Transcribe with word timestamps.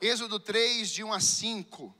Êxodo 0.00 0.40
3, 0.40 0.88
de 0.88 1.04
1 1.04 1.12
a 1.12 1.20
5. 1.20 1.94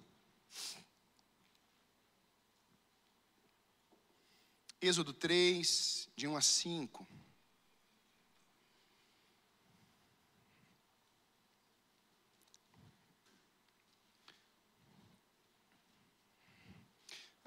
Êxodo 4.81 5.13
3, 5.13 6.09
de 6.17 6.27
1 6.27 6.35
a 6.35 6.41
5. 6.41 7.07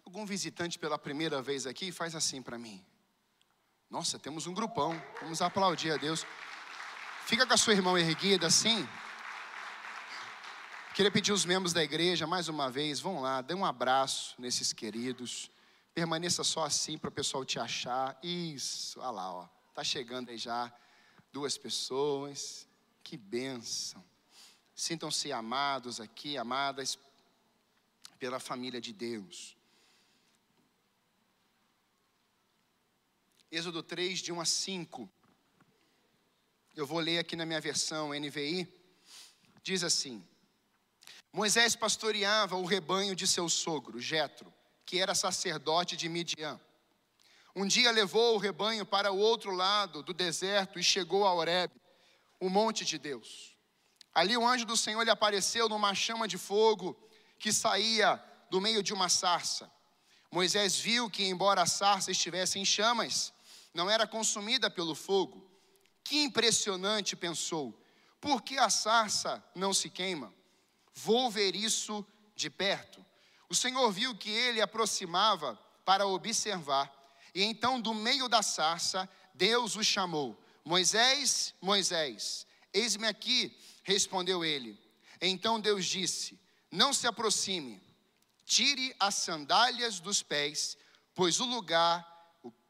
Algum 0.06 0.24
visitante 0.28 0.78
pela 0.78 1.00
primeira 1.00 1.42
vez 1.42 1.66
aqui 1.66 1.92
faz 1.92 2.14
assim 2.14 2.44
para 2.44 2.60
mim. 2.60 2.86
Nossa, 3.90 4.20
temos 4.20 4.46
um 4.46 4.54
grupão. 4.54 4.94
Vamos 5.20 5.42
aplaudir 5.42 5.90
a 5.90 5.98
Deus. 5.98 6.24
Fica 7.26 7.48
com 7.48 7.54
a 7.54 7.58
sua 7.58 7.74
irmã 7.74 8.00
erguida 8.00 8.46
assim. 8.46 8.88
Queria 10.94 11.10
pedir 11.10 11.32
os 11.32 11.44
membros 11.44 11.74
da 11.74 11.84
igreja, 11.84 12.28
mais 12.28 12.48
uma 12.48 12.70
vez, 12.70 13.00
vão 13.00 13.20
lá, 13.20 13.42
dê 13.42 13.56
um 13.56 13.66
abraço 13.66 14.40
nesses 14.40 14.72
queridos. 14.72 15.50
Permaneça 15.92 16.44
só 16.44 16.66
assim 16.66 17.00
para 17.00 17.08
o 17.08 17.12
pessoal 17.12 17.44
te 17.44 17.58
achar. 17.58 18.16
Isso, 18.22 19.00
olha 19.00 19.10
lá, 19.10 19.34
ó. 19.34 19.48
Tá 19.74 19.84
chegando 19.84 20.30
aí 20.30 20.38
já 20.38 20.72
duas 21.32 21.58
pessoas. 21.58 22.68
Que 23.04 23.18
bênção. 23.18 24.06
Sintam-se 24.76 25.32
amados 25.32 26.00
aqui, 26.00 26.38
amadas 26.38 27.00
pela 28.20 28.40
família 28.40 28.80
de 28.80 28.94
Deus. 28.94 29.58
Êxodo 33.52 33.82
3, 33.82 34.20
de 34.20 34.32
1 34.32 34.40
a 34.40 34.46
5. 34.46 35.10
Eu 36.76 36.86
vou 36.86 37.00
ler 37.00 37.18
aqui 37.18 37.36
na 37.36 37.48
minha 37.48 37.60
versão 37.60 38.10
NVI. 38.14 38.72
Diz 39.64 39.84
assim: 39.84 40.24
Moisés 41.34 41.76
pastoreava 41.76 42.56
o 42.56 42.64
rebanho 42.64 43.16
de 43.16 43.26
seu 43.26 43.50
sogro, 43.50 44.00
Jetro, 44.00 44.54
que 44.86 45.00
era 45.00 45.16
sacerdote 45.16 45.98
de 45.98 46.08
Midian. 46.08 46.62
Um 47.56 47.66
dia 47.66 47.90
levou 47.90 48.36
o 48.36 48.38
rebanho 48.38 48.86
para 48.86 49.12
o 49.12 49.18
outro 49.18 49.50
lado 49.50 50.04
do 50.04 50.14
deserto 50.14 50.78
e 50.78 50.84
chegou 50.84 51.26
a 51.26 51.34
Horeb, 51.34 51.74
o 52.40 52.50
monte 52.50 52.86
de 52.86 53.00
Deus. 53.00 53.58
Ali 54.14 54.38
o 54.38 54.48
anjo 54.48 54.64
do 54.64 54.78
Senhor 54.78 55.02
lhe 55.02 55.10
apareceu 55.10 55.68
numa 55.68 55.96
chama 55.96 56.28
de 56.28 56.38
fogo 56.38 56.96
que 57.40 57.52
saía 57.52 58.24
do 58.52 58.62
meio 58.62 58.84
de 58.84 58.94
uma 58.94 59.10
sarça. 59.10 59.72
Moisés 60.32 60.78
viu 60.78 61.10
que, 61.10 61.26
embora 61.26 61.64
a 61.64 61.66
sarça 61.66 62.12
estivesse 62.12 62.60
em 62.60 62.66
chamas, 62.66 63.34
não 63.74 63.90
era 63.90 64.06
consumida 64.06 64.70
pelo 64.70 64.94
fogo. 64.94 65.50
Que 66.04 66.24
impressionante, 66.24 67.16
pensou. 67.16 67.74
Por 68.22 68.44
que 68.44 68.60
a 68.60 68.70
sarça 68.70 69.44
não 69.56 69.74
se 69.74 69.90
queima? 69.90 70.32
Vou 70.94 71.30
ver 71.30 71.56
isso 71.56 72.06
de 72.36 72.50
perto. 72.50 73.04
O 73.50 73.56
Senhor 73.56 73.92
viu 73.92 74.16
que 74.16 74.30
ele 74.30 74.62
aproximava 74.62 75.60
para 75.86 76.08
observar, 76.08 76.92
e 77.36 77.44
então, 77.44 77.82
do 77.82 77.94
meio 77.94 78.30
da 78.30 78.42
sarça, 78.42 79.10
Deus 79.34 79.76
o 79.76 79.84
chamou: 79.84 80.40
Moisés, 80.64 81.54
Moisés, 81.62 82.46
eis-me 82.72 83.08
aqui, 83.08 83.58
respondeu 83.84 84.46
ele. 84.46 84.80
Então 85.20 85.60
Deus 85.60 85.86
disse: 85.86 86.40
Não 86.72 86.94
se 86.94 87.08
aproxime, 87.08 87.82
tire 88.46 88.96
as 89.00 89.16
sandálias 89.16 90.00
dos 90.00 90.22
pés, 90.22 90.78
pois 91.14 91.40
o 91.40 91.46
lugar 91.46 92.08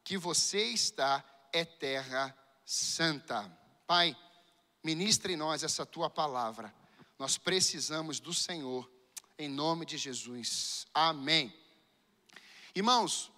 que 0.02 0.16
você 0.16 0.64
está 0.64 1.22
é 1.52 1.64
terra 1.64 2.36
santa. 2.64 3.50
Pai, 3.86 4.16
ministre 4.82 5.34
em 5.34 5.36
nós 5.36 5.62
essa 5.62 5.84
tua 5.84 6.08
palavra 6.08 6.74
nós 7.18 7.38
precisamos 7.38 8.20
do 8.20 8.34
Senhor, 8.34 8.90
em 9.38 9.48
nome 9.48 9.86
de 9.86 9.96
Jesus. 9.96 10.86
Amém. 10.92 11.54
Irmãos, 12.74 13.30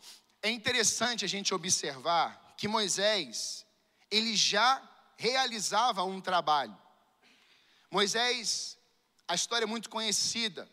é 0.43 0.51
interessante 0.51 1.25
a 1.25 1.29
gente 1.29 1.53
observar 1.53 2.55
que 2.57 2.69
Moisés, 2.69 3.67
ele 4.11 4.35
já 4.35 4.83
realizava 5.17 6.03
um 6.05 6.21
trabalho. 6.21 6.77
Moisés, 7.91 8.79
a 9.29 9.35
história 9.35 9.65
é 9.65 9.67
muito 9.67 9.91
conhecida, 9.91 10.69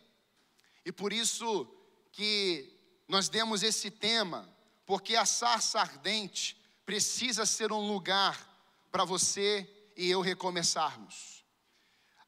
e 0.85 0.91
por 0.91 1.11
isso 1.11 1.67
que 2.11 2.71
nós 3.07 3.29
demos 3.29 3.63
esse 3.63 3.89
tema, 3.89 4.49
porque 4.85 5.15
a 5.15 5.25
sarça 5.25 5.79
ardente 5.79 6.57
precisa 6.85 7.45
ser 7.45 7.71
um 7.71 7.87
lugar 7.87 8.49
para 8.91 9.05
você 9.05 9.67
e 9.95 10.09
eu 10.09 10.21
recomeçarmos. 10.21 11.42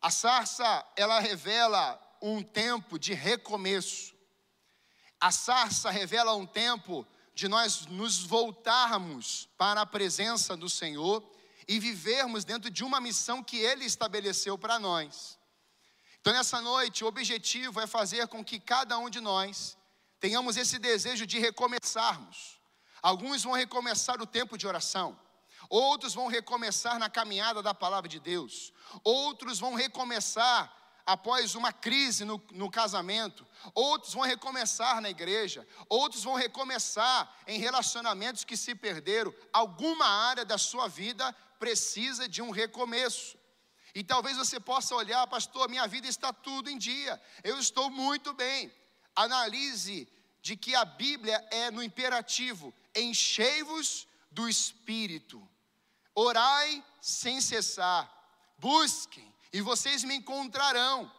A 0.05 0.11
sarça, 0.11 0.85
ela 0.95 1.19
revela 1.19 1.99
um 2.21 2.43
tempo 2.43 2.99
de 2.99 3.15
recomeço. 3.15 4.13
A 5.19 5.31
sarça 5.31 5.89
revela 5.89 6.35
um 6.35 6.45
tempo 6.45 7.07
de 7.33 7.47
nós 7.47 7.87
nos 7.87 8.19
voltarmos 8.19 9.49
para 9.57 9.81
a 9.81 9.85
presença 9.87 10.55
do 10.55 10.69
Senhor 10.69 11.27
e 11.67 11.79
vivermos 11.79 12.45
dentro 12.45 12.69
de 12.69 12.83
uma 12.83 13.01
missão 13.01 13.41
que 13.41 13.57
Ele 13.57 13.83
estabeleceu 13.83 14.59
para 14.59 14.77
nós. 14.77 15.39
Então, 16.21 16.31
nessa 16.33 16.61
noite, 16.61 17.03
o 17.03 17.07
objetivo 17.07 17.81
é 17.81 17.87
fazer 17.87 18.27
com 18.27 18.45
que 18.45 18.59
cada 18.59 18.99
um 18.99 19.09
de 19.09 19.19
nós 19.19 19.75
tenhamos 20.19 20.55
esse 20.55 20.77
desejo 20.77 21.25
de 21.25 21.39
recomeçarmos. 21.39 22.59
Alguns 23.01 23.41
vão 23.41 23.53
recomeçar 23.53 24.21
o 24.21 24.27
tempo 24.27 24.55
de 24.55 24.67
oração, 24.67 25.19
outros 25.69 26.13
vão 26.13 26.27
recomeçar 26.27 26.99
na 26.99 27.09
caminhada 27.09 27.61
da 27.61 27.73
palavra 27.73 28.07
de 28.07 28.19
Deus, 28.19 28.73
outros 29.03 29.59
vão 29.59 29.75
recomeçar 29.75 30.71
após 31.05 31.53
uma 31.53 31.71
crise 31.71 32.25
no, 32.25 32.43
no, 32.51 32.69
casamento, 32.69 33.45
outros 33.73 34.13
vão 34.13 34.23
recomeçar 34.23 34.99
na 34.99 35.09
igreja, 35.09 35.67
outros 35.87 36.23
vão 36.23 36.33
recomeçar 36.33 37.31
em 37.45 37.59
relacionamentos 37.59 38.43
que 38.43 38.57
se 38.57 38.73
perderam. 38.73 39.33
Alguma 39.53 40.05
área 40.05 40.43
da 40.43 40.57
sua 40.57 40.87
vida 40.87 41.31
precisa 41.59 42.27
de 42.27 42.41
um 42.41 42.49
recomeço. 42.49 43.37
E 43.93 44.03
talvez 44.03 44.35
você 44.35 44.59
possa 44.59 44.95
olhar, 44.95 45.25
pastor, 45.27 45.69
minha 45.69 45.87
vida 45.87 46.07
está 46.07 46.33
tudo 46.33 46.69
em 46.69 46.77
dia, 46.77 47.21
eu 47.43 47.57
estou 47.59 47.89
muito 47.89 48.33
bem. 48.33 48.71
Analise 49.15 50.07
de 50.41 50.57
que 50.57 50.75
a 50.75 50.83
Bíblia 50.83 51.43
é 51.49 51.71
no 51.71 51.81
imperativo: 51.81 52.73
enchei-vos 52.95 54.07
do 54.29 54.49
espírito, 54.49 55.47
orai 56.15 56.83
sem 57.01 57.39
cessar 57.41 58.15
busquem 58.57 59.31
e 59.53 59.61
vocês 59.61 60.03
me 60.03 60.15
encontrarão. 60.15 61.11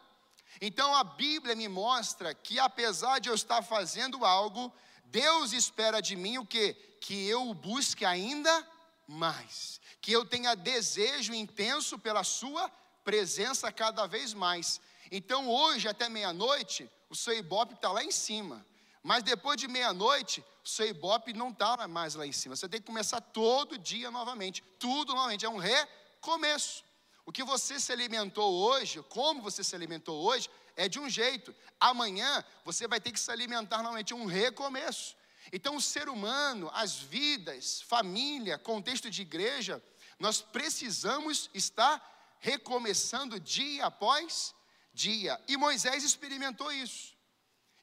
Então 0.59 0.93
a 0.95 1.03
Bíblia 1.03 1.55
me 1.55 1.67
mostra 1.67 2.33
que 2.33 2.59
apesar 2.59 3.19
de 3.19 3.29
eu 3.29 3.35
estar 3.35 3.61
fazendo 3.61 4.25
algo, 4.25 4.73
Deus 5.05 5.53
espera 5.53 6.01
de 6.01 6.15
mim 6.15 6.37
o 6.37 6.45
que? 6.45 6.73
Que 6.99 7.27
eu 7.27 7.47
o 7.49 7.53
busque 7.53 8.03
ainda 8.03 8.67
mais, 9.07 9.79
que 10.01 10.11
eu 10.11 10.25
tenha 10.25 10.55
desejo 10.55 11.33
intenso 11.33 11.97
pela 11.97 12.23
sua 12.23 12.69
presença 13.03 13.71
cada 13.71 14.05
vez 14.07 14.33
mais. 14.33 14.81
Então 15.11 15.49
hoje 15.49 15.87
até 15.87 16.09
meia-noite, 16.09 16.89
o 17.09 17.15
seu 17.15 17.37
ibope 17.37 17.75
está 17.75 17.91
lá 17.91 18.03
em 18.03 18.11
cima. 18.11 18.65
Mas 19.03 19.23
depois 19.23 19.57
de 19.57 19.67
meia-noite, 19.67 20.43
o 20.63 20.67
seu 20.67 20.87
ibope 20.87 21.33
não 21.33 21.49
está 21.49 21.87
mais 21.87 22.15
lá 22.15 22.25
em 22.25 22.31
cima. 22.31 22.55
Você 22.55 22.67
tem 22.67 22.79
que 22.79 22.87
começar 22.87 23.21
todo 23.21 23.77
dia 23.77 24.11
novamente. 24.11 24.63
Tudo 24.79 25.13
novamente. 25.13 25.45
É 25.45 25.49
um 25.49 25.57
recomeço. 25.57 26.83
O 27.25 27.31
que 27.31 27.43
você 27.43 27.79
se 27.79 27.91
alimentou 27.91 28.53
hoje, 28.53 29.03
como 29.09 29.41
você 29.41 29.63
se 29.63 29.75
alimentou 29.75 30.23
hoje, 30.23 30.49
é 30.75 30.87
de 30.87 30.99
um 30.99 31.09
jeito. 31.09 31.53
Amanhã 31.79 32.43
você 32.63 32.87
vai 32.87 33.01
ter 33.01 33.11
que 33.11 33.19
se 33.19 33.31
alimentar 33.31 33.83
novamente, 33.83 34.13
um 34.13 34.25
recomeço. 34.25 35.15
Então, 35.51 35.75
o 35.75 35.81
ser 35.81 36.07
humano, 36.07 36.69
as 36.73 36.95
vidas, 36.97 37.81
família, 37.81 38.57
contexto 38.57 39.09
de 39.09 39.21
igreja, 39.21 39.83
nós 40.19 40.41
precisamos 40.41 41.49
estar 41.53 42.37
recomeçando 42.39 43.39
dia 43.39 43.85
após 43.85 44.53
dia. 44.93 45.41
E 45.47 45.57
Moisés 45.57 46.03
experimentou 46.03 46.71
isso. 46.71 47.16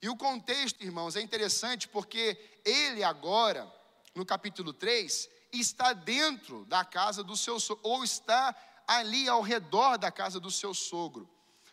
E 0.04 0.08
o 0.10 0.14
contexto, 0.14 0.84
irmãos, 0.84 1.16
é 1.16 1.22
interessante 1.22 1.88
porque 1.88 2.38
ele 2.62 3.02
agora, 3.02 3.66
no 4.14 4.26
capítulo 4.26 4.70
3, 4.70 5.30
está 5.50 5.94
dentro 5.94 6.66
da 6.66 6.84
casa 6.84 7.24
do 7.24 7.34
seu 7.34 7.56
ou 7.82 8.04
está 8.04 8.54
ali 8.86 9.26
ao 9.30 9.40
redor 9.40 9.96
da 9.96 10.12
casa 10.12 10.38
do 10.38 10.50
seu 10.50 10.74
sogro. 10.74 11.26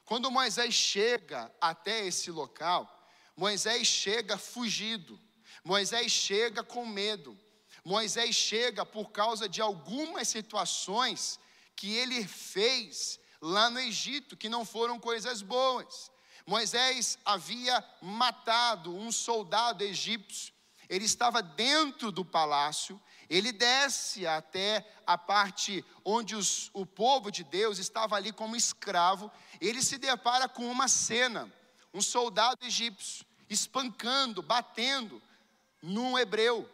Quando 0.05 0.31
Moisés 0.31 0.73
chega 0.73 1.53
até 1.59 2.07
esse 2.07 2.31
local, 2.31 3.05
Moisés 3.35 3.85
chega 3.85 4.37
fugido, 4.37 5.19
Moisés 5.61 6.09
chega 6.09 6.63
com 6.63 6.85
medo, 6.85 7.37
Moisés 7.83 8.33
chega 8.33 8.85
por 8.85 9.11
causa 9.11 9.49
de 9.49 9.61
algumas 9.61 10.29
situações 10.29 11.37
que 11.75 11.97
ele 11.97 12.25
fez 12.25 13.19
lá 13.41 13.69
no 13.69 13.81
Egito, 13.81 14.37
que 14.37 14.47
não 14.47 14.63
foram 14.63 14.97
coisas 14.97 15.41
boas. 15.41 16.10
Moisés 16.45 17.17
havia 17.23 17.83
matado 18.01 18.95
um 18.95 19.11
soldado 19.11 19.83
egípcio, 19.83 20.53
ele 20.89 21.05
estava 21.05 21.41
dentro 21.41 22.11
do 22.11 22.25
palácio, 22.25 23.01
ele 23.29 23.53
desce 23.53 24.27
até 24.27 24.85
a 25.07 25.17
parte 25.17 25.85
onde 26.03 26.35
os, 26.35 26.69
o 26.73 26.85
povo 26.85 27.31
de 27.31 27.45
Deus 27.45 27.79
estava 27.79 28.17
ali 28.17 28.33
como 28.33 28.57
escravo, 28.57 29.31
ele 29.61 29.81
se 29.81 29.97
depara 29.97 30.49
com 30.49 30.69
uma 30.69 30.89
cena, 30.89 31.51
um 31.93 32.01
soldado 32.01 32.65
egípcio 32.65 33.25
espancando, 33.49 34.41
batendo 34.41 35.21
num 35.81 36.17
hebreu. 36.17 36.69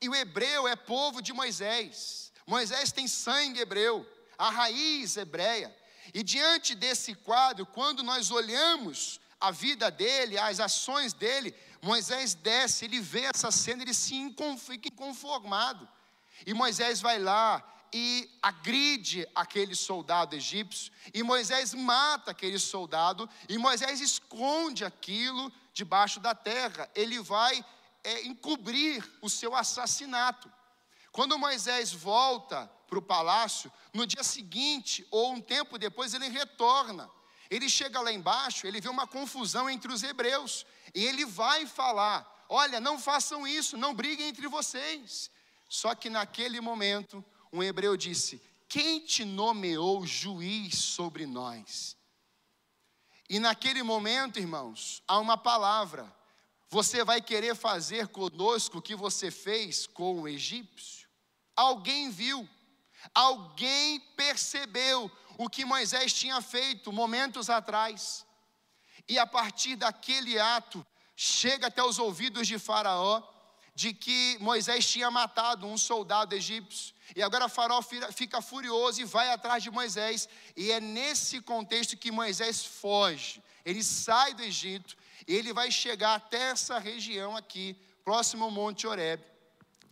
E 0.00 0.08
o 0.08 0.14
hebreu 0.14 0.68
é 0.68 0.76
povo 0.76 1.22
de 1.22 1.32
Moisés. 1.32 2.32
Moisés 2.46 2.92
tem 2.92 3.08
sangue 3.08 3.60
hebreu, 3.60 4.06
a 4.36 4.50
raiz 4.50 5.16
hebreia. 5.16 5.74
E 6.14 6.22
diante 6.22 6.76
desse 6.76 7.12
quadro, 7.12 7.66
quando 7.66 8.04
nós 8.04 8.30
olhamos 8.30 9.20
a 9.40 9.50
vida 9.50 9.90
dele, 9.90 10.38
as 10.38 10.60
ações 10.60 11.12
dele, 11.12 11.52
Moisés 11.82 12.34
desce, 12.34 12.84
ele 12.84 13.00
vê 13.00 13.24
essa 13.24 13.50
cena, 13.50 13.82
ele 13.82 13.92
se 13.92 14.14
fica 14.58 14.88
inconformado. 14.88 15.88
E 16.46 16.54
Moisés 16.54 17.00
vai 17.00 17.18
lá 17.18 17.62
e 17.92 18.30
agride 18.40 19.28
aquele 19.34 19.74
soldado 19.74 20.34
egípcio, 20.34 20.92
e 21.12 21.22
Moisés 21.22 21.74
mata 21.74 22.30
aquele 22.30 22.58
soldado, 22.58 23.28
e 23.48 23.58
Moisés 23.58 24.00
esconde 24.00 24.84
aquilo 24.84 25.52
debaixo 25.72 26.20
da 26.20 26.34
terra, 26.34 26.88
ele 26.94 27.20
vai 27.20 27.64
é, 28.02 28.22
encobrir 28.26 29.04
o 29.20 29.28
seu 29.28 29.54
assassinato. 29.54 30.50
Quando 31.12 31.38
Moisés 31.38 31.92
volta 31.92 32.70
para 32.94 32.98
o 32.98 33.02
palácio, 33.02 33.72
no 33.92 34.06
dia 34.06 34.22
seguinte, 34.22 35.06
ou 35.10 35.32
um 35.32 35.40
tempo 35.40 35.78
depois, 35.78 36.14
ele 36.14 36.28
retorna. 36.28 37.10
Ele 37.50 37.68
chega 37.68 38.00
lá 38.00 38.12
embaixo, 38.12 38.66
ele 38.66 38.80
vê 38.80 38.88
uma 38.88 39.06
confusão 39.06 39.68
entre 39.68 39.92
os 39.92 40.02
hebreus, 40.02 40.64
e 40.94 41.04
ele 41.04 41.24
vai 41.24 41.66
falar: 41.66 42.46
Olha, 42.48 42.80
não 42.80 42.98
façam 42.98 43.46
isso, 43.46 43.76
não 43.76 43.94
briguem 43.94 44.28
entre 44.28 44.46
vocês. 44.48 45.30
Só 45.68 45.94
que 45.94 46.08
naquele 46.08 46.60
momento, 46.60 47.24
um 47.52 47.62
hebreu 47.62 47.96
disse: 47.96 48.40
Quem 48.68 49.00
te 49.00 49.24
nomeou 49.24 50.06
juiz 50.06 50.76
sobre 50.76 51.26
nós? 51.26 51.96
E 53.28 53.38
naquele 53.38 53.82
momento, 53.82 54.38
irmãos, 54.38 55.02
há 55.06 55.18
uma 55.18 55.36
palavra: 55.36 56.12
Você 56.68 57.04
vai 57.04 57.20
querer 57.20 57.54
fazer 57.54 58.08
conosco 58.08 58.78
o 58.78 58.82
que 58.82 58.94
você 58.94 59.30
fez 59.30 59.86
com 59.86 60.22
o 60.22 60.28
egípcio? 60.28 61.04
Alguém 61.56 62.10
viu, 62.10 62.48
alguém 63.12 64.00
percebeu 64.16 65.10
o 65.36 65.48
que 65.48 65.64
Moisés 65.64 66.12
tinha 66.12 66.40
feito 66.40 66.92
momentos 66.92 67.50
atrás. 67.50 68.24
E 69.08 69.18
a 69.18 69.26
partir 69.26 69.76
daquele 69.76 70.38
ato, 70.38 70.86
chega 71.16 71.66
até 71.66 71.82
os 71.82 71.98
ouvidos 71.98 72.46
de 72.46 72.58
Faraó 72.58 73.22
de 73.74 73.92
que 73.92 74.38
Moisés 74.40 74.88
tinha 74.88 75.10
matado 75.10 75.66
um 75.66 75.76
soldado 75.76 76.34
egípcio. 76.34 76.94
E 77.14 77.22
agora 77.22 77.48
Faraó 77.48 77.82
fica 78.12 78.40
furioso 78.40 79.00
e 79.00 79.04
vai 79.04 79.30
atrás 79.30 79.62
de 79.62 79.70
Moisés. 79.70 80.28
E 80.56 80.70
é 80.70 80.80
nesse 80.80 81.40
contexto 81.40 81.96
que 81.96 82.12
Moisés 82.12 82.64
foge. 82.64 83.42
Ele 83.64 83.82
sai 83.82 84.34
do 84.34 84.42
Egito 84.42 84.96
e 85.26 85.34
ele 85.34 85.52
vai 85.52 85.70
chegar 85.70 86.14
até 86.14 86.50
essa 86.50 86.78
região 86.78 87.36
aqui, 87.36 87.76
próximo 88.04 88.44
ao 88.44 88.50
Monte 88.50 88.86
Horeb, 88.86 89.22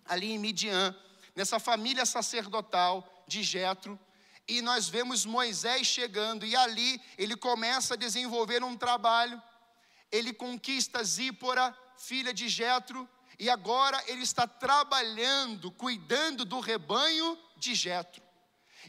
ali 0.04 0.32
em 0.32 0.38
Midian, 0.38 0.94
nessa 1.34 1.58
família 1.58 2.04
sacerdotal 2.04 3.24
de 3.26 3.42
Jetro. 3.42 3.98
E 4.46 4.60
nós 4.60 4.88
vemos 4.88 5.24
Moisés 5.24 5.86
chegando 5.86 6.44
e 6.44 6.56
ali 6.56 7.00
ele 7.16 7.36
começa 7.36 7.94
a 7.94 7.96
desenvolver 7.96 8.62
um 8.62 8.76
trabalho. 8.76 9.40
Ele 10.10 10.32
conquista 10.32 11.02
Zípora, 11.02 11.76
filha 11.96 12.34
de 12.34 12.48
Jetro, 12.48 13.08
e 13.38 13.48
agora 13.48 14.02
ele 14.06 14.22
está 14.22 14.46
trabalhando, 14.46 15.70
cuidando 15.70 16.44
do 16.44 16.60
rebanho 16.60 17.38
de 17.56 17.74
Jetro. 17.74 18.22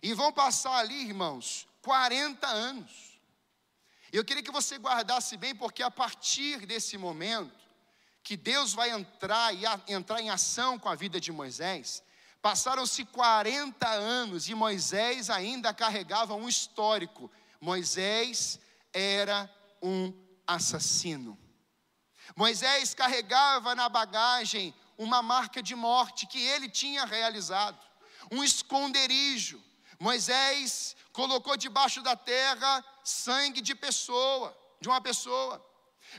E 0.01 0.13
vão 0.13 0.33
passar 0.33 0.77
ali, 0.77 1.05
irmãos, 1.05 1.67
40 1.81 2.47
anos. 2.47 3.19
Eu 4.11 4.23
queria 4.23 4.43
que 4.43 4.51
você 4.51 4.77
guardasse 4.77 5.37
bem, 5.37 5.55
porque 5.55 5.81
a 5.81 5.89
partir 5.89 6.65
desse 6.65 6.97
momento, 6.97 7.63
que 8.23 8.37
Deus 8.37 8.73
vai 8.73 8.89
entrar 8.89 9.53
e 9.53 9.65
a, 9.65 9.79
entrar 9.87 10.21
em 10.21 10.29
ação 10.29 10.79
com 10.79 10.87
a 10.87 10.95
vida 10.95 11.19
de 11.19 11.31
Moisés, 11.31 12.03
passaram-se 12.43 13.05
40 13.05 13.87
anos 13.87 14.49
e 14.49 14.53
Moisés 14.53 15.29
ainda 15.29 15.73
carregava 15.73 16.35
um 16.35 16.49
histórico. 16.49 17.31
Moisés 17.61 18.59
era 18.91 19.49
um 19.81 20.13
assassino. 20.45 21.39
Moisés 22.35 22.93
carregava 22.93 23.73
na 23.73 23.87
bagagem 23.87 24.75
uma 24.97 25.21
marca 25.21 25.63
de 25.63 25.73
morte 25.73 26.27
que 26.27 26.37
ele 26.37 26.67
tinha 26.67 27.05
realizado, 27.05 27.79
um 28.29 28.43
esconderijo. 28.43 29.63
Moisés 29.97 30.97
colocou 31.13 31.55
debaixo 31.55 32.01
da 32.01 32.17
terra 32.17 32.83
sangue 33.05 33.61
de 33.61 33.73
pessoa, 33.73 34.53
de 34.81 34.89
uma 34.89 34.99
pessoa. 34.99 35.65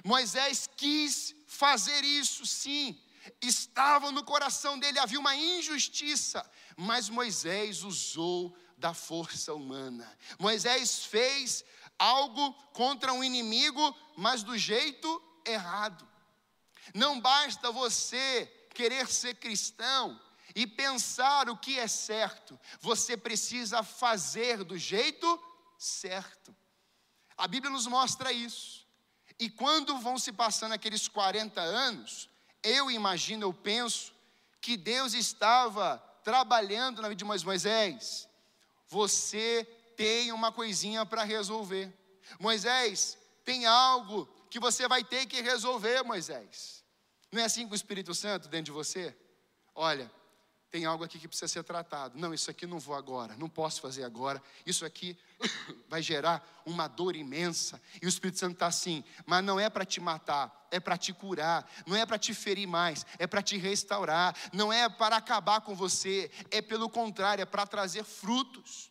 Moisés 0.03 0.71
quis 0.75 1.35
fazer 1.47 2.03
isso, 2.03 2.47
sim. 2.47 2.99
Estava 3.41 4.11
no 4.13 4.25
coração 4.25 4.79
dele, 4.79 4.99
havia 4.99 5.19
uma 5.19 5.35
injustiça, 5.35 6.49
mas 6.77 7.09
Moisés 7.09 7.83
usou 7.83 8.57
da 8.77 8.93
força 8.93 9.55
humana. 9.55 10.11
Moisés 10.39 11.05
fez 11.05 11.65
algo 11.99 12.53
contra 12.73 13.13
um 13.13 13.23
inimigo, 13.23 13.97
mas 14.17 14.43
do 14.43 14.59
jeito 14.59 15.23
errado. 15.47 16.07
Não 16.95 17.21
basta 17.21 17.71
você 17.71 18.47
querer 18.75 19.07
ser 19.09 19.37
cristão 19.37 20.21
e 20.55 20.67
pensar 20.67 21.49
o 21.49 21.57
que 21.57 21.79
é 21.79 21.89
certo, 21.89 22.59
você 22.81 23.17
precisa 23.17 23.83
fazer 23.83 24.63
do 24.63 24.79
jeito 24.79 25.43
certo. 25.79 26.55
A 27.37 27.49
Bíblia 27.49 27.73
nos 27.73 27.87
mostra 27.87 28.33
isso. 28.33 28.87
E 29.39 29.51
quando 29.51 29.99
vão 29.99 30.17
se 30.17 30.33
passando 30.33 30.73
aqueles 30.73 31.09
40 31.09 31.61
anos, 31.61 32.29
eu 32.65 32.91
imagino, 32.91 33.47
eu 33.47 33.53
penso, 33.53 34.13
que 34.61 34.77
Deus 34.79 35.13
estava 35.13 35.99
trabalhando 36.25 37.03
na 37.03 37.09
vida 37.11 37.19
de 37.19 37.25
Moisés. 37.25 38.27
Você 38.89 39.65
tem 39.95 40.33
uma 40.33 40.51
coisinha 40.51 41.05
para 41.05 41.23
resolver. 41.23 41.93
Moisés, 42.41 43.19
tem 43.45 43.67
algo 43.67 44.27
que 44.49 44.59
você 44.59 44.89
vai 44.89 45.05
ter 45.05 45.27
que 45.27 45.43
resolver, 45.43 46.03
Moisés. 46.03 46.83
Não 47.31 47.43
é 47.43 47.45
assim 47.45 47.67
com 47.67 47.73
o 47.73 47.77
Espírito 47.77 48.15
Santo 48.15 48.49
dentro 48.49 48.67
de 48.67 48.73
você? 48.73 49.15
Olha, 49.75 50.11
tem 50.75 50.87
algo 50.87 51.05
aqui 51.05 51.21
que 51.21 51.29
precisa 51.29 51.47
ser 51.47 51.63
tratado. 51.63 52.19
Não, 52.19 52.35
isso 52.35 52.51
aqui 52.51 52.67
não 52.67 52.81
vou 52.81 52.97
agora, 52.97 53.37
não 53.37 53.49
posso 53.49 53.81
fazer 53.81 54.03
agora. 54.03 54.43
Isso 54.67 54.85
aqui 54.85 55.17
vai 55.89 56.03
gerar 56.03 56.45
uma 56.67 56.89
dor 56.89 57.15
imensa. 57.15 57.81
E 58.03 58.07
o 58.07 58.09
Espírito 58.09 58.41
Santo 58.41 58.55
está 58.55 58.67
assim, 58.67 59.05
mas 59.25 59.45
não 59.45 59.61
é 59.61 59.71
para 59.71 59.85
te 59.85 60.01
matar, 60.01 60.67
é 60.73 60.81
para 60.81 60.99
te 60.99 61.13
curar, 61.13 61.65
não 61.87 61.95
é 61.95 62.05
para 62.05 62.19
te 62.19 62.35
ferir 62.35 62.67
mais, 62.67 63.07
é 63.21 63.25
para 63.25 63.41
te 63.41 63.57
restaurar, 63.57 64.35
não 64.53 64.73
é 64.73 64.89
para 64.89 65.17
acabar 65.17 65.61
com 65.61 65.77
você, 65.77 66.29
é 66.51 66.61
pelo 66.61 66.91
contrário, 66.91 67.43
é 67.43 67.47
para 67.47 67.65
trazer 67.69 68.03
frutos. 68.03 68.91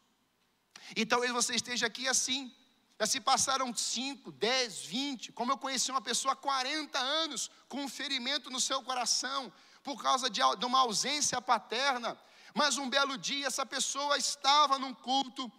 E 0.95 1.05
talvez 1.05 1.33
você 1.33 1.53
esteja 1.53 1.87
aqui 1.87 2.07
assim, 2.07 2.49
já 2.97 3.05
se 3.05 3.19
passaram 3.19 3.75
5, 3.75 4.31
10, 4.31 4.85
20. 4.85 5.31
Como 5.33 5.51
eu 5.51 5.57
conheci 5.57 5.91
uma 5.91 5.99
pessoa 5.99 6.31
há 6.31 6.37
40 6.37 6.97
anos 6.97 7.51
com 7.67 7.81
um 7.83 7.89
ferimento 7.89 8.49
no 8.49 8.61
seu 8.61 8.81
coração 8.81 9.51
por 9.83 10.01
causa 10.01 10.29
de, 10.29 10.41
uma 10.41 10.79
ausência 10.79 11.41
paterna. 11.41 12.17
Mas 12.53 12.77
um 12.77 12.89
belo 12.89 13.17
dia 13.17 13.47
essa 13.47 13.65
pessoa 13.65 14.17
estava 14.17 14.79
num 14.79 14.93
culto 14.93 15.51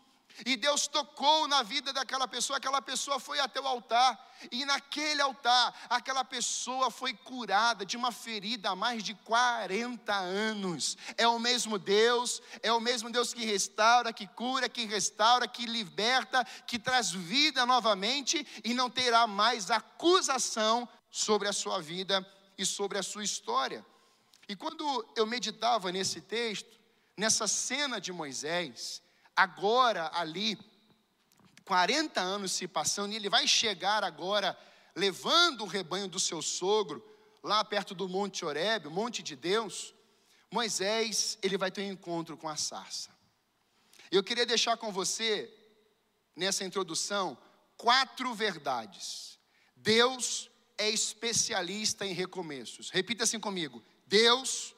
e 0.45 0.57
Deus 0.57 0.89
tocou 0.89 1.47
na 1.47 1.63
vida 1.63 1.93
daquela 1.93 2.27
pessoa, 2.27 2.57
aquela 2.57 2.83
pessoa 2.83 3.21
foi 3.21 3.39
até 3.39 3.61
o 3.61 3.67
altar, 3.67 4.19
e 4.51 4.65
naquele 4.65 5.23
altar, 5.23 5.73
aquela 5.89 6.25
pessoa 6.25 6.91
foi 6.91 7.15
curada 7.15 7.87
de 7.87 7.97
uma 7.97 8.11
ferida 8.11 8.71
há 8.71 8.77
mais 8.77 9.05
de 9.05 9.15
40 9.15 10.13
anos. 10.13 10.97
É 11.17 11.27
o 11.29 11.39
mesmo 11.39 11.79
Deus, 11.79 12.43
é 12.63 12.73
o 12.73 12.81
mesmo 12.81 13.11
Deus 13.11 13.33
que 13.33 13.45
restaura, 13.45 14.13
que 14.13 14.27
cura, 14.27 14.69
que 14.69 14.85
restaura, 14.87 15.47
que 15.47 15.67
liberta, 15.67 16.45
que 16.67 16.81
traz 16.81 17.13
vida 17.13 17.65
novamente 17.65 18.45
e 18.65 18.75
não 18.75 18.91
terá 18.91 19.29
mais 19.29 19.71
acusação 19.71 20.89
sobre 21.11 21.47
a 21.47 21.53
sua 21.53 21.81
vida 21.81 22.27
e 22.59 22.67
sobre 22.67 22.99
a 22.99 23.03
sua 23.05 23.23
história. 23.23 23.87
E 24.49 24.55
quando 24.55 25.07
eu 25.17 25.27
meditava 25.27 25.91
nesse 25.91 26.21
texto, 26.21 26.79
nessa 27.17 27.47
cena 27.47 28.01
de 28.01 28.13
Moisés, 28.13 29.03
agora 29.35 30.11
ali, 30.15 30.59
40 31.65 32.21
anos 32.21 32.53
se 32.53 32.69
passando, 32.69 33.13
e 33.13 33.17
ele 33.17 33.31
vai 33.31 33.47
chegar 33.47 34.05
agora 34.05 34.59
levando 34.95 35.63
o 35.63 35.67
rebanho 35.67 36.09
do 36.09 36.21
seu 36.21 36.41
sogro, 36.43 37.05
lá 37.43 37.65
perto 37.65 37.95
do 37.95 38.09
Monte 38.09 38.45
Horebe, 38.45 38.89
o 38.89 38.91
Monte 38.91 39.23
de 39.23 39.35
Deus, 39.35 39.95
Moisés, 40.51 41.37
ele 41.43 41.59
vai 41.59 41.71
ter 41.71 41.83
um 41.83 41.93
encontro 41.93 42.37
com 42.37 42.49
a 42.49 42.57
sarça. 42.57 43.11
Eu 44.11 44.23
queria 44.23 44.47
deixar 44.47 44.77
com 44.77 44.93
você, 44.93 45.53
nessa 46.37 46.65
introdução, 46.65 47.37
quatro 47.77 48.33
verdades. 48.35 49.39
Deus 49.75 50.49
é 50.79 50.89
especialista 50.89 52.07
em 52.07 52.13
recomeços. 52.13 52.91
Repita 52.91 53.25
assim 53.25 53.41
comigo: 53.41 53.83
Deus 54.15 54.73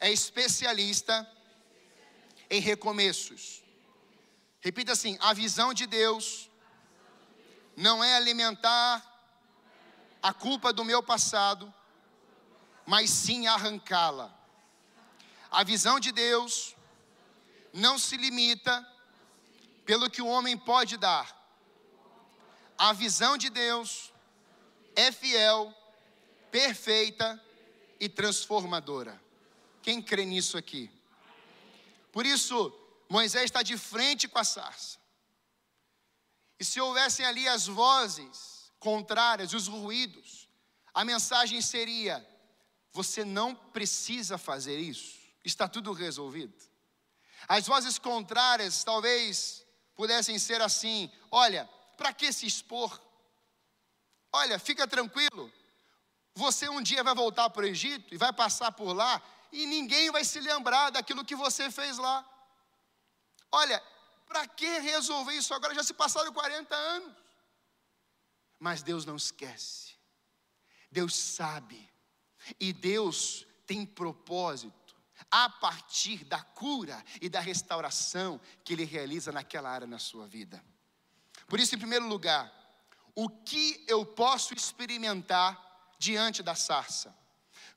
é 0.00 0.10
especialista 0.10 1.14
em 2.50 2.60
recomeços. 2.60 3.62
Repita 4.60 4.90
assim: 4.90 5.16
a 5.20 5.32
visão 5.32 5.72
de 5.72 5.86
Deus 5.86 6.50
não 7.76 8.02
é 8.02 8.16
alimentar 8.16 8.92
a 10.20 10.32
culpa 10.34 10.72
do 10.72 10.84
meu 10.84 11.00
passado, 11.00 11.72
mas 12.84 13.08
sim 13.10 13.46
arrancá-la. 13.46 14.36
A 15.48 15.62
visão 15.62 16.00
de 16.00 16.10
Deus 16.10 16.74
não 17.72 18.00
se 18.00 18.16
limita 18.16 18.74
pelo 19.84 20.10
que 20.10 20.20
o 20.20 20.26
homem 20.26 20.58
pode 20.58 20.96
dar. 20.96 21.28
A 22.76 22.92
visão 22.92 23.38
de 23.38 23.48
Deus 23.48 24.12
é 24.96 25.12
fiel, 25.12 25.72
perfeita 26.50 27.40
e 28.00 28.08
transformadora. 28.08 29.22
Quem 29.82 30.02
crê 30.02 30.24
nisso 30.24 30.56
aqui? 30.56 30.90
Por 32.10 32.26
isso, 32.26 32.72
Moisés 33.08 33.44
está 33.44 33.62
de 33.62 33.76
frente 33.76 34.26
com 34.26 34.38
a 34.38 34.44
sarça. 34.44 34.98
E 36.58 36.64
se 36.64 36.80
houvessem 36.80 37.24
ali 37.24 37.46
as 37.46 37.66
vozes 37.66 38.72
contrárias, 38.78 39.52
os 39.52 39.68
ruídos, 39.68 40.48
a 40.92 41.04
mensagem 41.04 41.60
seria: 41.60 42.26
você 42.92 43.24
não 43.24 43.54
precisa 43.54 44.36
fazer 44.36 44.78
isso, 44.78 45.18
está 45.44 45.68
tudo 45.68 45.92
resolvido. 45.92 46.54
As 47.48 47.66
vozes 47.66 47.98
contrárias 47.98 48.82
talvez 48.84 49.64
pudessem 49.94 50.38
ser 50.38 50.60
assim: 50.60 51.10
olha, 51.30 51.68
para 51.96 52.12
que 52.12 52.32
se 52.32 52.46
expor? 52.46 53.00
Olha, 54.32 54.58
fica 54.58 54.86
tranquilo, 54.86 55.52
você 56.34 56.68
um 56.68 56.82
dia 56.82 57.02
vai 57.02 57.14
voltar 57.14 57.50
para 57.50 57.62
o 57.62 57.68
Egito 57.68 58.14
e 58.14 58.18
vai 58.18 58.32
passar 58.32 58.72
por 58.72 58.92
lá 58.92 59.22
e 59.52 59.66
ninguém 59.66 60.10
vai 60.10 60.24
se 60.24 60.40
lembrar 60.40 60.90
daquilo 60.90 61.24
que 61.24 61.34
você 61.34 61.70
fez 61.70 61.98
lá. 61.98 62.24
Olha, 63.52 63.82
para 64.26 64.46
que 64.46 64.78
resolver 64.78 65.34
isso 65.34 65.52
agora? 65.52 65.74
Já 65.74 65.82
se 65.82 65.92
passaram 65.92 66.32
40 66.32 66.74
anos. 66.74 67.16
Mas 68.58 68.82
Deus 68.82 69.04
não 69.04 69.16
esquece. 69.16 69.94
Deus 70.90 71.16
sabe. 71.16 71.90
E 72.58 72.72
Deus 72.72 73.46
tem 73.66 73.84
propósito 73.84 74.96
a 75.30 75.48
partir 75.48 76.24
da 76.24 76.42
cura 76.42 77.02
e 77.20 77.28
da 77.28 77.40
restauração 77.40 78.40
que 78.64 78.72
Ele 78.72 78.84
realiza 78.84 79.32
naquela 79.32 79.70
área 79.70 79.86
na 79.86 79.98
sua 79.98 80.26
vida. 80.26 80.62
Por 81.46 81.58
isso, 81.58 81.74
em 81.74 81.78
primeiro 81.78 82.06
lugar, 82.06 82.52
o 83.14 83.28
que 83.28 83.84
eu 83.88 84.06
posso 84.06 84.54
experimentar 84.54 85.69
diante 86.00 86.42
da 86.42 86.54
sarça? 86.54 87.14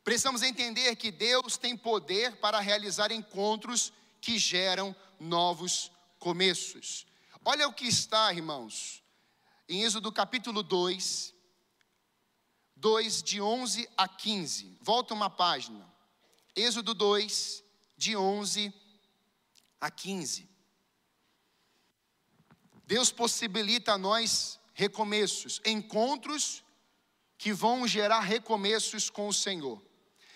Precisamos 0.01 0.41
entender 0.41 0.95
que 0.95 1.11
Deus 1.11 1.57
tem 1.57 1.77
poder 1.77 2.37
para 2.37 2.59
realizar 2.59 3.11
encontros 3.11 3.91
que 4.21 4.39
geram 4.39 4.95
novos 5.19 5.91
começos. 6.17 7.05
Olha 7.43 7.67
o 7.67 7.73
que 7.73 7.85
está, 7.85 8.33
irmãos, 8.33 9.03
em 9.67 9.83
Êxodo 9.83 10.09
capítulo 10.11 10.63
2, 10.63 11.33
2 12.77 13.23
de 13.23 13.41
11 13.41 13.89
a 13.97 14.07
15. 14.07 14.77
Volta 14.81 15.13
uma 15.13 15.29
página. 15.29 15.85
Êxodo 16.55 16.93
2, 16.93 17.61
de 17.97 18.15
11 18.15 18.73
a 19.81 19.91
15. 19.91 20.49
Deus 22.85 23.11
possibilita 23.11 23.93
a 23.93 23.97
nós 23.97 24.59
recomeços, 24.73 25.61
encontros 25.65 26.62
que 27.43 27.51
vão 27.51 27.85
gerar 27.85 28.21
recomeços 28.21 29.09
com 29.09 29.27
o 29.27 29.33
Senhor. 29.33 29.83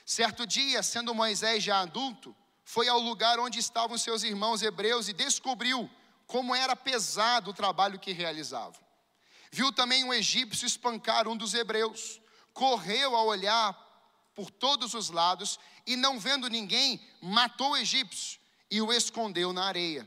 Certo 0.06 0.46
dia, 0.46 0.84
sendo 0.84 1.16
Moisés 1.16 1.64
já 1.64 1.80
adulto, 1.80 2.36
foi 2.66 2.90
ao 2.90 3.00
lugar 3.00 3.40
onde 3.40 3.60
estavam 3.60 3.98
seus 3.98 4.24
irmãos 4.24 4.62
hebreus 4.62 5.08
e 5.08 5.14
descobriu 5.14 5.90
como 6.26 6.54
era 6.54 6.76
pesado 6.76 7.52
o 7.52 7.54
trabalho 7.54 7.98
que 7.98 8.12
realizavam. 8.12 8.82
Viu 9.54 9.72
também 9.72 10.04
um 10.04 10.14
egípcio 10.14 10.66
espancar 10.66 11.30
um 11.30 11.38
dos 11.38 11.54
hebreus. 11.54 12.20
Correu 12.52 13.16
a 13.16 13.24
olhar 13.24 13.74
por 14.36 14.52
todos 14.52 14.94
os 14.94 15.10
lados 15.10 15.58
e, 15.86 15.96
não 15.96 16.20
vendo 16.20 16.50
ninguém, 16.50 17.00
matou 17.22 17.72
o 17.72 17.78
egípcio 17.78 18.38
e 18.70 18.82
o 18.82 18.92
escondeu 18.92 19.54
na 19.54 19.64
areia. 19.64 20.06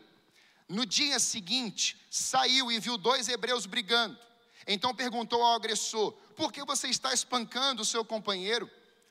No 0.68 0.84
dia 0.84 1.18
seguinte, 1.18 1.98
saiu 2.10 2.70
e 2.70 2.78
viu 2.78 2.98
dois 2.98 3.26
hebreus 3.26 3.64
brigando. 3.64 4.18
Então 4.66 4.94
perguntou 4.94 5.42
ao 5.42 5.54
agressor: 5.54 6.14
Por 6.40 6.50
que 6.50 6.64
você 6.64 6.88
está 6.88 7.12
espancando 7.12 7.82
o 7.82 7.84
seu 7.84 8.02
companheiro? 8.02 8.68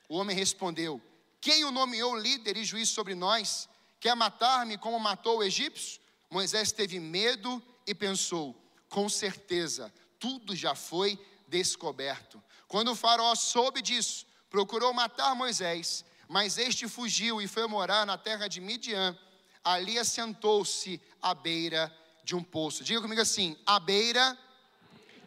O 0.09 0.17
homem 0.17 0.35
respondeu: 0.35 0.99
Quem 1.39 1.63
o 1.63 1.69
nomeou 1.69 2.17
líder 2.17 2.57
e 2.57 2.65
juiz 2.65 2.89
sobre 2.89 3.13
nós? 3.13 3.69
Quer 3.99 4.15
matar-me 4.15 4.79
como 4.79 4.99
matou 4.99 5.37
o 5.37 5.43
egípcio? 5.43 6.01
Moisés 6.27 6.71
teve 6.71 6.99
medo 6.99 7.61
e 7.85 7.93
pensou: 7.93 8.55
Com 8.89 9.07
certeza, 9.07 9.93
tudo 10.19 10.55
já 10.55 10.73
foi 10.73 11.23
descoberto. 11.47 12.41
Quando 12.67 12.93
o 12.93 12.95
faraó 12.95 13.35
soube 13.35 13.79
disso, 13.83 14.25
procurou 14.49 14.91
matar 14.91 15.35
Moisés, 15.35 16.03
mas 16.27 16.57
este 16.57 16.87
fugiu 16.87 17.39
e 17.39 17.47
foi 17.47 17.67
morar 17.67 18.07
na 18.07 18.17
terra 18.17 18.47
de 18.47 18.59
Midian. 18.59 19.15
Ali 19.63 19.99
assentou-se 19.99 20.99
à 21.21 21.35
beira 21.35 21.95
de 22.23 22.35
um 22.35 22.43
poço. 22.43 22.83
Diga 22.83 22.99
comigo 22.99 23.21
assim: 23.21 23.55
à 23.67 23.79
beira 23.79 24.35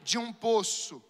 de 0.02 0.18
um 0.18 0.32
poço. 0.32 1.00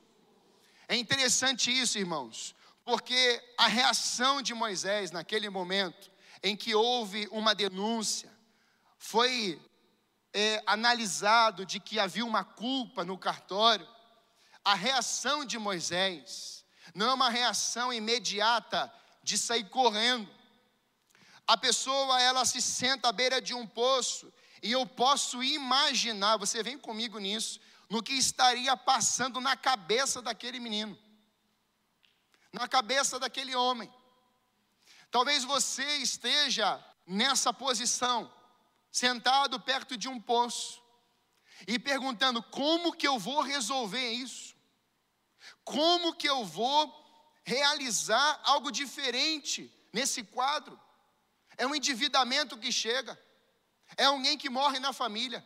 É 0.89 0.97
interessante 0.97 1.71
isso, 1.71 1.99
irmãos, 1.99 2.55
porque 2.85 3.43
a 3.57 3.67
reação 3.67 4.43
de 4.43 4.55
Moisés 4.55 5.11
naquele 5.11 5.49
momento 5.49 6.11
em 6.43 6.57
que 6.57 6.75
houve 6.75 7.29
uma 7.31 7.55
denúncia, 7.55 8.31
foi 8.99 9.61
é, 10.33 10.63
analisado 10.67 11.65
de 11.65 11.79
que 11.79 12.01
havia 12.01 12.25
uma 12.25 12.45
culpa 12.45 13.05
no 13.05 13.17
cartório, 13.17 13.87
a 14.65 14.75
reação 14.75 15.45
de 15.45 15.59
Moisés 15.59 16.65
não 16.95 17.11
é 17.11 17.15
uma 17.15 17.31
reação 17.31 17.93
imediata 17.93 18.93
de 19.23 19.39
sair 19.39 19.69
correndo. 19.69 20.29
A 21.47 21.57
pessoa, 21.57 22.21
ela 22.21 22.45
se 22.45 22.61
senta 22.61 23.09
à 23.09 23.13
beira 23.13 23.41
de 23.41 23.55
um 23.55 23.67
poço, 23.67 24.33
e 24.63 24.73
eu 24.73 24.87
posso 24.87 25.43
imaginar, 25.43 26.37
você 26.37 26.63
vem 26.63 26.79
comigo 26.79 27.19
nisso, 27.19 27.61
no 27.93 28.03
que 28.03 28.15
estaria 28.15 28.75
passando 28.77 29.41
na 29.41 29.55
cabeça 29.57 30.23
daquele 30.23 30.59
menino 30.59 30.99
na 32.53 32.69
cabeça 32.69 33.19
daquele 33.19 33.55
homem. 33.57 33.93
Talvez 35.11 35.43
você 35.43 35.97
esteja 35.97 36.83
nessa 37.07 37.53
posição, 37.53 38.33
sentado 38.91 39.59
perto 39.59 39.97
de 39.97 40.09
um 40.09 40.21
poço, 40.21 40.83
e 41.67 41.79
perguntando: 41.79 42.43
como 42.43 42.93
que 42.93 43.09
eu 43.09 43.19
vou 43.19 43.41
resolver 43.41 44.13
isso? 44.13 44.55
Como 45.65 46.15
que 46.15 46.29
eu 46.29 46.45
vou 46.45 46.93
realizar 47.45 48.41
algo 48.45 48.71
diferente 48.71 49.73
nesse 49.93 50.23
quadro? 50.23 50.79
É 51.57 51.67
um 51.67 51.75
endividamento 51.75 52.59
que 52.59 52.71
chega, 52.71 53.19
é 53.97 54.05
alguém 54.05 54.37
que 54.37 54.51
morre 54.51 54.79
na 54.79 54.93
família, 54.93 55.45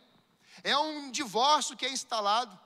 é 0.63 0.77
um 0.77 1.11
divórcio 1.11 1.77
que 1.77 1.87
é 1.87 1.91
instalado, 1.91 2.59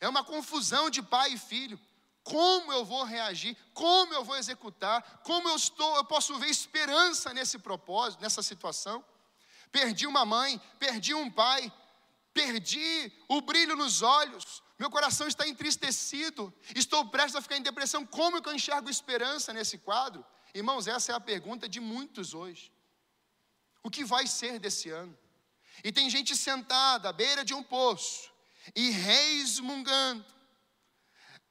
é 0.00 0.08
uma 0.08 0.24
confusão 0.24 0.90
de 0.90 1.02
pai 1.02 1.32
e 1.32 1.38
filho. 1.38 1.78
Como 2.22 2.72
eu 2.72 2.84
vou 2.84 3.04
reagir? 3.04 3.56
Como 3.72 4.12
eu 4.12 4.22
vou 4.22 4.36
executar? 4.36 5.20
Como 5.24 5.48
eu 5.48 5.56
estou, 5.56 5.96
eu 5.96 6.04
posso 6.04 6.38
ver 6.38 6.48
esperança 6.48 7.32
nesse 7.32 7.58
propósito, 7.58 8.20
nessa 8.20 8.42
situação? 8.42 9.04
Perdi 9.72 10.06
uma 10.06 10.24
mãe, 10.24 10.60
perdi 10.78 11.14
um 11.14 11.30
pai, 11.30 11.72
perdi 12.34 13.12
o 13.28 13.40
brilho 13.40 13.76
nos 13.76 14.02
olhos, 14.02 14.62
meu 14.78 14.90
coração 14.90 15.26
está 15.26 15.46
entristecido, 15.48 16.54
estou 16.74 17.04
prestes 17.06 17.34
a 17.34 17.42
ficar 17.42 17.56
em 17.56 17.62
depressão. 17.62 18.06
Como 18.06 18.40
que 18.40 18.48
eu 18.48 18.54
enxergo 18.54 18.88
esperança 18.88 19.52
nesse 19.52 19.76
quadro? 19.78 20.24
Irmãos, 20.54 20.86
essa 20.86 21.12
é 21.12 21.14
a 21.14 21.20
pergunta 21.20 21.68
de 21.68 21.80
muitos 21.80 22.32
hoje. 22.32 22.72
O 23.82 23.90
que 23.90 24.04
vai 24.04 24.26
ser 24.26 24.60
desse 24.60 24.88
ano? 24.90 25.18
E 25.84 25.92
tem 25.92 26.10
gente 26.10 26.34
sentada 26.36 27.08
à 27.08 27.12
beira 27.12 27.44
de 27.44 27.54
um 27.54 27.62
poço 27.62 28.30
e 28.74 28.90
resmungando, 28.90 30.24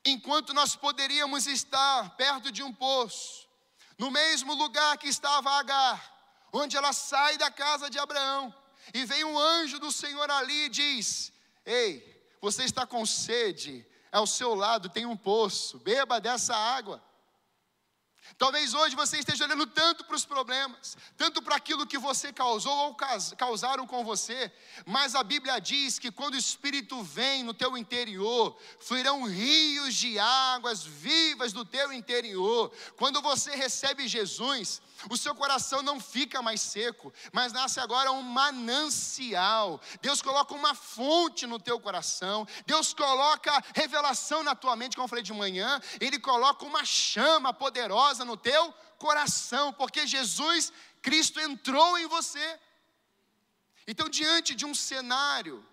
enquanto 0.05 0.53
nós 0.53 0.75
poderíamos 0.75 1.47
estar 1.47 2.15
perto 2.15 2.51
de 2.51 2.61
um 2.61 2.73
poço, 2.73 3.47
no 3.97 4.11
mesmo 4.11 4.53
lugar 4.53 4.97
que 4.97 5.07
estava 5.07 5.51
Agar, 5.51 6.13
onde 6.53 6.77
ela 6.77 6.93
sai 6.93 7.37
da 7.37 7.49
casa 7.49 7.89
de 7.89 7.97
Abraão, 7.97 8.53
e 8.93 9.05
vem 9.05 9.23
um 9.23 9.37
anjo 9.37 9.79
do 9.79 9.91
Senhor 9.91 10.29
ali 10.29 10.65
e 10.65 10.69
diz: 10.69 11.31
Ei, 11.65 12.17
você 12.41 12.63
está 12.63 12.85
com 12.85 13.05
sede, 13.05 13.85
ao 14.11 14.25
seu 14.25 14.53
lado 14.55 14.89
tem 14.89 15.05
um 15.05 15.17
poço, 15.17 15.79
beba 15.79 16.19
dessa 16.19 16.55
água. 16.55 17.03
Talvez 18.37 18.73
hoje 18.73 18.95
você 18.95 19.19
esteja 19.19 19.45
olhando 19.45 19.65
tanto 19.67 20.03
para 20.03 20.15
os 20.15 20.25
problemas, 20.25 20.97
tanto 21.15 21.41
para 21.41 21.55
aquilo 21.55 21.87
que 21.87 21.97
você 21.97 22.31
causou 22.31 22.73
ou 22.73 22.97
causaram 23.37 23.87
com 23.87 24.03
você, 24.03 24.51
mas 24.85 25.15
a 25.15 25.23
Bíblia 25.23 25.59
diz 25.59 25.97
que 25.97 26.11
quando 26.11 26.35
o 26.35 26.37
Espírito 26.37 27.01
vem 27.03 27.43
no 27.43 27.53
teu 27.53 27.77
interior, 27.77 28.57
fluirão 28.79 29.23
rios 29.23 29.95
de 29.95 30.19
águas 30.19 30.83
vivas 30.83 31.53
do 31.53 31.65
teu 31.65 31.91
interior. 31.91 32.71
Quando 32.95 33.21
você 33.21 33.55
recebe 33.55 34.07
Jesus, 34.07 34.81
o 35.09 35.17
seu 35.17 35.33
coração 35.35 35.81
não 35.81 35.99
fica 35.99 36.41
mais 36.41 36.61
seco, 36.61 37.13
mas 37.31 37.53
nasce 37.53 37.79
agora 37.79 38.11
um 38.11 38.21
manancial. 38.21 39.81
Deus 40.01 40.21
coloca 40.21 40.53
uma 40.53 40.73
fonte 40.73 41.45
no 41.45 41.59
teu 41.59 41.79
coração, 41.79 42.47
Deus 42.65 42.93
coloca 42.93 43.63
revelação 43.73 44.43
na 44.43 44.55
tua 44.55 44.75
mente, 44.75 44.95
como 44.95 45.05
eu 45.05 45.09
falei 45.09 45.23
de 45.23 45.33
manhã, 45.33 45.79
Ele 45.99 46.19
coloca 46.19 46.65
uma 46.65 46.83
chama 46.85 47.53
poderosa 47.53 48.25
no 48.25 48.37
teu 48.37 48.73
coração, 48.97 49.71
porque 49.73 50.07
Jesus 50.07 50.71
Cristo 51.01 51.39
entrou 51.39 51.97
em 51.97 52.07
você. 52.07 52.59
Então, 53.87 54.09
diante 54.09 54.53
de 54.53 54.65
um 54.65 54.75
cenário 54.75 55.65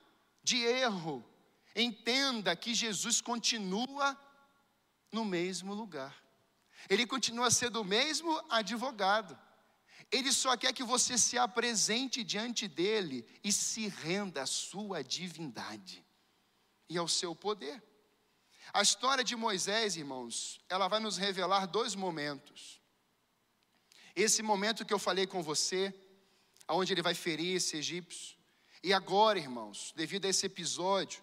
de 0.43 0.59
erro, 0.59 1.25
entenda 1.75 2.55
que 2.55 2.75
Jesus 2.75 3.21
continua 3.21 4.17
no 5.11 5.25
mesmo 5.25 5.75
lugar. 5.75 6.24
Ele 6.89 7.07
continua 7.07 7.51
sendo 7.51 7.81
o 7.81 7.85
mesmo 7.85 8.43
advogado. 8.49 9.39
Ele 10.11 10.33
só 10.33 10.57
quer 10.57 10.73
que 10.73 10.85
você 10.85 11.17
se 11.19 11.39
apresente 11.39 12.23
diante 12.23 12.69
dele 12.69 13.27
e 13.43 13.51
se 13.53 13.89
renda 13.89 14.43
à 14.43 14.47
sua 14.47 15.03
divindade 15.03 16.05
e 16.89 16.99
ao 16.99 17.09
seu 17.09 17.35
poder. 17.35 17.83
A 18.73 18.83
história 18.83 19.25
de 19.25 19.37
Moisés, 19.37 19.97
irmãos, 19.97 20.61
ela 20.69 20.89
vai 20.89 21.01
nos 21.01 21.17
revelar 21.17 21.67
dois 21.67 21.95
momentos. 21.95 22.81
Esse 24.15 24.43
momento 24.43 24.85
que 24.85 24.95
eu 24.95 24.99
falei 24.99 25.27
com 25.27 25.43
você, 25.43 25.93
aonde 26.67 26.93
ele 26.93 27.03
vai 27.03 27.15
ferir 27.15 27.57
esse 27.57 27.77
egípcio. 27.77 28.37
E 28.83 28.93
agora, 28.93 29.39
irmãos, 29.39 29.93
devido 29.97 30.27
a 30.27 30.29
esse 30.29 30.47
episódio, 30.47 31.23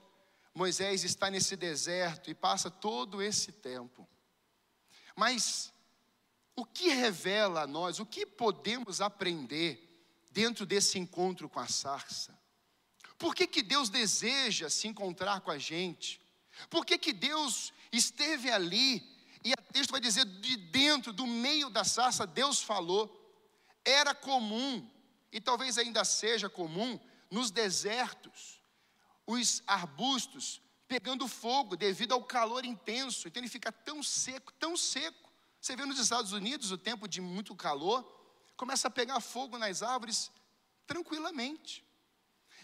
Moisés 0.54 1.04
está 1.04 1.30
nesse 1.30 1.56
deserto 1.56 2.30
e 2.30 2.36
passa 2.36 2.70
todo 2.70 3.22
esse 3.22 3.52
tempo. 3.52 4.08
Mas 5.22 5.72
o 6.56 6.66
que 6.66 6.90
revela 6.90 7.62
a 7.62 7.68
nós, 7.68 8.00
o 8.00 8.06
que 8.08 8.26
podemos 8.26 9.02
aprender 9.02 10.04
dentro 10.32 10.66
desse 10.66 10.98
encontro 10.98 11.48
com 11.48 11.60
a 11.60 11.68
sarça? 11.68 12.36
Por 13.20 13.36
que, 13.36 13.46
que 13.46 13.62
Deus 13.62 13.88
deseja 13.88 14.68
se 14.68 14.88
encontrar 14.88 15.42
com 15.42 15.52
a 15.52 15.60
gente? 15.60 16.20
Por 16.72 16.84
que, 16.84 16.98
que 16.98 17.14
Deus 17.14 17.72
esteve 17.92 18.50
ali? 18.50 19.08
E 19.46 19.54
o 19.54 19.72
texto 19.72 19.92
vai 19.92 20.02
dizer, 20.02 20.26
de 20.26 20.58
dentro, 20.58 21.14
do 21.14 21.28
meio 21.28 21.70
da 21.70 21.84
sarça, 21.84 22.26
Deus 22.26 22.60
falou. 22.60 23.16
Era 23.86 24.16
comum, 24.16 24.90
e 25.32 25.40
talvez 25.40 25.78
ainda 25.78 26.04
seja 26.04 26.50
comum, 26.50 27.00
nos 27.30 27.52
desertos, 27.52 28.60
os 29.28 29.62
arbustos 29.68 30.60
pegando 30.92 31.26
fogo 31.26 31.78
devido 31.78 32.12
ao 32.12 32.22
calor 32.22 32.66
intenso. 32.66 33.26
Então 33.26 33.40
ele 33.40 33.48
fica 33.48 33.72
tão 33.72 34.04
seco, 34.04 34.52
tão 34.60 34.76
seco. 34.76 35.32
Você 35.62 35.74
vê 35.74 35.86
nos 35.86 35.98
Estados 35.98 36.34
Unidos 36.34 36.70
o 36.70 36.78
tempo 36.78 37.08
de 37.08 37.22
muito 37.22 37.56
calor, 37.56 38.04
começa 38.58 38.90
a 38.90 38.92
pegar 38.92 39.22
fogo 39.22 39.58
nas 39.58 39.82
árvores 39.82 40.30
tranquilamente. 40.86 41.86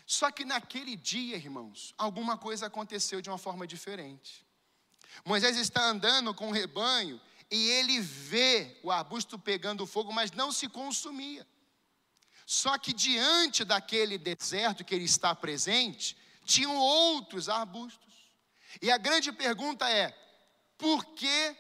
Só 0.06 0.30
que 0.30 0.44
naquele 0.44 0.98
dia, 0.98 1.38
irmãos, 1.38 1.94
alguma 1.98 2.38
coisa 2.38 2.66
aconteceu 2.66 3.22
de 3.22 3.30
uma 3.30 3.38
forma 3.38 3.66
diferente. 3.66 4.46
Moisés 5.24 5.56
está 5.56 5.86
andando 5.86 6.34
com 6.34 6.50
o 6.50 6.54
rebanho 6.54 7.22
e 7.50 7.70
ele 7.70 8.02
vê 8.02 8.78
o 8.84 8.92
arbusto 8.92 9.40
pegando 9.40 9.88
fogo, 9.88 10.12
mas 10.12 10.34
não 10.34 10.52
se 10.52 10.68
consumia. 10.68 11.48
Só 12.46 12.78
que 12.78 12.92
diante 12.92 13.64
daquele 13.64 14.18
deserto 14.18 14.84
que 14.84 14.94
ele 14.94 15.06
está 15.06 15.34
presente, 15.34 16.18
tinham 16.46 16.76
outros 16.76 17.48
arbustos. 17.48 18.07
E 18.82 18.92
a 18.92 18.98
grande 18.98 19.32
pergunta 19.32 19.90
é: 19.90 20.16
por 20.78 21.06
que 21.06 21.56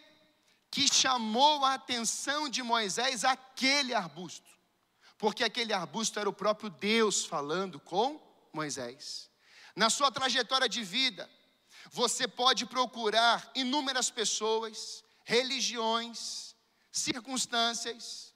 que 0.70 0.88
chamou 0.88 1.66
a 1.66 1.74
atenção 1.74 2.50
de 2.50 2.62
Moisés 2.62 3.24
aquele 3.24 3.94
arbusto? 3.94 4.50
Porque 5.18 5.44
aquele 5.44 5.74
arbusto 5.74 6.20
era 6.20 6.30
o 6.30 6.34
próprio 6.34 6.70
Deus 6.70 7.26
falando 7.26 7.80
com 7.80 8.22
Moisés. 8.54 9.30
Na 9.76 9.90
sua 9.90 10.12
trajetória 10.12 10.70
de 10.70 10.84
vida, 10.84 11.30
você 11.92 12.28
pode 12.28 12.66
procurar 12.66 13.50
inúmeras 13.56 14.10
pessoas, 14.10 15.04
religiões, 15.24 16.56
circunstâncias. 16.92 18.34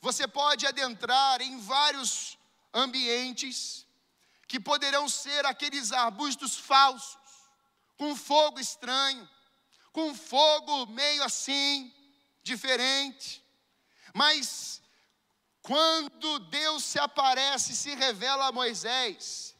Você 0.00 0.26
pode 0.26 0.66
adentrar 0.66 1.40
em 1.42 1.58
vários 1.60 2.38
ambientes 2.72 3.86
que 4.46 4.58
poderão 4.58 5.08
ser 5.08 5.44
aqueles 5.46 5.92
arbustos 5.92 6.58
falsos 6.58 7.21
com 7.96 8.16
fogo 8.16 8.58
estranho, 8.58 9.28
com 9.92 10.14
fogo 10.14 10.86
meio 10.86 11.22
assim, 11.22 11.92
diferente. 12.42 13.42
Mas 14.14 14.82
quando 15.60 16.38
Deus 16.40 16.84
se 16.84 16.98
aparece 16.98 17.72
e 17.72 17.76
se 17.76 17.94
revela 17.94 18.48
a 18.48 18.52
Moisés, 18.52 19.54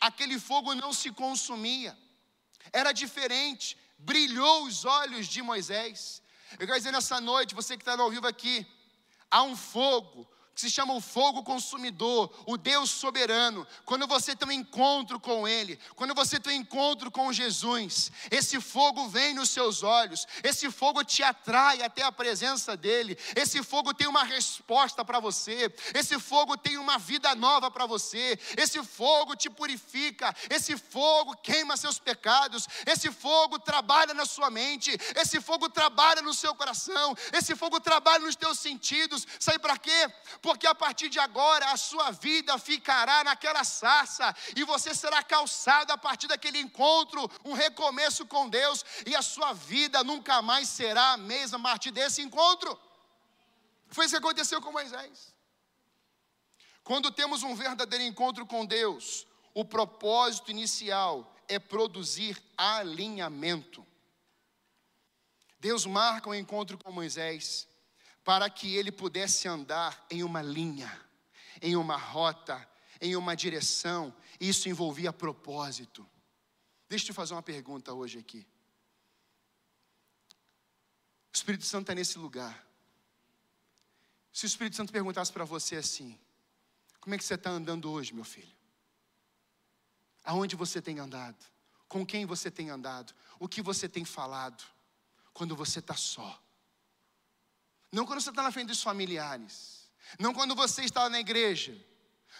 aquele 0.00 0.38
fogo 0.38 0.74
não 0.74 0.92
se 0.92 1.10
consumia, 1.10 1.96
era 2.72 2.92
diferente, 2.92 3.76
brilhou 3.96 4.64
os 4.64 4.84
olhos 4.84 5.26
de 5.26 5.40
Moisés. 5.42 6.22
Eu 6.52 6.66
quero 6.66 6.78
dizer 6.78 6.92
nessa 6.92 7.20
noite, 7.20 7.54
você 7.54 7.76
que 7.76 7.82
está 7.82 8.00
ao 8.00 8.10
vivo 8.10 8.26
aqui, 8.26 8.66
há 9.30 9.42
um 9.42 9.56
fogo 9.56 10.28
que 10.58 10.62
se 10.62 10.70
chama 10.70 10.92
o 10.92 11.00
fogo 11.00 11.44
consumidor, 11.44 12.34
o 12.44 12.56
Deus 12.56 12.90
soberano. 12.90 13.64
Quando 13.84 14.08
você 14.08 14.34
tem 14.34 14.48
um 14.48 14.50
encontro 14.50 15.20
com 15.20 15.46
Ele, 15.46 15.78
quando 15.94 16.16
você 16.16 16.40
tem 16.40 16.58
um 16.58 16.62
encontro 16.62 17.12
com 17.12 17.32
Jesus, 17.32 18.10
esse 18.28 18.60
fogo 18.60 19.08
vem 19.08 19.34
nos 19.34 19.50
seus 19.50 19.84
olhos, 19.84 20.26
esse 20.42 20.68
fogo 20.68 21.04
te 21.04 21.22
atrai 21.22 21.80
até 21.80 22.02
a 22.02 22.10
presença 22.10 22.76
dEle, 22.76 23.16
esse 23.36 23.62
fogo 23.62 23.94
tem 23.94 24.08
uma 24.08 24.24
resposta 24.24 25.04
para 25.04 25.20
você, 25.20 25.72
esse 25.94 26.18
fogo 26.18 26.56
tem 26.56 26.76
uma 26.76 26.98
vida 26.98 27.32
nova 27.36 27.70
para 27.70 27.86
você, 27.86 28.36
esse 28.56 28.82
fogo 28.82 29.36
te 29.36 29.48
purifica, 29.48 30.34
esse 30.50 30.76
fogo 30.76 31.36
queima 31.36 31.76
seus 31.76 32.00
pecados, 32.00 32.66
esse 32.84 33.12
fogo 33.12 33.60
trabalha 33.60 34.12
na 34.12 34.26
sua 34.26 34.50
mente, 34.50 34.90
esse 35.14 35.40
fogo 35.40 35.68
trabalha 35.68 36.20
no 36.20 36.34
seu 36.34 36.52
coração, 36.52 37.14
esse 37.32 37.54
fogo 37.54 37.78
trabalha 37.78 38.24
nos 38.24 38.34
teus 38.34 38.58
sentidos. 38.58 39.24
Sabe 39.38 39.60
para 39.60 39.78
quê? 39.78 40.12
Porque 40.48 40.66
a 40.66 40.74
partir 40.74 41.10
de 41.10 41.18
agora 41.18 41.72
a 41.72 41.76
sua 41.76 42.10
vida 42.10 42.56
ficará 42.56 43.22
naquela 43.22 43.62
sarça 43.64 44.34
e 44.56 44.64
você 44.64 44.94
será 44.94 45.22
calçado 45.22 45.92
a 45.92 45.98
partir 45.98 46.26
daquele 46.26 46.58
encontro, 46.58 47.30
um 47.44 47.52
recomeço 47.52 48.24
com 48.24 48.48
Deus, 48.48 48.82
e 49.04 49.14
a 49.14 49.20
sua 49.20 49.52
vida 49.52 50.02
nunca 50.02 50.40
mais 50.40 50.66
será 50.66 51.12
a 51.12 51.16
mesma 51.18 51.58
a 51.58 51.62
partir 51.62 51.90
desse 51.90 52.22
encontro. 52.22 52.80
Foi 53.88 54.06
isso 54.06 54.14
que 54.14 54.24
aconteceu 54.24 54.58
com 54.62 54.72
Moisés. 54.72 55.34
Quando 56.82 57.10
temos 57.10 57.42
um 57.42 57.54
verdadeiro 57.54 58.06
encontro 58.06 58.46
com 58.46 58.64
Deus, 58.64 59.26
o 59.52 59.66
propósito 59.66 60.50
inicial 60.50 61.30
é 61.46 61.58
produzir 61.58 62.42
alinhamento. 62.56 63.86
Deus 65.60 65.84
marca 65.84 66.30
um 66.30 66.34
encontro 66.34 66.78
com 66.78 66.90
Moisés 66.90 67.67
para 68.28 68.50
que 68.50 68.76
ele 68.76 68.92
pudesse 68.92 69.48
andar 69.48 70.04
em 70.10 70.22
uma 70.22 70.42
linha, 70.42 71.00
em 71.62 71.74
uma 71.76 71.96
rota, 71.96 72.68
em 73.00 73.16
uma 73.16 73.34
direção. 73.34 74.14
Isso 74.38 74.68
envolvia 74.68 75.10
propósito. 75.14 76.06
Deixa 76.90 77.04
eu 77.04 77.06
te 77.06 77.12
fazer 77.14 77.32
uma 77.32 77.42
pergunta 77.42 77.94
hoje 77.94 78.18
aqui. 78.18 78.46
O 81.32 81.32
Espírito 81.32 81.64
Santo 81.64 81.84
está 81.84 81.94
nesse 81.94 82.18
lugar. 82.18 82.66
Se 84.30 84.44
o 84.44 84.46
Espírito 84.46 84.76
Santo 84.76 84.92
perguntasse 84.92 85.32
para 85.32 85.46
você 85.46 85.76
assim: 85.76 86.20
Como 87.00 87.14
é 87.14 87.18
que 87.18 87.24
você 87.24 87.32
está 87.32 87.48
andando 87.48 87.90
hoje, 87.90 88.12
meu 88.12 88.24
filho? 88.24 88.54
Aonde 90.22 90.54
você 90.54 90.82
tem 90.82 90.98
andado? 90.98 91.42
Com 91.88 92.04
quem 92.04 92.26
você 92.26 92.50
tem 92.50 92.68
andado? 92.68 93.14
O 93.40 93.48
que 93.48 93.62
você 93.62 93.88
tem 93.88 94.04
falado? 94.04 94.62
Quando 95.32 95.56
você 95.56 95.78
está 95.78 95.94
só 95.94 96.38
não 97.92 98.04
quando 98.04 98.20
você 98.20 98.30
está 98.30 98.42
na 98.42 98.52
frente 98.52 98.68
dos 98.68 98.82
familiares. 98.82 99.90
Não 100.18 100.32
quando 100.32 100.54
você 100.54 100.82
está 100.82 101.08
na 101.08 101.20
igreja. 101.20 101.76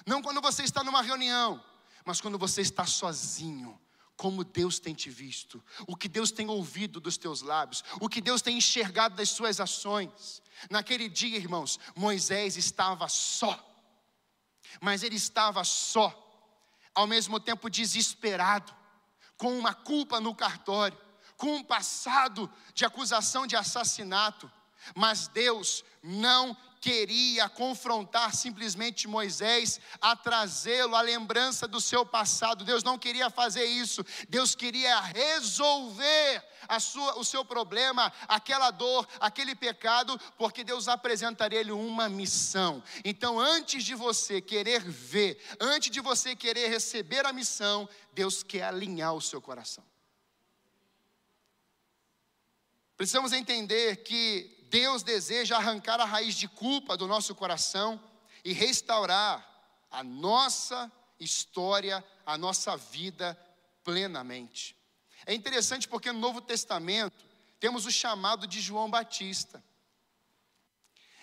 Não 0.06 0.22
quando 0.22 0.40
você 0.40 0.62
está 0.62 0.84
numa 0.84 1.02
reunião. 1.02 1.62
Mas 2.04 2.20
quando 2.20 2.38
você 2.38 2.60
está 2.60 2.86
sozinho. 2.86 3.78
Como 4.16 4.42
Deus 4.42 4.80
tem 4.80 4.94
te 4.94 5.08
visto, 5.08 5.64
o 5.86 5.94
que 5.94 6.08
Deus 6.08 6.32
tem 6.32 6.48
ouvido 6.48 6.98
dos 6.98 7.16
teus 7.16 7.40
lábios, 7.40 7.84
o 8.00 8.08
que 8.08 8.20
Deus 8.20 8.42
tem 8.42 8.58
enxergado 8.58 9.14
das 9.14 9.28
suas 9.28 9.60
ações. 9.60 10.42
Naquele 10.68 11.08
dia, 11.08 11.36
irmãos, 11.36 11.78
Moisés 11.94 12.56
estava 12.56 13.08
só, 13.08 13.56
mas 14.80 15.04
ele 15.04 15.14
estava 15.14 15.62
só, 15.62 16.12
ao 16.92 17.06
mesmo 17.06 17.38
tempo 17.38 17.70
desesperado, 17.70 18.74
com 19.36 19.56
uma 19.56 19.72
culpa 19.72 20.20
no 20.20 20.34
cartório, 20.34 20.98
com 21.36 21.54
um 21.54 21.62
passado 21.62 22.52
de 22.74 22.84
acusação 22.84 23.46
de 23.46 23.54
assassinato, 23.54 24.50
Mas 24.94 25.28
Deus 25.28 25.84
não 26.02 26.56
queria 26.80 27.48
confrontar 27.48 28.34
simplesmente 28.34 29.08
Moisés 29.08 29.80
a 30.00 30.14
trazê-lo 30.14 30.94
à 30.94 31.00
lembrança 31.00 31.66
do 31.66 31.80
seu 31.80 32.06
passado. 32.06 32.64
Deus 32.64 32.82
não 32.82 32.98
queria 32.98 33.30
fazer 33.30 33.64
isso. 33.64 34.04
Deus 34.28 34.54
queria 34.54 35.00
resolver 35.00 36.42
sua, 36.80 37.18
o 37.18 37.24
seu 37.24 37.44
problema, 37.44 38.12
aquela 38.26 38.70
dor, 38.70 39.08
aquele 39.20 39.54
pecado, 39.54 40.18
porque 40.36 40.62
Deus 40.62 40.88
apresentaria 40.88 41.60
ele 41.60 41.72
uma 41.72 42.08
missão. 42.08 42.82
Então, 43.04 43.38
antes 43.38 43.84
de 43.84 43.94
você 43.94 44.40
querer 44.40 44.82
ver, 44.82 45.42
antes 45.60 45.90
de 45.90 46.00
você 46.00 46.36
querer 46.36 46.68
receber 46.68 47.26
a 47.26 47.32
missão, 47.32 47.88
Deus 48.12 48.42
quer 48.42 48.64
alinhar 48.64 49.14
o 49.14 49.20
seu 49.20 49.40
coração. 49.40 49.84
Precisamos 52.96 53.32
entender 53.32 54.02
que 54.02 54.57
Deus 54.68 55.02
deseja 55.02 55.56
arrancar 55.56 56.00
a 56.00 56.04
raiz 56.04 56.34
de 56.34 56.46
culpa 56.46 56.96
do 56.96 57.06
nosso 57.06 57.34
coração 57.34 58.00
e 58.44 58.52
restaurar 58.52 59.46
a 59.90 60.04
nossa 60.04 60.90
história, 61.18 62.04
a 62.24 62.36
nossa 62.36 62.76
vida 62.76 63.38
plenamente. 63.82 64.76
É 65.26 65.34
interessante 65.34 65.88
porque 65.88 66.12
no 66.12 66.18
Novo 66.18 66.40
Testamento 66.40 67.24
temos 67.58 67.86
o 67.86 67.90
chamado 67.90 68.46
de 68.46 68.60
João 68.60 68.90
Batista. 68.90 69.62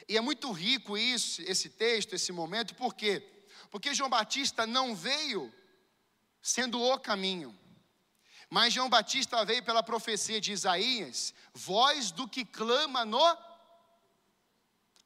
E 0.07 0.17
é 0.17 0.21
muito 0.21 0.51
rico 0.51 0.97
isso, 0.97 1.41
esse 1.43 1.69
texto, 1.69 2.13
esse 2.13 2.31
momento, 2.31 2.75
por 2.75 2.93
quê? 2.93 3.27
Porque 3.71 3.93
João 3.93 4.09
Batista 4.09 4.67
não 4.67 4.95
veio 4.95 5.53
sendo 6.41 6.81
o 6.81 6.99
caminho. 6.99 7.57
Mas 8.55 8.73
João 8.73 8.89
Batista 8.89 9.43
veio 9.43 9.61
pela 9.63 9.83
profecia 9.83 10.39
de 10.39 10.53
Isaías, 10.53 11.33
voz 11.53 12.09
do 12.09 12.25
que 12.25 12.45
clama 12.45 13.03
no 13.03 13.37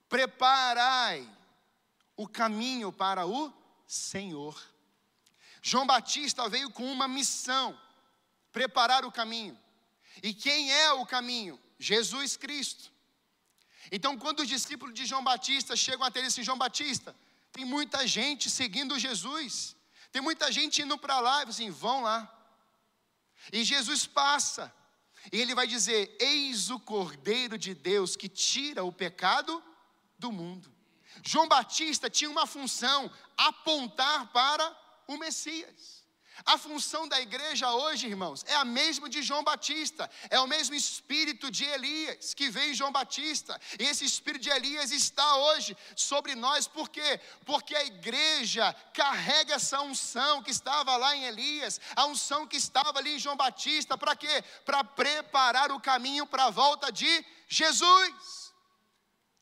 preparai 0.07 1.27
o 2.15 2.27
caminho 2.27 2.91
para 2.93 3.25
o 3.25 3.51
Senhor. 3.87 4.55
João 5.63 5.87
Batista 5.87 6.47
veio 6.47 6.69
com 6.69 6.91
uma 6.91 7.07
missão: 7.07 7.75
preparar 8.51 9.03
o 9.03 9.11
caminho. 9.11 9.57
E 10.21 10.31
quem 10.31 10.71
é 10.71 10.91
o 10.91 11.03
caminho? 11.03 11.59
Jesus 11.79 12.37
Cristo. 12.37 12.91
Então, 13.91 14.15
quando 14.15 14.41
os 14.41 14.47
discípulos 14.47 14.93
de 14.93 15.07
João 15.07 15.23
Batista 15.23 15.75
chegam 15.75 16.05
até 16.05 16.19
ele 16.19 16.29
João 16.29 16.55
Batista, 16.55 17.15
tem 17.51 17.65
muita 17.65 18.05
gente 18.05 18.47
seguindo 18.47 18.99
Jesus, 18.99 19.75
tem 20.11 20.21
muita 20.21 20.51
gente 20.51 20.83
indo 20.83 20.99
para 20.99 21.19
lá, 21.19 21.41
e 21.41 21.49
assim, 21.49 21.71
vão 21.71 22.03
lá. 22.03 22.35
E 23.51 23.63
Jesus 23.63 24.05
passa, 24.05 24.73
e 25.31 25.39
ele 25.39 25.55
vai 25.55 25.67
dizer: 25.67 26.15
Eis 26.19 26.69
o 26.69 26.79
Cordeiro 26.79 27.57
de 27.57 27.73
Deus 27.73 28.15
que 28.15 28.29
tira 28.29 28.83
o 28.83 28.91
pecado 28.91 29.63
do 30.17 30.31
mundo. 30.31 30.71
João 31.23 31.47
Batista 31.47 32.09
tinha 32.09 32.29
uma 32.29 32.45
função: 32.45 33.11
apontar 33.37 34.31
para 34.31 34.77
o 35.07 35.17
Messias. 35.17 35.98
A 36.45 36.57
função 36.57 37.07
da 37.07 37.19
igreja 37.19 37.71
hoje, 37.71 38.07
irmãos, 38.07 38.43
é 38.47 38.55
a 38.55 38.65
mesma 38.65 39.09
de 39.09 39.21
João 39.21 39.43
Batista, 39.43 40.09
é 40.29 40.39
o 40.39 40.47
mesmo 40.47 40.75
espírito 40.75 41.51
de 41.51 41.65
Elias 41.65 42.33
que 42.33 42.49
veio 42.49 42.71
em 42.71 42.75
João 42.75 42.91
Batista, 42.91 43.59
e 43.79 43.83
esse 43.83 44.05
espírito 44.05 44.43
de 44.43 44.49
Elias 44.49 44.91
está 44.91 45.35
hoje 45.35 45.75
sobre 45.95 46.35
nós, 46.35 46.67
por 46.67 46.89
quê? 46.89 47.19
Porque 47.45 47.75
a 47.75 47.85
igreja 47.85 48.73
carrega 48.93 49.55
essa 49.55 49.81
unção 49.81 50.41
que 50.41 50.51
estava 50.51 50.95
lá 50.97 51.15
em 51.15 51.25
Elias, 51.25 51.79
a 51.95 52.05
unção 52.05 52.47
que 52.47 52.57
estava 52.57 52.97
ali 52.97 53.15
em 53.15 53.19
João 53.19 53.35
Batista, 53.35 53.97
para 53.97 54.15
quê? 54.15 54.43
Para 54.65 54.83
preparar 54.83 55.71
o 55.71 55.79
caminho 55.79 56.25
para 56.25 56.45
a 56.45 56.49
volta 56.49 56.91
de 56.91 57.25
Jesus. 57.47 58.48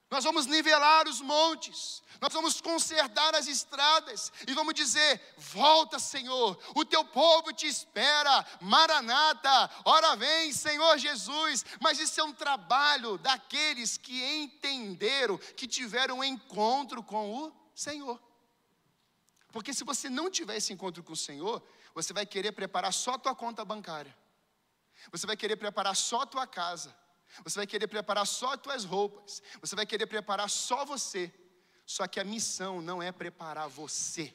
Nós 0.10 0.24
vamos 0.24 0.46
nivelar 0.46 1.06
os 1.06 1.20
montes, 1.20 2.02
nós 2.22 2.32
vamos 2.32 2.62
consertar 2.62 3.36
as 3.36 3.46
estradas 3.46 4.32
e 4.48 4.54
vamos 4.54 4.74
dizer: 4.74 5.22
Volta, 5.38 6.00
Senhor, 6.00 6.58
o 6.74 6.86
teu 6.86 7.04
povo 7.04 7.52
te 7.52 7.68
espera, 7.68 8.46
Maranata, 8.62 9.70
ora 9.84 10.16
vem, 10.16 10.54
Senhor 10.54 10.98
Jesus. 10.98 11.66
Mas 11.82 12.00
isso 12.00 12.22
é 12.22 12.24
um 12.24 12.32
trabalho 12.32 13.18
daqueles 13.18 13.98
que 13.98 14.24
entenderam, 14.24 15.38
que 15.38 15.68
tiveram 15.68 16.20
um 16.20 16.24
encontro 16.24 17.04
com 17.04 17.44
o 17.44 17.54
Senhor. 17.76 18.22
Porque 19.52 19.74
se 19.74 19.84
você 19.84 20.10
não 20.10 20.32
tiver 20.32 20.56
esse 20.56 20.72
encontro 20.72 21.04
com 21.04 21.14
o 21.14 21.18
Senhor, 21.18 21.62
você 21.94 22.14
vai 22.14 22.26
querer 22.26 22.54
preparar 22.54 22.94
só 22.94 23.16
a 23.16 23.20
tua 23.20 23.36
conta 23.36 23.66
bancária, 23.66 24.16
você 25.12 25.28
vai 25.28 25.36
querer 25.36 25.58
preparar 25.58 25.98
só 25.98 26.22
a 26.22 26.26
tua 26.26 26.48
casa 26.48 26.96
você 27.44 27.60
vai 27.60 27.68
querer 27.68 27.88
preparar 27.88 28.26
só 28.26 28.54
as 28.54 28.62
tuas 28.62 28.84
roupas. 28.84 29.42
Você 29.62 29.76
vai 29.76 29.86
querer 29.86 30.08
preparar 30.08 30.50
só 30.50 30.86
você. 30.86 31.34
Só 31.86 32.08
que 32.08 32.20
a 32.20 32.24
missão 32.24 32.82
não 32.82 33.02
é 33.02 33.12
preparar 33.12 33.70
você. 33.70 34.34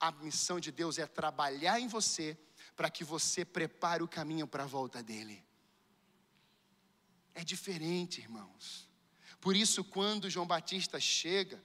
A 0.00 0.10
missão 0.12 0.58
de 0.58 0.70
Deus 0.70 0.98
é 0.98 1.06
trabalhar 1.06 1.80
em 1.80 1.88
você 1.88 2.38
para 2.76 2.90
que 2.90 3.04
você 3.04 3.44
prepare 3.44 4.02
o 4.02 4.08
caminho 4.08 4.46
para 4.46 4.64
a 4.64 4.66
volta 4.66 5.02
dele. 5.02 5.44
É 7.34 7.44
diferente, 7.44 8.20
irmãos. 8.20 8.88
Por 9.40 9.54
isso, 9.56 9.84
quando 9.84 10.30
João 10.30 10.46
Batista 10.46 10.98
chega, 10.98 11.62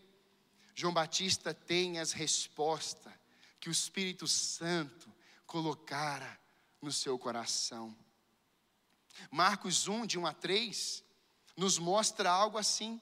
João 0.76 0.94
Batista 0.94 1.54
tem 1.54 2.00
as 2.00 2.12
respostas 2.12 3.14
que 3.60 3.70
o 3.70 3.72
Espírito 3.72 4.28
Santo 4.28 5.12
colocara 5.46 6.40
no 6.82 6.92
seu 6.92 7.18
coração. 7.18 7.96
Marcos 9.32 9.88
1, 9.88 10.06
de 10.06 10.20
1 10.20 10.26
a 10.26 10.34
3, 10.34 11.04
nos 11.56 11.78
mostra 11.78 12.30
algo 12.30 12.58
assim. 12.58 13.02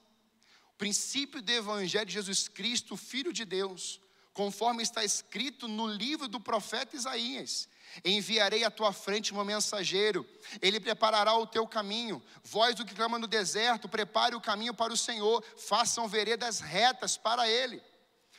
O 0.74 0.76
princípio 0.76 1.42
do 1.42 1.50
Evangelho 1.50 2.06
de 2.06 2.12
Jesus 2.12 2.48
Cristo, 2.48 2.96
Filho 2.96 3.32
de 3.32 3.44
Deus, 3.44 4.00
conforme 4.32 4.82
está 4.82 5.04
escrito 5.04 5.68
no 5.68 5.86
livro 5.86 6.26
do 6.28 6.40
profeta 6.40 6.96
Isaías. 6.96 7.68
Enviarei 8.04 8.64
à 8.64 8.70
tua 8.70 8.92
frente 8.92 9.34
um 9.34 9.44
mensageiro, 9.44 10.26
ele 10.62 10.80
preparará 10.80 11.36
o 11.36 11.46
teu 11.46 11.66
caminho. 11.66 12.22
Voz 12.42 12.74
do 12.74 12.84
que 12.84 12.94
clama 12.94 13.18
no 13.18 13.26
deserto, 13.26 13.88
prepare 13.88 14.34
o 14.34 14.40
caminho 14.40 14.72
para 14.72 14.92
o 14.92 14.96
Senhor, 14.96 15.44
façam 15.58 16.08
veredas 16.08 16.60
retas 16.60 17.16
para 17.18 17.46
ele. 17.48 17.82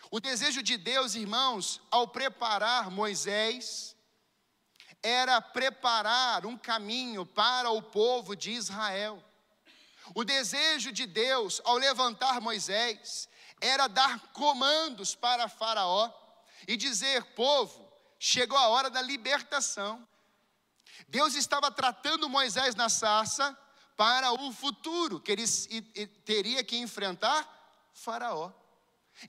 O 0.09 0.19
desejo 0.19 0.62
de 0.62 0.77
Deus, 0.77 1.15
irmãos, 1.15 1.81
ao 1.91 2.07
preparar 2.07 2.89
Moisés, 2.89 3.92
era 5.04 5.42
preparar 5.42 6.46
um 6.46 6.58
caminho 6.58 7.26
para 7.26 7.70
o 7.70 7.82
povo 7.82 8.36
de 8.36 8.52
Israel. 8.52 9.22
O 10.16 10.24
desejo 10.24 10.92
de 10.94 11.06
Deus 11.06 11.62
ao 11.66 11.78
levantar 11.78 12.39
Moisés 12.39 13.28
era 13.60 13.88
dar 13.88 14.20
comandos 14.32 15.13
para 15.13 15.50
Faraó 15.50 16.10
e 16.68 16.78
dizer: 16.78 17.24
povo, 17.36 17.92
chegou 18.18 18.58
a 18.58 18.70
hora 18.70 18.89
da 18.89 19.02
libertação. 19.02 20.08
Deus 21.08 21.36
estava 21.36 21.70
tratando 21.70 22.30
Moisés 22.30 22.76
na 22.76 22.88
sarça 22.88 23.58
para 23.98 24.32
o 24.32 24.52
futuro, 24.52 25.20
que 25.20 25.32
ele 25.32 25.46
teria 26.26 26.63
que 26.63 26.78
enfrentar 26.78 27.48
Faraó. 27.94 28.52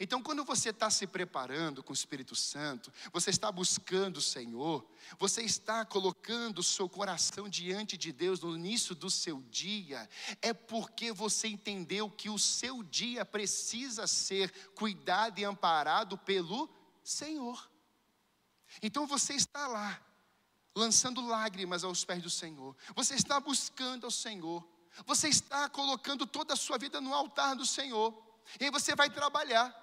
Então, 0.01 0.23
quando 0.23 0.45
você 0.45 0.71
está 0.71 0.91
se 0.91 1.07
preparando 1.07 1.83
com 1.83 1.93
o 1.93 1.95
Espírito 1.95 2.35
Santo, 2.35 2.93
você 3.13 3.31
está 3.31 3.53
buscando 3.53 4.17
o 4.17 4.23
Senhor, 4.23 4.85
você 5.19 5.43
está 5.43 5.85
colocando 5.85 6.59
o 6.59 6.65
seu 6.65 6.89
coração 6.89 7.49
diante 7.49 7.97
de 7.97 8.11
Deus 8.11 8.41
no 8.41 8.57
início 8.57 8.95
do 8.95 9.11
seu 9.11 9.43
dia, 9.43 10.09
é 10.41 10.53
porque 10.53 11.13
você 11.13 11.49
entendeu 11.49 12.11
que 12.11 12.29
o 12.29 12.39
seu 12.39 12.83
dia 12.83 13.25
precisa 13.25 14.07
ser 14.07 14.51
cuidado 14.75 15.39
e 15.39 15.45
amparado 15.45 16.17
pelo 16.19 16.69
Senhor. 17.03 17.71
Então, 18.83 19.07
você 19.07 19.35
está 19.35 19.69
lá, 19.69 20.01
lançando 20.75 21.25
lágrimas 21.25 21.85
aos 21.85 22.05
pés 22.05 22.23
do 22.23 22.31
Senhor, 22.31 22.75
você 22.97 23.15
está 23.15 23.39
buscando 23.39 24.07
ao 24.07 24.11
Senhor, 24.11 24.67
você 25.07 25.29
está 25.29 25.69
colocando 25.69 26.27
toda 26.27 26.55
a 26.55 26.57
sua 26.57 26.79
vida 26.79 27.01
no 27.01 27.15
altar 27.15 27.55
do 27.55 27.67
Senhor. 27.67 28.34
E 28.61 28.65
aí 28.65 28.71
você 28.71 28.95
vai 28.95 29.11
trabalhar. 29.11 29.75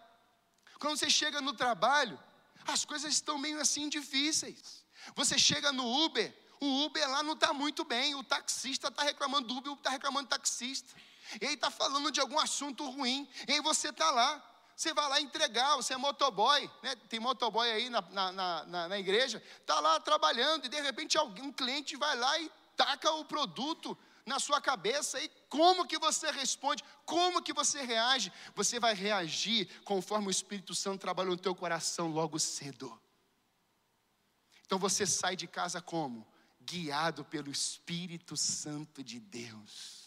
Quando 0.80 0.98
você 0.98 1.10
chega 1.10 1.42
no 1.42 1.54
trabalho, 1.54 2.20
as 2.66 2.86
coisas 2.86 3.14
estão 3.14 3.38
meio 3.38 3.60
assim 3.60 3.90
difíceis. 3.90 4.84
Você 5.16 5.38
chega 5.38 5.72
no 5.72 5.86
Uber, 6.06 6.34
o 6.60 6.86
Uber 6.86 7.10
lá 7.10 7.24
não 7.24 7.34
está 7.34 7.54
muito 7.54 7.84
bem, 7.84 8.14
o 8.16 8.24
taxista 8.24 8.88
está 8.88 9.04
reclamando 9.04 9.48
do 9.48 9.58
Uber, 9.58 9.72
o 9.72 9.76
está 9.76 9.90
reclamando 9.90 10.28
do 10.28 10.30
taxista. 10.30 10.94
E 11.42 11.48
aí 11.48 11.54
está 11.54 11.72
falando 11.72 12.12
de 12.12 12.20
algum 12.20 12.40
assunto 12.40 12.88
ruim, 12.90 13.28
e 13.48 13.54
aí 13.54 13.62
você 13.62 13.90
está 13.90 14.10
lá. 14.12 14.48
Você 14.76 14.94
vai 14.94 15.08
lá 15.08 15.22
entregar, 15.22 15.76
você 15.76 15.94
é 15.94 15.98
motoboy, 15.98 16.70
né? 16.82 16.96
tem 17.08 17.20
motoboy 17.20 17.70
aí 17.70 17.90
na, 17.90 18.02
na, 18.02 18.32
na, 18.32 18.88
na 18.88 19.00
igreja, 19.00 19.44
está 19.60 19.80
lá 19.80 20.00
trabalhando, 20.00 20.66
e 20.66 20.70
de 20.70 20.82
repente 20.82 21.18
alguém, 21.18 21.44
um 21.44 21.52
cliente 21.52 21.96
vai 21.96 22.16
lá 22.16 22.40
e 22.40 22.52
taca 22.76 23.12
o 23.12 23.26
produto 23.26 23.96
na 24.26 24.40
sua 24.40 24.62
cabeça 24.62 25.20
e 25.20 25.30
como 25.50 25.88
que 25.88 25.98
você 25.98 26.32
responde, 26.32 26.84
como 27.06 27.42
que 27.42 27.54
você 27.54 27.82
reage? 27.82 28.32
Você 28.56 28.80
vai 28.80 28.94
reagir 28.94 29.68
conforme 29.84 30.28
o 30.28 30.32
Espírito 30.32 30.74
Santo 30.76 31.02
trabalha 31.02 31.30
no 31.30 31.38
teu 31.38 31.56
coração 31.56 32.12
logo 32.12 32.40
cedo. 32.40 33.00
Então 34.66 34.80
você 34.80 35.06
sai 35.06 35.36
de 35.36 35.48
casa 35.48 35.82
como? 35.82 36.26
Guiado 36.62 37.26
pelo 37.26 37.52
Espírito 37.52 38.38
Santo 38.38 39.04
de 39.04 39.20
Deus. 39.20 40.02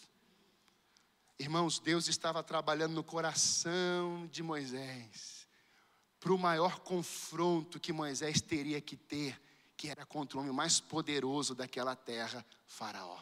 Irmãos, 1.37 1.79
Deus 1.79 2.07
estava 2.07 2.41
trabalhando 2.41 2.93
no 2.93 3.03
coração 3.03 4.27
de 4.31 4.41
Moisés 4.41 5.45
para 6.19 6.33
o 6.33 6.39
maior 6.39 6.79
confronto 6.79 7.79
que 7.79 7.93
Moisés 7.93 8.41
teria 8.41 8.81
que 8.81 8.97
ter, 8.97 9.39
que 9.77 9.89
era 9.89 10.05
contra 10.05 10.37
o 10.37 10.41
homem 10.41 10.51
mais 10.51 10.79
poderoso 10.79 11.53
daquela 11.53 11.95
terra, 11.95 12.43
Faraó. 12.65 13.19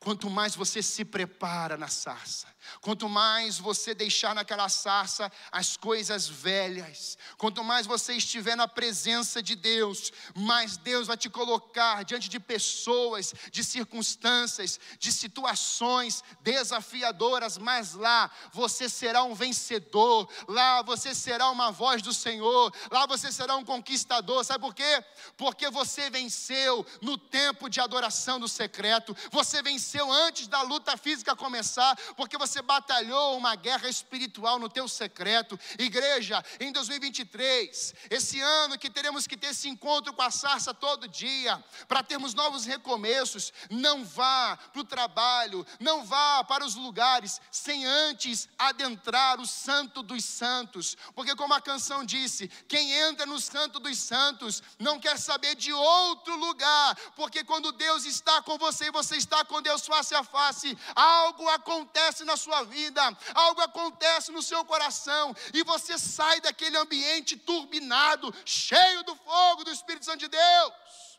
Quanto 0.00 0.30
mais 0.30 0.54
você 0.54 0.82
se 0.82 1.04
prepara 1.04 1.76
na 1.76 1.88
sarça, 1.88 2.46
quanto 2.80 3.06
mais 3.06 3.58
você 3.58 3.94
deixar 3.94 4.34
naquela 4.34 4.66
sarça 4.70 5.30
as 5.52 5.76
coisas 5.76 6.26
velhas, 6.26 7.18
quanto 7.36 7.62
mais 7.62 7.86
você 7.86 8.14
estiver 8.14 8.56
na 8.56 8.66
presença 8.66 9.42
de 9.42 9.54
Deus, 9.54 10.10
mais 10.34 10.78
Deus 10.78 11.06
vai 11.06 11.18
te 11.18 11.28
colocar 11.28 12.02
diante 12.02 12.30
de 12.30 12.40
pessoas, 12.40 13.34
de 13.52 13.62
circunstâncias, 13.62 14.80
de 14.98 15.12
situações 15.12 16.24
desafiadoras, 16.40 17.58
mas 17.58 17.92
lá 17.92 18.30
você 18.54 18.88
será 18.88 19.22
um 19.22 19.34
vencedor, 19.34 20.30
lá 20.48 20.80
você 20.80 21.14
será 21.14 21.50
uma 21.50 21.70
voz 21.70 22.00
do 22.00 22.14
Senhor, 22.14 22.74
lá 22.90 23.04
você 23.04 23.30
será 23.30 23.54
um 23.54 23.64
conquistador. 23.66 24.44
Sabe 24.44 24.64
por 24.64 24.74
quê? 24.74 25.04
Porque 25.36 25.68
você 25.68 26.08
venceu 26.08 26.86
no 27.02 27.18
tempo 27.18 27.68
de 27.68 27.82
adoração 27.82 28.40
do 28.40 28.48
secreto, 28.48 29.14
você 29.30 29.60
venceu 29.60 29.89
venceu 29.90 30.10
antes 30.12 30.46
da 30.46 30.62
luta 30.62 30.96
física 30.96 31.34
começar, 31.34 31.96
porque 32.16 32.38
você 32.38 32.62
batalhou 32.62 33.36
uma 33.36 33.56
guerra 33.56 33.88
espiritual 33.88 34.58
no 34.58 34.68
teu 34.68 34.86
secreto. 34.86 35.58
Igreja, 35.78 36.44
em 36.60 36.70
2023, 36.70 37.94
esse 38.08 38.40
ano 38.40 38.78
que 38.78 38.88
teremos 38.88 39.26
que 39.26 39.36
ter 39.36 39.48
esse 39.48 39.68
encontro 39.68 40.12
com 40.12 40.22
a 40.22 40.30
sarça 40.30 40.72
todo 40.72 41.08
dia, 41.08 41.62
para 41.88 42.04
termos 42.04 42.34
novos 42.34 42.64
recomeços, 42.64 43.52
não 43.68 44.04
vá 44.04 44.56
para 44.72 44.80
o 44.80 44.84
trabalho, 44.84 45.66
não 45.80 46.04
vá 46.04 46.44
para 46.44 46.64
os 46.64 46.76
lugares 46.76 47.40
sem 47.50 47.84
antes 47.84 48.48
adentrar 48.56 49.40
o 49.40 49.46
santo 49.46 50.04
dos 50.04 50.24
santos, 50.24 50.96
porque 51.16 51.34
como 51.34 51.54
a 51.54 51.60
canção 51.60 52.04
disse, 52.04 52.46
quem 52.68 52.92
entra 52.92 53.26
no 53.26 53.40
santo 53.40 53.80
dos 53.80 53.98
santos 53.98 54.62
não 54.78 55.00
quer 55.00 55.18
saber 55.18 55.56
de 55.56 55.72
outro 55.72 56.36
lugar, 56.36 56.94
porque 57.16 57.42
quando 57.42 57.72
Deus 57.72 58.04
está 58.04 58.40
com 58.42 58.56
você 58.56 58.86
e 58.86 58.92
você 58.92 59.16
está 59.16 59.44
com 59.44 59.60
Deus, 59.60 59.79
Deus 59.80 59.86
face 59.86 60.14
a 60.14 60.22
face, 60.22 60.76
algo 60.94 61.48
acontece 61.48 62.24
na 62.24 62.36
sua 62.36 62.62
vida, 62.64 63.02
algo 63.34 63.60
acontece 63.62 64.30
no 64.30 64.42
seu 64.42 64.64
coração, 64.64 65.34
e 65.54 65.62
você 65.64 65.98
sai 65.98 66.40
daquele 66.40 66.76
ambiente 66.76 67.36
turbinado, 67.36 68.32
cheio 68.44 69.02
do 69.04 69.14
fogo 69.14 69.64
do 69.64 69.70
Espírito 69.70 70.04
Santo 70.04 70.18
de 70.18 70.28
Deus. 70.28 71.18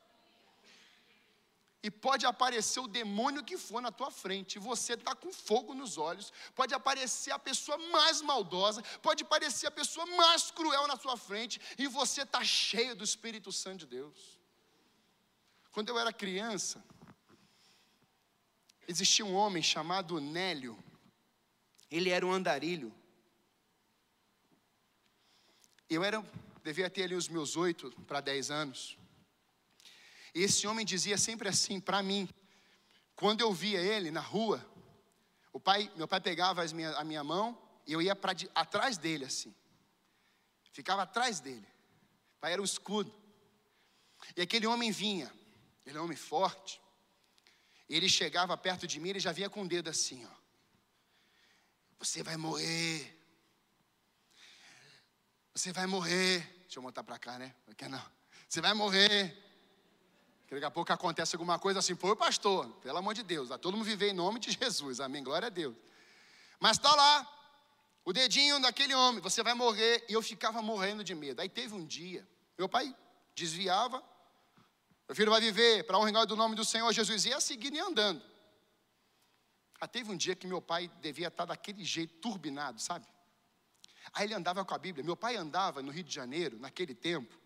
E 1.84 1.90
pode 1.90 2.28
aparecer 2.28 2.80
o 2.80 2.88
demônio 2.88 3.44
que 3.44 3.58
for 3.58 3.82
na 3.82 3.92
tua 3.92 4.12
frente, 4.12 4.58
e 4.58 4.60
você 4.60 4.94
está 4.94 5.16
com 5.16 5.34
fogo 5.34 5.74
nos 5.74 5.98
olhos. 5.98 6.32
Pode 6.54 6.76
aparecer 6.76 7.32
a 7.32 7.40
pessoa 7.40 7.76
mais 7.90 8.22
maldosa, 8.22 8.84
pode 9.02 9.24
aparecer 9.24 9.66
a 9.66 9.72
pessoa 9.72 10.06
mais 10.06 10.52
cruel 10.52 10.86
na 10.88 10.96
sua 10.96 11.18
frente, 11.18 11.60
e 11.80 11.88
você 11.88 12.22
está 12.22 12.44
cheio 12.44 12.96
do 12.96 13.04
Espírito 13.04 13.52
Santo 13.52 13.80
de 13.80 13.88
Deus. 13.88 14.40
Quando 15.72 15.90
eu 15.90 15.98
era 15.98 16.14
criança, 16.14 16.84
Existia 18.92 19.24
um 19.24 19.34
homem 19.34 19.64
chamado 19.64 20.20
Nélio. 20.20 20.78
Ele 21.90 22.10
era 22.10 22.28
um 22.28 22.32
andarilho. 22.34 22.94
Eu 25.90 26.04
era, 26.04 26.22
devia 26.62 26.90
ter 26.90 27.04
ali 27.04 27.16
os 27.16 27.30
meus 27.30 27.56
oito 27.56 27.90
para 28.06 28.20
dez 28.20 28.52
anos. 28.52 28.98
E 30.36 30.42
esse 30.42 30.68
homem 30.68 30.86
dizia 30.86 31.18
sempre 31.18 31.48
assim 31.48 31.80
para 31.80 32.04
mim, 32.04 32.28
quando 33.16 33.40
eu 33.40 33.54
via 33.54 33.80
ele 33.80 34.12
na 34.12 34.20
rua, 34.20 34.62
o 35.54 35.60
pai, 35.60 35.90
meu 35.96 36.06
pai 36.06 36.20
pegava 36.20 36.62
minha, 36.74 36.92
a 36.98 37.04
minha 37.06 37.24
mão 37.24 37.58
e 37.88 37.94
eu 37.94 38.02
ia 38.02 38.14
para 38.14 38.36
atrás 38.54 38.98
dele 38.98 39.24
assim. 39.24 39.56
Ficava 40.74 41.04
atrás 41.04 41.40
dele. 41.40 41.68
O 42.36 42.42
pai 42.42 42.52
era 42.52 42.62
um 42.62 42.66
escudo. 42.66 43.14
E 44.36 44.42
aquele 44.42 44.68
homem 44.68 44.92
vinha. 44.92 45.32
Ele 45.86 45.98
é 45.98 46.02
um 46.02 46.04
homem 46.04 46.18
forte. 46.18 46.82
Ele 47.96 48.08
chegava 48.08 48.56
perto 48.56 48.88
de 48.88 49.00
mim, 49.00 49.10
ele 49.10 49.20
já 49.20 49.32
vinha 49.32 49.50
com 49.50 49.64
o 49.64 49.68
dedo 49.68 49.90
assim, 49.90 50.26
ó. 50.26 50.42
Você 52.00 52.24
vai 52.24 52.38
morrer. 52.38 53.18
Você 55.54 55.74
vai 55.74 55.86
morrer. 55.86 56.40
Deixa 56.62 56.80
eu 56.80 56.84
montar 56.84 57.04
para 57.04 57.20
cá, 57.20 57.38
né? 57.38 57.54
Porque 57.66 57.88
não. 57.88 58.04
Você 58.48 58.62
vai 58.62 58.74
morrer. 58.74 59.38
Daqui 60.50 60.66
a 60.66 60.72
pouco 60.72 60.92
acontece 60.92 61.36
alguma 61.36 61.60
coisa 61.60 61.80
assim, 61.80 61.96
pô, 61.96 62.16
pastor, 62.16 62.70
pelo 62.82 62.98
amor 62.98 63.14
de 63.14 63.24
Deus, 63.24 63.52
a 63.52 63.58
todo 63.58 63.78
mundo 63.78 63.86
viver 63.86 64.10
em 64.10 64.14
nome 64.14 64.38
de 64.38 64.52
Jesus, 64.52 65.00
amém, 65.00 65.24
glória 65.24 65.46
a 65.46 65.50
Deus. 65.50 65.76
Mas 66.60 66.76
está 66.76 66.94
lá, 66.94 67.26
o 68.04 68.12
dedinho 68.12 68.60
daquele 68.62 68.94
homem, 68.94 69.22
você 69.22 69.42
vai 69.42 69.54
morrer, 69.54 70.06
e 70.10 70.14
eu 70.14 70.22
ficava 70.22 70.62
morrendo 70.62 71.06
de 71.06 71.16
medo. 71.16 71.40
Aí 71.40 71.48
teve 71.48 71.74
um 71.74 71.86
dia, 71.86 72.28
meu 72.58 72.68
pai 72.68 72.94
desviava, 73.34 74.04
meu 75.12 75.16
filho 75.18 75.30
vai 75.30 75.42
viver 75.42 75.84
para 75.84 76.00
honrar 76.00 76.26
do 76.26 76.38
nome 76.38 76.56
do 76.56 76.64
Senhor 76.64 76.90
Jesus. 76.94 77.26
E 77.26 77.30
ia 77.32 77.42
seguindo 77.42 77.76
e 77.76 77.80
andando. 77.82 78.24
Aí 79.82 79.86
teve 79.86 80.10
um 80.10 80.16
dia 80.16 80.38
que 80.38 80.48
meu 80.48 80.62
pai 80.62 80.90
devia 81.02 81.28
estar 81.28 81.44
daquele 81.44 81.84
jeito, 81.84 82.14
turbinado, 82.22 82.80
sabe? 82.80 83.06
Aí 84.14 84.26
ele 84.26 84.34
andava 84.34 84.64
com 84.64 84.74
a 84.74 84.78
Bíblia. 84.78 85.04
Meu 85.04 85.18
pai 85.18 85.36
andava 85.36 85.82
no 85.82 85.92
Rio 85.92 86.06
de 86.06 86.16
Janeiro, 86.16 86.58
naquele 86.60 86.96
tempo, 86.96 87.38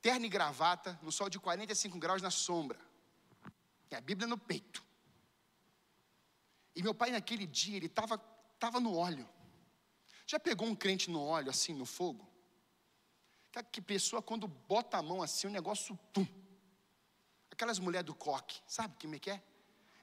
terno 0.00 0.24
e 0.24 0.28
gravata, 0.30 0.98
no 1.02 1.12
sol 1.12 1.28
de 1.28 1.38
45 1.38 1.98
graus 1.98 2.22
na 2.22 2.30
sombra. 2.30 2.80
E 3.90 3.94
a 3.94 4.00
Bíblia 4.00 4.26
no 4.26 4.38
peito. 4.38 4.82
E 6.74 6.82
meu 6.82 6.94
pai 6.94 7.10
naquele 7.10 7.46
dia, 7.46 7.76
ele 7.76 7.88
estava 7.88 8.16
tava 8.58 8.80
no 8.80 8.96
óleo. 8.96 9.28
Já 10.26 10.40
pegou 10.40 10.66
um 10.66 10.74
crente 10.74 11.10
no 11.10 11.22
óleo, 11.22 11.50
assim, 11.50 11.74
no 11.74 11.84
fogo? 11.84 12.31
Que 13.60 13.82
pessoa, 13.82 14.22
quando 14.22 14.46
bota 14.46 14.98
a 14.98 15.02
mão 15.02 15.20
assim, 15.20 15.48
o 15.48 15.50
negócio, 15.50 15.98
pum. 16.12 16.24
Aquelas 17.50 17.80
mulheres 17.80 18.06
do 18.06 18.14
coque, 18.14 18.60
sabe 18.68 18.94
como 19.00 19.16
é 19.16 19.18
que 19.18 19.30
é? 19.30 19.42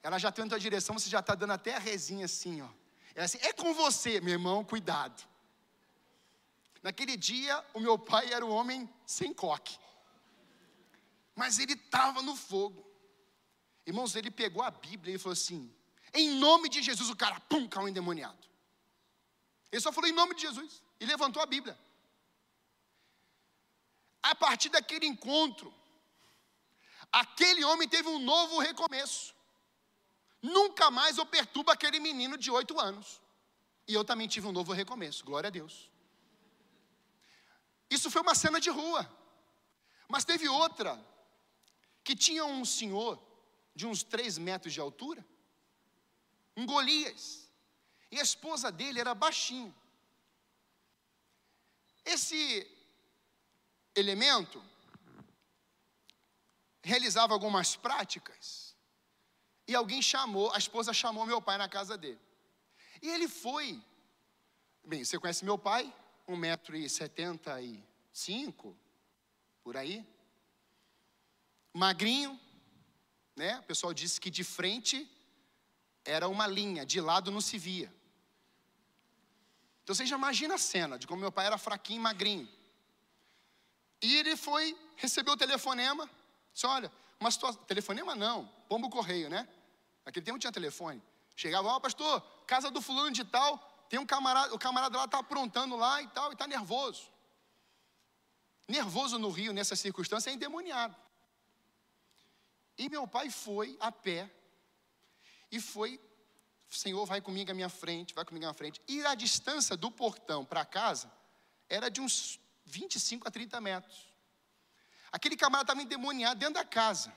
Ela 0.03 0.19
já 0.19 0.29
tem 0.31 0.43
a 0.43 0.49
tua 0.49 0.59
direção, 0.59 0.99
você 0.99 1.09
já 1.09 1.19
está 1.21 1.35
dando 1.35 1.53
até 1.53 1.75
a 1.75 1.79
resinha 1.79 2.25
assim, 2.25 2.61
ó. 2.61 2.69
Ela 3.15 3.25
assim, 3.25 3.39
é 3.41 3.53
com 3.53 3.73
você, 3.73 4.19
meu 4.19 4.33
irmão, 4.33 4.63
cuidado. 4.63 5.25
Naquele 6.83 7.15
dia, 7.15 7.65
o 7.73 7.79
meu 7.79 7.97
pai 7.97 8.31
era 8.33 8.45
um 8.45 8.51
homem 8.51 8.89
sem 9.05 9.33
coque. 9.33 9.77
Mas 11.35 11.59
ele 11.59 11.73
estava 11.73 12.21
no 12.21 12.35
fogo. 12.35 12.85
Irmãos, 13.85 14.15
ele 14.15 14.29
pegou 14.29 14.61
a 14.61 14.69
Bíblia 14.69 15.15
e 15.15 15.17
falou 15.17 15.33
assim: 15.33 15.73
em 16.13 16.35
nome 16.35 16.69
de 16.69 16.81
Jesus, 16.81 17.09
o 17.09 17.15
cara, 17.15 17.39
pum, 17.41 17.67
caiu 17.67 17.87
endemoniado. 17.87 18.37
Ele 19.71 19.81
só 19.81 19.91
falou 19.91 20.09
em 20.09 20.13
nome 20.13 20.33
de 20.35 20.41
Jesus 20.41 20.81
e 20.99 21.05
levantou 21.05 21.41
a 21.41 21.45
Bíblia. 21.45 21.77
A 24.21 24.35
partir 24.35 24.69
daquele 24.69 25.05
encontro, 25.05 25.73
aquele 27.11 27.63
homem 27.63 27.87
teve 27.87 28.07
um 28.07 28.19
novo 28.19 28.59
recomeço. 28.59 29.33
Nunca 30.41 30.89
mais 30.91 31.17
eu 31.17 31.25
perturbo 31.25 31.71
aquele 31.71 31.99
menino 31.99 32.37
de 32.37 32.51
oito 32.51 32.79
anos. 32.79 33.21
E 33.87 33.93
eu 33.93 34.03
também 34.05 34.27
tive 34.27 34.47
um 34.47 34.51
novo 34.51 34.71
recomeço, 34.71 35.25
glória 35.25 35.47
a 35.47 35.51
Deus. 35.51 35.89
Isso 37.89 38.11
foi 38.11 38.21
uma 38.21 38.35
cena 38.35 38.59
de 38.59 38.69
rua. 38.69 39.09
Mas 40.07 40.25
teve 40.25 40.47
outra, 40.47 40.99
que 42.03 42.15
tinha 42.15 42.45
um 42.45 42.63
senhor 42.65 43.19
de 43.75 43.85
uns 43.87 44.03
três 44.03 44.37
metros 44.37 44.73
de 44.73 44.79
altura, 44.79 45.25
um 46.55 46.65
Golias, 46.65 47.49
e 48.11 48.19
a 48.19 48.23
esposa 48.23 48.71
dele 48.71 48.99
era 48.99 49.13
baixinho. 49.13 49.73
Esse 52.03 52.67
elemento 53.99 54.63
realizava 56.81 57.33
algumas 57.33 57.75
práticas 57.75 58.75
e 59.67 59.75
alguém 59.75 60.01
chamou, 60.01 60.51
a 60.51 60.57
esposa 60.57 60.93
chamou 60.93 61.25
meu 61.25 61.41
pai 61.41 61.57
na 61.57 61.69
casa 61.69 61.95
dele. 61.95 62.19
E 63.01 63.07
ele 63.07 63.27
foi. 63.27 63.81
Bem, 64.83 65.03
você 65.03 65.19
conhece 65.19 65.45
meu 65.45 65.59
pai? 65.59 65.93
1,75m, 66.27 68.75
por 69.63 69.77
aí. 69.77 70.05
Magrinho, 71.71 72.39
né? 73.35 73.59
O 73.59 73.63
pessoal 73.63 73.93
disse 73.93 74.19
que 74.19 74.31
de 74.31 74.43
frente 74.43 75.07
era 76.03 76.27
uma 76.27 76.47
linha, 76.47 76.85
de 76.85 76.99
lado 76.99 77.29
não 77.29 77.41
se 77.41 77.57
via. 77.57 77.93
Então 79.83 79.95
você 79.95 80.05
já 80.05 80.17
imagina 80.17 80.55
a 80.55 80.57
cena 80.57 80.97
de 80.97 81.05
como 81.05 81.21
meu 81.21 81.31
pai 81.31 81.45
era 81.45 81.57
fraquinho, 81.57 82.01
magrinho. 82.01 82.49
E 84.01 84.15
ele 84.17 84.35
foi, 84.37 84.77
recebeu 84.95 85.33
o 85.33 85.37
telefonema, 85.37 86.09
disse, 86.53 86.65
olha, 86.65 86.91
uma 87.19 87.29
situação, 87.29 87.61
telefonema 87.63 88.15
não, 88.15 88.45
pombo 88.67 88.89
correio, 88.89 89.29
né? 89.29 89.47
Naquele 90.05 90.25
tempo 90.25 90.39
tinha 90.39 90.51
telefone. 90.51 91.01
Chegava, 91.35 91.67
ó, 91.67 91.75
oh, 91.75 91.81
pastor, 91.81 92.21
casa 92.47 92.71
do 92.71 92.81
fulano 92.81 93.11
de 93.11 93.23
tal, 93.23 93.57
tem 93.89 93.99
um 93.99 94.05
camarada, 94.05 94.53
o 94.53 94.59
camarada 94.59 94.97
lá 94.97 95.05
está 95.05 95.19
aprontando 95.19 95.75
lá 95.75 96.01
e 96.01 96.07
tal, 96.09 96.29
e 96.31 96.33
está 96.33 96.47
nervoso. 96.47 97.09
Nervoso 98.67 99.17
no 99.17 99.29
Rio, 99.29 99.51
nessa 99.51 99.75
circunstância, 99.75 100.29
é 100.29 100.33
endemoniado. 100.33 100.95
E 102.77 102.87
meu 102.87 103.07
pai 103.07 103.29
foi 103.29 103.75
a 103.79 103.91
pé, 103.91 104.29
E 105.51 105.59
foi, 105.59 105.99
Senhor, 106.69 107.05
vai 107.05 107.19
comigo 107.21 107.51
à 107.51 107.53
minha 107.53 107.69
frente, 107.69 108.13
vai 108.13 108.23
comigo 108.23 108.45
à 108.45 108.49
minha 108.49 108.53
frente. 108.53 108.79
E 108.87 109.03
a 109.05 109.15
distância 109.15 109.75
do 109.75 109.89
portão 109.89 110.45
para 110.45 110.63
casa 110.63 111.11
era 111.67 111.89
de 111.89 111.99
uns 111.99 112.39
25 112.69 113.27
a 113.27 113.31
30 113.31 113.59
metros. 113.59 114.07
Aquele 115.11 115.35
camarada 115.35 115.71
estava 115.71 115.81
endemoniado 115.81 116.39
dentro 116.39 116.55
da 116.55 116.65
casa. 116.65 117.11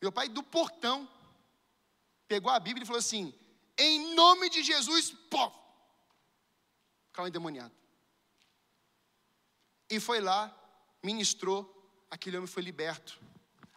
Meu 0.00 0.12
pai, 0.12 0.28
do 0.28 0.42
portão, 0.42 1.08
pegou 2.28 2.50
a 2.50 2.60
Bíblia 2.60 2.84
e 2.84 2.86
falou 2.86 2.98
assim: 2.98 3.34
em 3.76 4.14
nome 4.14 4.50
de 4.50 4.62
Jesus, 4.62 5.10
pô! 5.30 5.50
Ficava 7.06 7.28
endemoniado. 7.28 7.74
E 9.88 9.98
foi 9.98 10.20
lá, 10.20 10.54
ministrou, 11.02 11.58
aquele 12.10 12.36
homem 12.36 12.46
foi 12.46 12.62
liberto. 12.62 13.18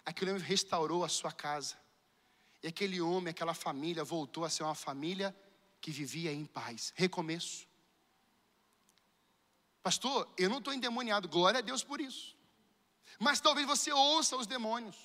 Aquele 0.05 0.31
homem 0.31 0.43
restaurou 0.43 1.03
a 1.03 1.09
sua 1.09 1.31
casa. 1.31 1.77
E 2.61 2.67
aquele 2.67 3.01
homem, 3.01 3.31
aquela 3.31 3.53
família 3.53 4.03
voltou 4.03 4.45
a 4.45 4.49
ser 4.49 4.63
uma 4.63 4.75
família 4.75 5.35
que 5.81 5.91
vivia 5.91 6.31
em 6.31 6.45
paz. 6.45 6.93
Recomeço. 6.95 7.67
Pastor, 9.83 10.33
eu 10.37 10.49
não 10.49 10.59
estou 10.59 10.73
endemoniado, 10.73 11.27
glória 11.27 11.57
a 11.57 11.61
Deus 11.61 11.83
por 11.83 11.99
isso. 11.99 12.35
Mas 13.19 13.41
talvez 13.41 13.67
você 13.67 13.91
ouça 13.91 14.37
os 14.37 14.47
demônios. 14.47 14.95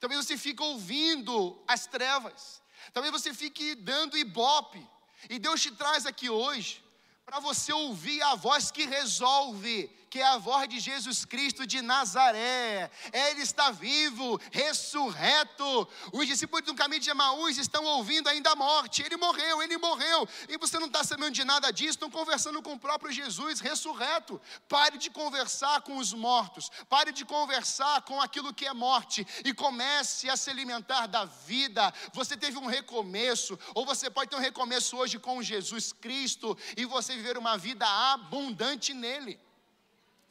Talvez 0.00 0.24
você 0.24 0.38
fique 0.38 0.62
ouvindo 0.62 1.62
as 1.68 1.86
trevas. 1.86 2.62
Talvez 2.94 3.12
você 3.12 3.34
fique 3.34 3.74
dando 3.74 4.16
ibope. 4.16 4.84
E 5.28 5.38
Deus 5.38 5.60
te 5.60 5.70
traz 5.70 6.06
aqui 6.06 6.30
hoje 6.30 6.82
para 7.24 7.38
você 7.40 7.72
ouvir 7.72 8.20
a 8.22 8.34
voz 8.34 8.70
que 8.70 8.86
resolve 8.86 9.90
que 10.12 10.20
é 10.20 10.26
a 10.26 10.36
voz 10.36 10.68
de 10.68 10.78
Jesus 10.78 11.24
Cristo 11.24 11.66
de 11.66 11.80
Nazaré. 11.80 12.90
Ele 13.10 13.40
está 13.40 13.70
vivo, 13.70 14.38
ressurreto. 14.50 15.88
Os 16.12 16.26
discípulos 16.26 16.66
do 16.66 16.74
caminho 16.74 17.00
de 17.00 17.08
Emaús 17.08 17.56
estão 17.56 17.82
ouvindo 17.82 18.28
ainda 18.28 18.50
a 18.50 18.54
morte. 18.54 19.02
Ele 19.02 19.16
morreu, 19.16 19.62
ele 19.62 19.78
morreu. 19.78 20.28
E 20.50 20.58
você 20.58 20.78
não 20.78 20.88
está 20.88 21.02
sabendo 21.02 21.30
de 21.30 21.44
nada 21.44 21.70
disso, 21.70 21.92
estão 21.92 22.10
conversando 22.10 22.60
com 22.60 22.74
o 22.74 22.78
próprio 22.78 23.10
Jesus 23.10 23.58
ressurreto. 23.60 24.38
Pare 24.68 24.98
de 24.98 25.08
conversar 25.08 25.80
com 25.80 25.96
os 25.96 26.12
mortos. 26.12 26.70
Pare 26.90 27.10
de 27.10 27.24
conversar 27.24 28.02
com 28.02 28.20
aquilo 28.20 28.52
que 28.52 28.66
é 28.66 28.74
morte. 28.74 29.26
E 29.46 29.54
comece 29.54 30.28
a 30.28 30.36
se 30.36 30.50
alimentar 30.50 31.06
da 31.06 31.24
vida. 31.24 31.90
Você 32.12 32.36
teve 32.36 32.58
um 32.58 32.66
recomeço, 32.66 33.58
ou 33.74 33.86
você 33.86 34.10
pode 34.10 34.28
ter 34.28 34.36
um 34.36 34.40
recomeço 34.40 34.94
hoje 34.94 35.18
com 35.18 35.42
Jesus 35.42 35.90
Cristo 35.90 36.54
e 36.76 36.84
você 36.84 37.16
viver 37.16 37.38
uma 37.38 37.56
vida 37.56 37.86
abundante 38.12 38.92
nele. 38.92 39.40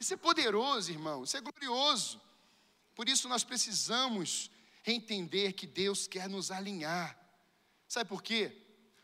Isso 0.02 0.14
é 0.14 0.16
poderoso, 0.16 0.90
irmão, 0.90 1.22
isso 1.22 1.36
é 1.36 1.40
glorioso. 1.40 2.20
Por 2.92 3.08
isso 3.08 3.28
nós 3.28 3.44
precisamos 3.44 4.50
entender 4.84 5.52
que 5.52 5.64
Deus 5.64 6.08
quer 6.08 6.28
nos 6.28 6.50
alinhar. 6.50 7.16
Sabe 7.86 8.08
por 8.08 8.20
quê? 8.20 8.50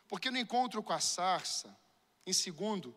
Porque 0.09 0.29
no 0.29 0.39
encontro 0.39 0.83
com 0.83 0.93
a 0.93 0.99
sarça, 0.99 1.79
em 2.27 2.33
segundo, 2.33 2.93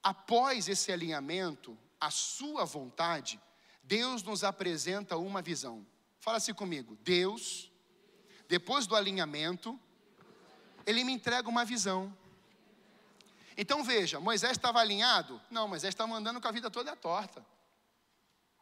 após 0.00 0.68
esse 0.68 0.92
alinhamento, 0.92 1.76
a 2.00 2.08
sua 2.08 2.64
vontade, 2.64 3.40
Deus 3.82 4.22
nos 4.22 4.44
apresenta 4.44 5.16
uma 5.16 5.42
visão. 5.42 5.84
Fala 6.20 6.36
assim 6.36 6.54
comigo. 6.54 6.96
Deus, 7.02 7.68
depois 8.48 8.86
do 8.86 8.94
alinhamento, 8.94 9.76
ele 10.86 11.02
me 11.02 11.14
entrega 11.14 11.48
uma 11.48 11.64
visão. 11.64 12.16
Então 13.60 13.82
veja, 13.82 14.20
Moisés 14.20 14.52
estava 14.52 14.78
alinhado? 14.78 15.42
Não, 15.50 15.66
Moisés 15.66 15.92
estava 15.92 16.14
andando 16.14 16.40
com 16.40 16.46
a 16.46 16.52
vida 16.52 16.70
toda 16.70 16.94
torta. 16.94 17.44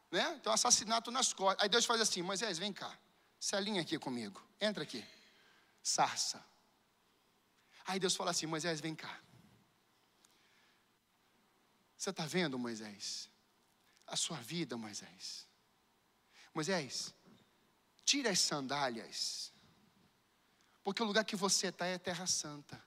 Né? 0.09 0.35
Então, 0.41 0.51
assassinato 0.51 1.11
nas 1.11 1.31
costas. 1.31 1.61
Aí 1.61 1.69
Deus 1.69 1.85
faz 1.85 2.01
assim: 2.01 2.23
Moisés, 2.23 2.57
vem 2.57 2.73
cá, 2.73 2.97
se 3.39 3.55
alinha 3.55 3.83
aqui 3.83 3.99
comigo, 3.99 4.41
entra 4.59 4.81
aqui, 4.81 5.05
sarça. 5.83 6.43
Aí 7.85 7.99
Deus 7.99 8.15
fala 8.15 8.31
assim: 8.31 8.47
Moisés, 8.47 8.81
vem 8.81 8.95
cá. 8.95 9.19
Você 11.95 12.09
está 12.09 12.25
vendo, 12.25 12.57
Moisés? 12.57 13.29
A 14.07 14.15
sua 14.15 14.37
vida, 14.37 14.77
Moisés. 14.77 15.45
Moisés, 16.55 17.13
tira 18.03 18.31
as 18.31 18.39
sandálias, 18.39 19.53
porque 20.83 21.03
o 21.03 21.05
lugar 21.05 21.23
que 21.23 21.35
você 21.35 21.67
está 21.67 21.85
é 21.85 21.99
terra 21.99 22.25
santa. 22.25 22.86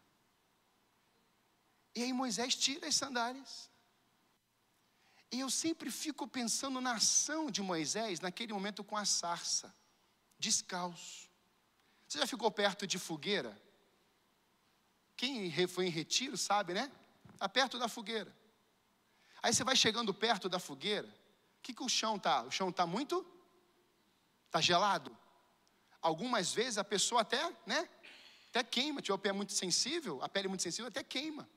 E 1.94 2.02
aí 2.02 2.12
Moisés 2.12 2.54
tira 2.54 2.86
as 2.88 2.94
sandálias. 2.94 3.70
E 5.32 5.40
eu 5.40 5.50
sempre 5.50 5.90
fico 5.90 6.26
pensando 6.26 6.80
na 6.80 6.94
ação 6.94 7.50
de 7.50 7.62
Moisés 7.62 8.20
naquele 8.20 8.52
momento 8.52 8.82
com 8.82 8.96
a 8.96 9.04
sarça, 9.04 9.72
descalço. 10.38 11.28
Você 12.08 12.18
já 12.18 12.26
ficou 12.26 12.50
perto 12.50 12.86
de 12.86 12.98
fogueira? 12.98 13.56
Quem 15.16 15.52
foi 15.68 15.86
em 15.86 15.90
retiro 15.90 16.36
sabe, 16.36 16.74
né? 16.74 16.90
Está 17.32 17.48
perto 17.48 17.78
da 17.78 17.88
fogueira. 17.88 18.34
Aí 19.42 19.54
você 19.54 19.62
vai 19.62 19.76
chegando 19.76 20.12
perto 20.12 20.48
da 20.48 20.58
fogueira, 20.58 21.08
o 21.58 21.62
que, 21.62 21.72
que 21.72 21.82
o 21.82 21.88
chão 21.88 22.18
tá? 22.18 22.42
O 22.42 22.50
chão 22.50 22.70
está 22.70 22.86
muito? 22.86 23.24
Está 24.46 24.60
gelado. 24.60 25.16
Algumas 26.02 26.52
vezes 26.52 26.78
a 26.78 26.84
pessoa 26.84 27.20
até, 27.20 27.54
né? 27.66 27.88
Até 28.48 28.64
queima. 28.64 29.00
Tiver 29.00 29.14
o 29.14 29.18
pé 29.18 29.30
muito 29.30 29.52
sensível, 29.52 30.22
a 30.22 30.28
pele 30.28 30.48
muito 30.48 30.62
sensível, 30.62 30.88
até 30.88 31.04
queima. 31.04 31.48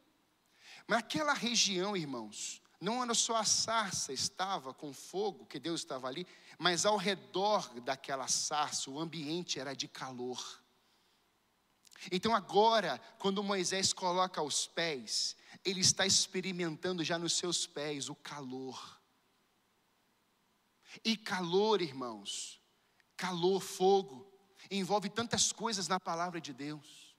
Mas 0.88 1.00
aquela 1.00 1.34
região, 1.34 1.96
irmãos, 1.96 2.62
não 2.80 3.02
era 3.02 3.14
só 3.14 3.38
a 3.38 3.46
sarça 3.46 4.12
estava 4.12 4.74
com 4.74 4.94
fogo, 4.94 5.46
que 5.46 5.60
Deus 5.60 5.82
estava 5.82 6.08
ali, 6.08 6.28
mas 6.60 6.86
ao 6.86 6.98
redor 6.98 7.80
daquela 7.80 8.28
sarça, 8.28 8.90
o 8.90 9.00
ambiente 9.00 9.60
era 9.60 9.74
de 9.74 9.88
calor. 9.88 10.62
Então 12.12 12.36
agora, 12.36 13.00
quando 13.20 13.44
Moisés 13.44 13.94
coloca 13.94 14.42
os 14.42 14.68
pés, 14.68 15.38
ele 15.64 15.80
está 15.80 16.06
experimentando 16.06 17.04
já 17.04 17.18
nos 17.18 17.34
seus 17.38 17.66
pés 17.66 18.10
o 18.10 18.16
calor. 18.16 19.02
E 21.04 21.16
calor, 21.16 21.82
irmãos, 21.82 22.62
calor, 23.16 23.62
fogo, 23.62 24.30
envolve 24.70 25.10
tantas 25.10 25.52
coisas 25.52 25.88
na 25.88 26.00
palavra 26.00 26.42
de 26.42 26.54
Deus. 26.54 27.16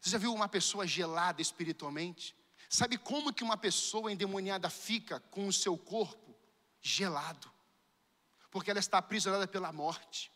Você 0.00 0.10
já 0.10 0.18
viu 0.18 0.34
uma 0.34 0.48
pessoa 0.48 0.86
gelada 0.86 1.40
espiritualmente? 1.40 2.36
Sabe 2.68 2.98
como 2.98 3.32
que 3.32 3.42
uma 3.42 3.56
pessoa 3.56 4.12
endemoniada 4.12 4.68
fica 4.68 5.20
com 5.30 5.48
o 5.48 5.52
seu 5.52 5.76
corpo 5.76 6.36
gelado? 6.80 7.50
Porque 8.50 8.70
ela 8.70 8.80
está 8.80 8.98
aprisionada 8.98 9.46
pela 9.46 9.72
morte. 9.72 10.30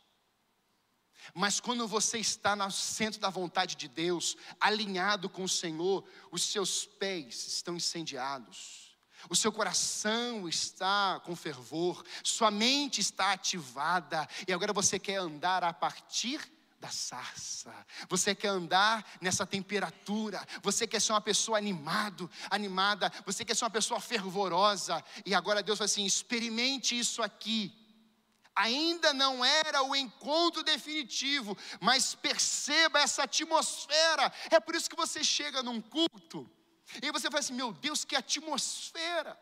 Mas 1.35 1.61
quando 1.61 1.87
você 1.87 2.18
está 2.18 2.57
no 2.57 2.71
centro 2.71 3.21
da 3.21 3.31
vontade 3.31 3.77
de 3.77 3.87
Deus, 3.87 4.37
alinhado 4.59 5.29
com 5.29 5.45
o 5.45 5.49
Senhor, 5.49 6.05
os 6.31 6.42
seus 6.42 6.85
pés 6.85 7.47
estão 7.47 7.77
incendiados, 7.77 8.97
o 9.31 9.37
seu 9.37 9.53
coração 9.53 10.49
está 10.49 11.21
com 11.25 11.37
fervor, 11.37 12.05
sua 12.25 12.51
mente 12.51 13.01
está 13.01 13.33
ativada, 13.33 14.29
e 14.49 14.53
agora 14.53 14.73
você 14.73 14.99
quer 14.99 15.16
andar 15.16 15.62
a 15.62 15.73
partir 15.73 16.40
da 16.83 16.90
sarça. 16.90 17.73
Você 18.09 18.35
quer 18.35 18.49
andar 18.49 19.07
nessa 19.21 19.47
temperatura. 19.47 20.45
Você 20.62 20.85
quer 20.85 21.01
ser 21.01 21.12
uma 21.12 21.21
pessoa 21.21 21.57
animado, 21.57 22.29
animada. 22.51 23.11
Você 23.25 23.45
quer 23.45 23.55
ser 23.55 23.64
uma 23.64 23.71
pessoa 23.71 24.01
fervorosa. 24.01 25.03
E 25.25 25.33
agora 25.33 25.62
Deus 25.62 25.79
vai 25.79 25.87
assim: 25.87 26.05
experimente 26.05 26.99
isso 26.99 27.23
aqui. 27.23 27.73
Ainda 28.55 29.14
não 29.14 29.45
era 29.45 29.83
o 29.85 29.95
encontro 29.95 30.62
definitivo, 30.64 31.57
mas 31.81 32.16
perceba 32.16 32.99
essa 32.99 33.23
atmosfera. 33.23 34.31
É 34.51 34.59
por 34.59 34.75
isso 34.75 34.90
que 34.90 34.97
você 34.97 35.23
chega 35.23 35.62
num 35.62 35.81
culto 35.81 36.51
e 37.01 37.12
você 37.12 37.31
fala 37.31 37.38
assim: 37.38 37.55
meu 37.55 37.73
Deus, 37.73 38.05
que 38.05 38.16
atmosfera! 38.16 39.40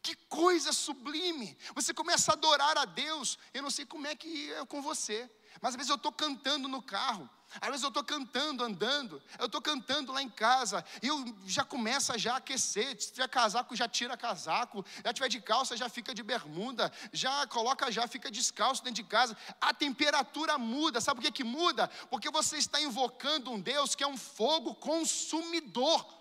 Que 0.00 0.14
coisa 0.14 0.72
sublime! 0.72 1.58
Você 1.74 1.92
começa 1.92 2.30
a 2.30 2.34
adorar 2.34 2.78
a 2.78 2.84
Deus. 2.84 3.36
Eu 3.52 3.62
não 3.62 3.70
sei 3.70 3.84
como 3.84 4.06
é 4.06 4.14
que 4.14 4.52
é 4.52 4.64
com 4.64 4.80
você. 4.80 5.28
Mas 5.60 5.70
às 5.70 5.76
vezes 5.76 5.90
eu 5.90 5.96
estou 5.96 6.12
cantando 6.12 6.68
no 6.68 6.82
carro, 6.82 7.28
às 7.60 7.68
vezes 7.68 7.82
eu 7.82 7.88
estou 7.88 8.04
cantando, 8.04 8.62
andando, 8.62 9.22
eu 9.38 9.46
estou 9.46 9.60
cantando 9.60 10.12
lá 10.12 10.22
em 10.22 10.28
casa, 10.28 10.84
e 11.02 11.06
eu 11.06 11.24
já 11.46 11.64
começa 11.64 12.18
já 12.18 12.34
a 12.34 12.36
aquecer, 12.36 13.00
se 13.00 13.12
tiver 13.12 13.28
casaco, 13.28 13.74
já 13.74 13.88
tira 13.88 14.16
casaco, 14.16 14.84
já 15.02 15.12
tiver 15.12 15.28
de 15.28 15.40
calça, 15.40 15.76
já 15.76 15.88
fica 15.88 16.14
de 16.14 16.22
bermuda, 16.22 16.92
já 17.12 17.46
coloca 17.46 17.90
já, 17.90 18.06
fica 18.06 18.30
descalço 18.30 18.84
dentro 18.84 19.02
de 19.02 19.08
casa. 19.08 19.36
A 19.60 19.72
temperatura 19.72 20.58
muda, 20.58 21.00
sabe 21.00 21.20
por 21.20 21.26
que, 21.26 21.42
que 21.42 21.44
muda? 21.44 21.88
Porque 22.10 22.30
você 22.30 22.58
está 22.58 22.80
invocando 22.80 23.50
um 23.50 23.60
Deus 23.60 23.94
que 23.94 24.04
é 24.04 24.06
um 24.06 24.16
fogo 24.16 24.74
consumidor. 24.74 26.17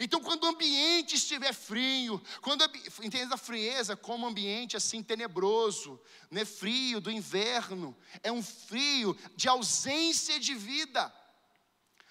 Então, 0.00 0.20
quando 0.20 0.44
o 0.44 0.48
ambiente 0.48 1.16
estiver 1.16 1.52
frio, 1.52 2.22
quando 2.40 2.64
entenda 3.02 3.34
a 3.34 3.38
frieza 3.38 3.96
como 3.96 4.26
ambiente 4.26 4.76
assim 4.76 5.02
tenebroso, 5.02 6.00
não 6.30 6.40
é 6.40 6.44
frio 6.44 7.00
do 7.00 7.10
inverno, 7.10 7.96
é 8.22 8.32
um 8.32 8.42
frio 8.42 9.16
de 9.36 9.48
ausência 9.48 10.40
de 10.40 10.54
vida. 10.54 11.12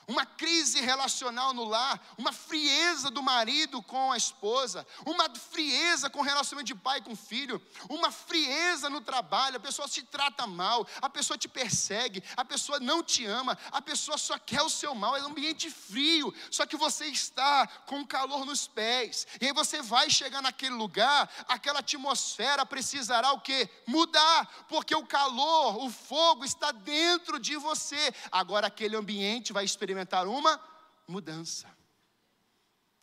Uma 0.07 0.25
crise 0.25 0.81
relacional 0.81 1.53
no 1.53 1.63
lar, 1.63 2.01
uma 2.17 2.31
frieza 2.31 3.09
do 3.09 3.21
marido 3.21 3.81
com 3.81 4.11
a 4.11 4.17
esposa, 4.17 4.85
uma 5.05 5.29
frieza 5.29 6.09
com 6.09 6.19
o 6.19 6.23
relacionamento 6.23 6.67
de 6.67 6.75
pai 6.75 7.01
com 7.01 7.15
filho, 7.15 7.61
uma 7.89 8.11
frieza 8.11 8.89
no 8.89 9.01
trabalho, 9.01 9.57
a 9.57 9.59
pessoa 9.59 9.87
te 9.87 10.03
trata 10.03 10.47
mal, 10.47 10.87
a 11.01 11.09
pessoa 11.09 11.37
te 11.37 11.47
persegue, 11.47 12.23
a 12.35 12.43
pessoa 12.43 12.79
não 12.79 13.03
te 13.03 13.25
ama, 13.25 13.57
a 13.71 13.81
pessoa 13.81 14.17
só 14.17 14.37
quer 14.37 14.61
o 14.61 14.69
seu 14.69 14.93
mal, 14.95 15.15
é 15.15 15.23
um 15.23 15.27
ambiente 15.27 15.69
frio, 15.69 16.33
só 16.49 16.65
que 16.65 16.75
você 16.75 17.05
está 17.05 17.67
com 17.85 18.05
calor 18.05 18.45
nos 18.45 18.67
pés, 18.67 19.27
e 19.39 19.47
aí 19.47 19.53
você 19.53 19.81
vai 19.81 20.09
chegar 20.09 20.41
naquele 20.41 20.75
lugar, 20.75 21.29
aquela 21.47 21.79
atmosfera 21.79 22.65
precisará 22.65 23.31
o 23.33 23.41
que? 23.41 23.69
Mudar, 23.87 24.65
porque 24.67 24.95
o 24.95 25.05
calor, 25.05 25.83
o 25.83 25.89
fogo 25.89 26.43
está 26.43 26.71
dentro 26.71 27.39
de 27.39 27.55
você, 27.55 28.13
agora 28.31 28.67
aquele 28.67 28.95
ambiente 28.95 29.53
vai 29.53 29.63
experimentar 29.63 29.90
experimentar 29.91 30.27
uma 30.27 30.59
mudança. 31.07 31.69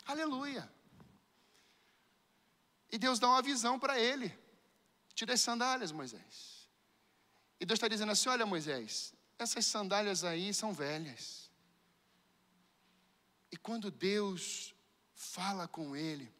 Aleluia. 0.07 0.71
E 2.91 2.99
Deus 2.99 3.19
dá 3.19 3.29
uma 3.29 3.43
visão 3.43 3.79
para 3.79 4.01
ele. 4.01 4.37
Tira 5.15 5.35
as 5.35 5.41
sandálias, 5.41 5.93
Moisés. 5.93 6.69
E 7.61 7.67
Deus 7.67 7.77
está 7.77 7.89
dizendo 7.89 8.13
assim: 8.13 8.31
olha, 8.31 8.47
Moisés, 8.47 9.13
essas 9.39 9.67
sandálias 9.67 10.25
aí 10.25 10.55
são 10.55 10.73
velhas. 10.73 11.51
E 13.53 13.57
quando 13.57 13.91
Deus 13.91 14.75
fala 15.15 15.69
com 15.69 15.95
ele, 15.95 16.33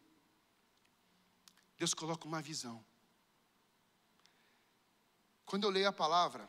Deus 1.77 1.93
coloca 1.93 2.27
uma 2.27 2.41
visão. 2.41 2.83
Quando 5.45 5.63
eu 5.63 5.69
leio 5.69 5.87
a 5.87 5.93
palavra, 5.93 6.47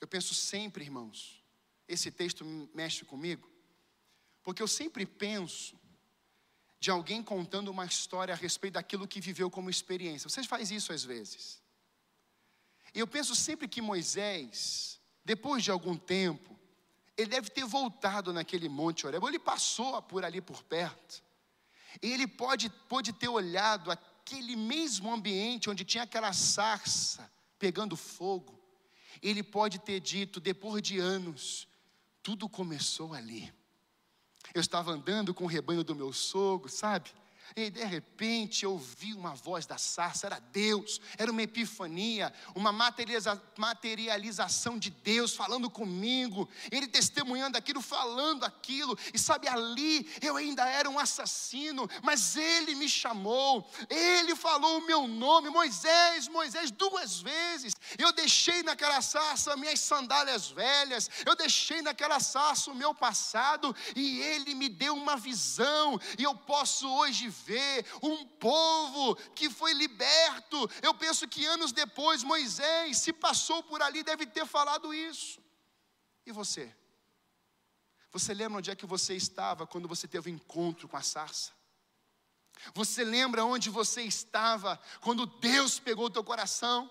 eu 0.00 0.08
penso 0.08 0.34
sempre, 0.34 0.84
irmãos, 0.84 1.41
esse 1.88 2.10
texto 2.10 2.44
mexe 2.74 3.04
comigo, 3.04 3.50
porque 4.42 4.62
eu 4.62 4.68
sempre 4.68 5.04
penso 5.06 5.80
de 6.80 6.90
alguém 6.90 7.22
contando 7.22 7.70
uma 7.70 7.86
história 7.86 8.34
a 8.34 8.36
respeito 8.36 8.74
daquilo 8.74 9.06
que 9.06 9.20
viveu 9.20 9.48
como 9.48 9.70
experiência. 9.70 10.28
Você 10.28 10.42
faz 10.42 10.70
isso 10.72 10.92
às 10.92 11.04
vezes. 11.04 11.62
Eu 12.92 13.06
penso 13.06 13.36
sempre 13.36 13.68
que 13.68 13.80
Moisés, 13.80 15.00
depois 15.24 15.62
de 15.62 15.70
algum 15.70 15.96
tempo, 15.96 16.58
ele 17.16 17.28
deve 17.28 17.50
ter 17.50 17.64
voltado 17.64 18.32
naquele 18.32 18.68
monte 18.68 19.06
Horeb, 19.06 19.24
ele 19.26 19.38
passou 19.38 20.00
por 20.02 20.24
ali 20.24 20.40
por 20.40 20.62
perto. 20.64 21.22
E 22.02 22.10
ele 22.12 22.26
pode, 22.26 22.68
pode 22.88 23.12
ter 23.12 23.28
olhado 23.28 23.90
aquele 23.90 24.56
mesmo 24.56 25.12
ambiente 25.12 25.70
onde 25.70 25.84
tinha 25.84 26.04
aquela 26.04 26.32
sarça 26.32 27.30
pegando 27.58 27.96
fogo. 27.96 28.58
Ele 29.22 29.42
pode 29.42 29.78
ter 29.78 30.00
dito, 30.00 30.40
depois 30.40 30.82
de 30.82 30.98
anos, 30.98 31.68
tudo 32.22 32.48
começou 32.48 33.12
ali. 33.12 33.52
Eu 34.54 34.60
estava 34.60 34.92
andando 34.92 35.34
com 35.34 35.44
o 35.44 35.48
rebanho 35.48 35.82
do 35.82 35.94
meu 35.94 36.12
sogro, 36.12 36.68
sabe? 36.68 37.10
E 37.54 37.70
de 37.70 37.84
repente 37.84 38.64
eu 38.64 38.72
ouvi 38.72 39.14
uma 39.14 39.34
voz 39.34 39.66
da 39.66 39.78
sarça, 39.78 40.26
era 40.26 40.38
Deus, 40.38 41.00
era 41.18 41.30
uma 41.30 41.42
epifania, 41.42 42.32
uma 42.54 42.72
materializa, 42.72 43.40
materialização 43.56 44.78
de 44.78 44.90
Deus 44.90 45.34
falando 45.34 45.68
comigo, 45.70 46.48
Ele 46.70 46.86
testemunhando 46.86 47.58
aquilo, 47.58 47.80
falando 47.80 48.44
aquilo, 48.44 48.98
e 49.12 49.18
sabe, 49.18 49.48
ali 49.48 50.10
eu 50.20 50.36
ainda 50.36 50.66
era 50.68 50.88
um 50.88 50.98
assassino, 50.98 51.88
mas 52.02 52.36
Ele 52.36 52.74
me 52.74 52.88
chamou, 52.88 53.70
Ele 53.88 54.34
falou 54.34 54.78
o 54.78 54.86
meu 54.86 55.06
nome, 55.06 55.50
Moisés, 55.50 56.28
Moisés, 56.28 56.70
duas 56.70 57.20
vezes. 57.20 57.74
Eu 57.98 58.12
deixei 58.12 58.62
naquela 58.62 59.02
sarça 59.02 59.56
minhas 59.56 59.80
sandálias 59.80 60.48
velhas, 60.48 61.10
eu 61.26 61.36
deixei 61.36 61.82
naquela 61.82 62.20
sarça 62.20 62.70
o 62.70 62.74
meu 62.74 62.94
passado, 62.94 63.74
e 63.94 64.20
Ele 64.20 64.54
me 64.54 64.68
deu 64.68 64.94
uma 64.94 65.16
visão, 65.16 66.00
e 66.18 66.22
eu 66.22 66.34
posso 66.34 66.88
hoje 66.88 67.28
ver 67.44 67.84
um 68.02 68.26
povo 68.26 69.16
que 69.34 69.50
foi 69.50 69.72
liberto. 69.72 70.70
Eu 70.82 70.94
penso 70.94 71.28
que 71.28 71.44
anos 71.46 71.72
depois 71.72 72.22
Moisés, 72.22 72.98
se 72.98 73.12
passou 73.12 73.62
por 73.62 73.82
ali, 73.82 74.02
deve 74.02 74.26
ter 74.26 74.46
falado 74.46 74.92
isso. 74.92 75.40
E 76.24 76.32
você? 76.32 76.74
Você 78.12 78.34
lembra 78.34 78.58
onde 78.58 78.70
é 78.70 78.76
que 78.76 78.86
você 78.86 79.14
estava 79.14 79.66
quando 79.66 79.88
você 79.88 80.06
teve 80.06 80.30
o 80.30 80.32
um 80.32 80.36
encontro 80.36 80.88
com 80.88 80.96
a 80.96 81.02
sarça? 81.02 81.52
Você 82.74 83.02
lembra 83.02 83.44
onde 83.44 83.70
você 83.70 84.02
estava 84.02 84.78
quando 85.00 85.26
Deus 85.26 85.78
pegou 85.78 86.06
o 86.06 86.10
teu 86.10 86.22
coração? 86.22 86.90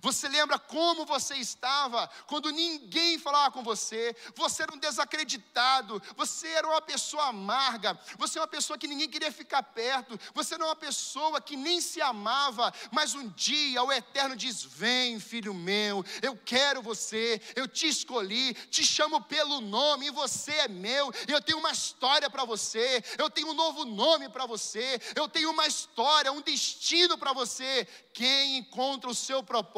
Você 0.00 0.28
lembra 0.28 0.58
como 0.58 1.04
você 1.04 1.34
estava 1.34 2.08
quando 2.26 2.50
ninguém 2.50 3.18
falava 3.18 3.50
com 3.50 3.62
você? 3.62 4.14
Você 4.34 4.62
era 4.62 4.72
um 4.72 4.78
desacreditado, 4.78 6.02
você 6.16 6.48
era 6.48 6.66
uma 6.66 6.80
pessoa 6.80 7.26
amarga, 7.26 7.98
você 8.16 8.38
é 8.38 8.40
uma 8.40 8.48
pessoa 8.48 8.78
que 8.78 8.86
ninguém 8.86 9.08
queria 9.08 9.32
ficar 9.32 9.62
perto, 9.62 10.18
você 10.32 10.54
era 10.54 10.64
uma 10.64 10.76
pessoa 10.76 11.40
que 11.40 11.56
nem 11.56 11.80
se 11.80 12.00
amava, 12.00 12.72
mas 12.90 13.14
um 13.14 13.28
dia 13.30 13.82
o 13.82 13.92
Eterno 13.92 14.36
diz: 14.36 14.62
Vem, 14.62 15.20
filho 15.20 15.52
meu, 15.52 16.04
eu 16.22 16.36
quero 16.36 16.80
você, 16.80 17.40
eu 17.54 17.68
te 17.68 17.88
escolhi, 17.88 18.54
te 18.54 18.84
chamo 18.84 19.20
pelo 19.22 19.60
nome, 19.60 20.06
e 20.06 20.10
você 20.10 20.52
é 20.52 20.68
meu, 20.68 21.12
eu 21.28 21.40
tenho 21.40 21.58
uma 21.58 21.72
história 21.72 22.30
para 22.30 22.44
você, 22.44 23.02
eu 23.18 23.28
tenho 23.28 23.50
um 23.50 23.54
novo 23.54 23.84
nome 23.84 24.28
para 24.28 24.46
você, 24.46 25.00
eu 25.14 25.28
tenho 25.28 25.50
uma 25.50 25.66
história, 25.66 26.32
um 26.32 26.40
destino 26.40 27.18
para 27.18 27.32
você. 27.32 27.86
Quem 28.12 28.58
encontra 28.58 29.10
o 29.10 29.14
seu 29.14 29.42
propósito 29.42 29.71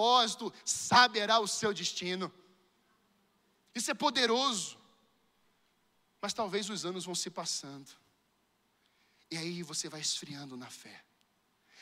saberá 0.65 1.39
o 1.39 1.47
seu 1.47 1.73
destino. 1.73 2.33
Isso 3.75 3.91
é 3.91 3.95
poderoso. 3.95 4.79
Mas 6.21 6.33
talvez 6.33 6.71
os 6.71 6.85
anos 6.85 7.05
vão 7.05 7.15
se 7.15 7.29
passando. 7.29 7.91
E 9.31 9.37
aí 9.37 9.63
você 9.63 9.89
vai 9.89 10.01
esfriando 10.01 10.57
na 10.57 10.71
fé. 10.71 11.05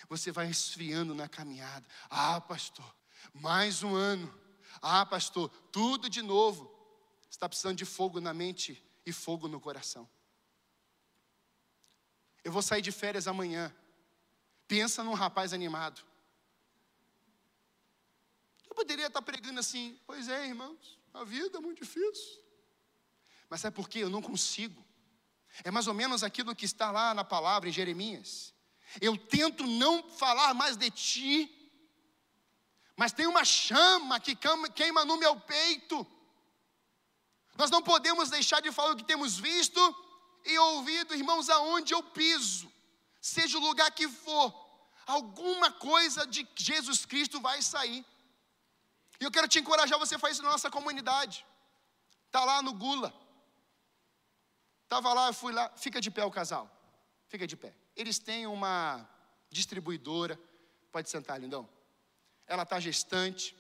Você 0.09 0.33
vai 0.33 0.51
esfriando 0.51 1.15
na 1.15 1.29
caminhada. 1.29 1.87
Ah, 2.11 2.41
pastor, 2.41 2.95
mais 3.33 3.83
um 3.83 3.95
ano. 3.95 4.33
Ah, 4.81 5.07
pastor, 5.07 5.49
tudo 5.71 6.09
de 6.09 6.23
novo. 6.23 6.65
Você 7.23 7.37
está 7.37 7.49
precisando 7.49 7.77
de 7.77 7.85
fogo 7.85 8.21
na 8.21 8.35
mente 8.35 8.83
e 9.07 9.13
fogo 9.13 9.49
no 9.49 9.61
coração. 9.61 10.09
Eu 12.43 12.51
vou 12.51 12.63
sair 12.63 12.83
de 12.83 12.91
férias 12.91 13.29
amanhã. 13.29 13.75
Pensa 14.67 15.05
num 15.05 15.15
rapaz 15.15 15.53
animado. 15.53 16.03
Eu 18.73 18.75
poderia 18.75 19.09
estar 19.09 19.21
pregando 19.21 19.61
assim, 19.61 20.01
pois 20.07 20.31
é, 20.31 20.47
irmãos, 20.47 20.99
a 21.13 21.25
vida 21.25 21.59
é 21.59 21.61
muito 21.61 21.83
difícil. 21.83 22.43
Mas 23.51 23.63
é 23.67 23.71
porque 23.71 23.99
eu 23.99 24.09
não 24.09 24.23
consigo. 24.23 24.83
É 25.63 25.71
mais 25.71 25.87
ou 25.87 25.93
menos 25.93 26.23
aquilo 26.23 26.57
que 26.57 26.65
está 26.65 26.91
lá 26.91 27.13
na 27.13 27.23
palavra 27.23 27.69
em 27.69 27.73
Jeremias. 27.73 28.55
Eu 28.99 29.15
tento 29.15 29.67
não 29.67 30.09
falar 30.09 30.55
mais 30.55 30.79
de 30.79 30.91
ti, 30.91 31.71
mas 32.97 33.13
tem 33.13 33.27
uma 33.27 33.45
chama 33.45 34.19
que 34.19 34.35
queima 34.75 35.05
no 35.05 35.19
meu 35.19 35.39
peito. 35.39 36.07
Nós 37.59 37.71
não 37.71 37.83
podemos 37.83 38.31
deixar 38.31 38.63
de 38.63 38.73
falar 38.73 38.93
o 38.93 38.97
que 38.97 39.05
temos 39.05 39.39
visto 39.39 39.83
e 40.47 40.59
ouvido, 40.59 41.15
irmãos, 41.15 41.51
aonde 41.51 41.93
eu 41.93 42.03
piso, 42.03 42.73
seja 43.21 43.59
o 43.59 43.61
lugar 43.61 43.91
que 43.91 44.09
for, 44.09 44.51
alguma 45.05 45.71
coisa 45.71 46.27
de 46.27 46.49
Jesus 46.57 47.05
Cristo 47.05 47.39
vai 47.39 47.61
sair. 47.61 48.03
E 49.23 49.25
eu 49.25 49.31
quero 49.31 49.47
te 49.47 49.61
encorajar 49.61 49.97
você 50.01 50.17
a 50.17 50.19
fazer 50.19 50.33
isso 50.33 50.43
na 50.43 50.51
nossa 50.51 50.69
comunidade. 50.69 51.47
Está 52.27 52.45
lá 52.45 52.61
no 52.61 52.73
Gula. 52.75 53.15
Estava 54.83 55.15
lá, 55.15 55.29
eu 55.29 55.33
fui 55.33 55.53
lá. 55.53 55.71
Fica 55.77 56.01
de 56.01 56.11
pé 56.11 56.25
o 56.25 56.31
casal. 56.31 56.69
Fica 57.29 57.47
de 57.47 57.57
pé. 57.57 57.73
Eles 57.95 58.19
têm 58.19 58.49
uma 58.49 59.09
distribuidora. 59.49 60.37
Pode 60.91 61.09
sentar, 61.09 61.41
lindão. 61.41 61.69
Ela 62.49 62.65
está 62.65 62.81
gestante. 62.81 63.57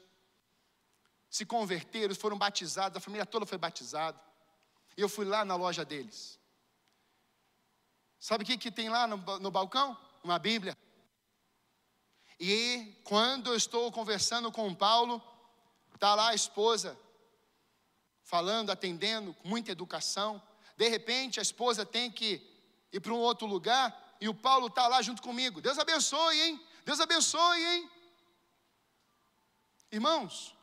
Se 1.31 1.47
converteram, 1.47 2.13
foram 2.13 2.37
batizados. 2.37 2.97
A 2.97 3.01
família 3.01 3.25
toda 3.25 3.47
foi 3.47 3.57
batizada. 3.57 4.21
E 4.97 5.01
eu 5.01 5.09
fui 5.09 5.25
lá 5.25 5.45
na 5.45 5.55
loja 5.55 5.85
deles. 5.85 6.41
Sabe 8.19 8.43
o 8.43 8.47
que, 8.49 8.59
que 8.59 8.73
tem 8.73 8.89
lá 8.89 9.07
no, 9.07 9.17
no 9.39 9.51
balcão? 9.53 9.97
Uma 10.25 10.41
Bíblia. 10.41 10.77
E 12.41 13.01
quando 13.05 13.51
eu 13.51 13.55
estou 13.55 13.93
conversando 13.93 14.51
com 14.51 14.75
Paulo, 14.75 15.23
Está 16.03 16.17
lá 16.17 16.31
a 16.31 16.35
esposa 16.35 16.99
falando, 18.25 18.71
atendendo, 18.71 19.33
com 19.35 19.47
muita 19.47 19.71
educação. 19.71 20.43
De 20.77 20.89
repente 20.89 21.39
a 21.39 21.43
esposa 21.43 21.87
tem 21.87 22.11
que 22.11 22.45
ir 22.93 22.99
para 22.99 23.13
um 23.13 23.21
outro 23.21 23.47
lugar 23.47 24.17
e 24.21 24.29
o 24.29 24.35
Paulo 24.35 24.67
está 24.67 24.89
lá 24.89 25.01
junto 25.01 25.23
comigo. 25.23 25.61
Deus 25.61 25.79
abençoe, 25.79 26.43
hein? 26.43 26.67
Deus 26.85 26.99
abençoe, 26.99 27.65
hein? 27.65 27.91
Irmãos, 29.93 30.57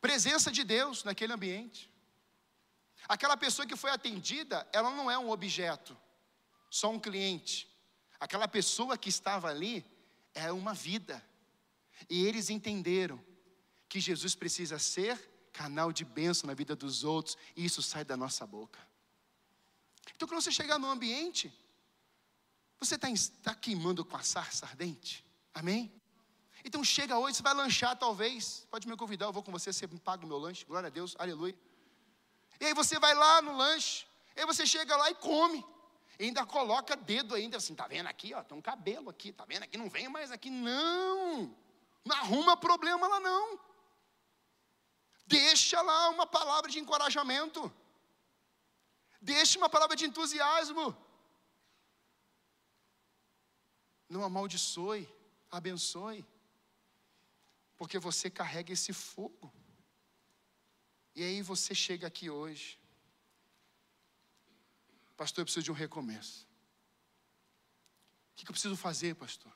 presença 0.00 0.50
de 0.50 0.64
Deus 0.64 1.04
naquele 1.04 1.34
ambiente. 1.34 1.90
Aquela 3.06 3.36
pessoa 3.36 3.68
que 3.68 3.76
foi 3.76 3.90
atendida, 3.90 4.66
ela 4.72 4.90
não 4.90 5.10
é 5.10 5.18
um 5.18 5.28
objeto, 5.28 5.94
só 6.70 6.88
um 6.90 6.98
cliente. 6.98 7.70
Aquela 8.18 8.48
pessoa 8.48 8.96
que 8.96 9.10
estava 9.10 9.50
ali 9.50 9.84
é 10.32 10.50
uma 10.50 10.72
vida. 10.72 11.22
E 12.08 12.24
eles 12.24 12.48
entenderam 12.48 13.22
que 13.94 14.00
Jesus 14.00 14.34
precisa 14.34 14.76
ser 14.76 15.16
canal 15.52 15.92
de 15.92 16.04
bênção 16.04 16.48
na 16.48 16.52
vida 16.52 16.74
dos 16.74 17.04
outros, 17.04 17.38
e 17.54 17.64
isso 17.64 17.80
sai 17.80 18.04
da 18.04 18.16
nossa 18.16 18.44
boca. 18.44 18.80
Então, 20.16 20.26
quando 20.26 20.42
você 20.42 20.50
chegar 20.50 20.80
no 20.80 20.90
ambiente, 20.90 21.56
você 22.80 22.96
está 22.96 23.06
tá 23.40 23.54
queimando 23.54 24.04
com 24.04 24.16
a 24.16 24.22
sarça 24.24 24.66
ardente? 24.66 25.24
Amém? 25.54 25.92
Então 26.64 26.82
chega 26.82 27.16
hoje, 27.16 27.36
você 27.36 27.42
vai 27.44 27.54
lanchar 27.54 27.96
talvez. 27.96 28.66
Pode 28.68 28.88
me 28.88 28.96
convidar, 28.96 29.26
eu 29.26 29.32
vou 29.32 29.44
com 29.44 29.52
você, 29.52 29.72
você 29.72 29.86
me 29.86 30.00
paga 30.00 30.24
o 30.24 30.28
meu 30.28 30.38
lanche. 30.38 30.64
Glória 30.64 30.88
a 30.88 30.90
Deus, 30.90 31.14
aleluia. 31.16 31.56
E 32.58 32.64
aí 32.64 32.74
você 32.74 32.98
vai 32.98 33.14
lá 33.14 33.40
no 33.42 33.56
lanche, 33.56 34.04
e 34.34 34.40
aí 34.40 34.46
você 34.46 34.66
chega 34.66 34.96
lá 34.96 35.08
e 35.08 35.14
come. 35.14 35.64
E 36.18 36.24
ainda 36.24 36.44
coloca 36.44 36.96
dedo 36.96 37.36
ainda 37.36 37.58
assim, 37.58 37.76
tá 37.76 37.86
vendo 37.86 38.08
aqui, 38.08 38.34
ó, 38.34 38.42
tem 38.42 38.58
um 38.58 38.60
cabelo 38.60 39.08
aqui, 39.08 39.30
tá 39.30 39.44
vendo 39.44 39.62
aqui, 39.62 39.78
não 39.78 39.88
vem 39.88 40.08
mais 40.08 40.32
aqui. 40.32 40.50
Não! 40.50 41.56
Não 42.04 42.16
arruma 42.16 42.56
problema 42.56 43.06
lá 43.06 43.20
não. 43.20 43.73
Deixa 45.26 45.80
lá 45.80 46.10
uma 46.10 46.26
palavra 46.26 46.70
de 46.70 46.78
encorajamento. 46.78 47.72
Deixa 49.20 49.58
uma 49.58 49.68
palavra 49.68 49.96
de 49.96 50.04
entusiasmo. 50.04 50.94
Não 54.08 54.22
amaldiçoe, 54.22 55.08
abençoe. 55.50 56.24
Porque 57.76 57.98
você 57.98 58.30
carrega 58.30 58.72
esse 58.72 58.92
fogo. 58.92 59.52
E 61.14 61.22
aí 61.22 61.42
você 61.42 61.74
chega 61.74 62.06
aqui 62.06 62.28
hoje. 62.28 62.78
Pastor, 65.16 65.42
eu 65.42 65.44
preciso 65.46 65.64
de 65.64 65.70
um 65.70 65.74
recomeço. 65.74 66.46
O 68.32 68.36
que 68.36 68.44
eu 68.44 68.52
preciso 68.52 68.76
fazer, 68.76 69.14
pastor? 69.14 69.52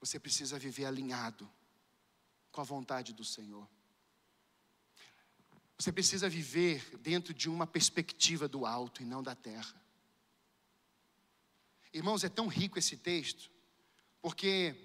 Você 0.00 0.18
precisa 0.18 0.58
viver 0.58 0.86
alinhado 0.86 1.50
com 2.50 2.60
a 2.60 2.64
vontade 2.64 3.12
do 3.12 3.24
Senhor. 3.24 3.68
Você 5.82 5.90
precisa 5.90 6.28
viver 6.28 6.96
dentro 6.98 7.34
de 7.34 7.50
uma 7.50 7.66
perspectiva 7.66 8.46
do 8.46 8.64
alto 8.64 9.02
e 9.02 9.04
não 9.04 9.20
da 9.20 9.34
terra. 9.34 9.74
Irmãos, 11.92 12.22
é 12.22 12.28
tão 12.28 12.46
rico 12.46 12.78
esse 12.78 12.96
texto, 12.96 13.50
porque 14.20 14.76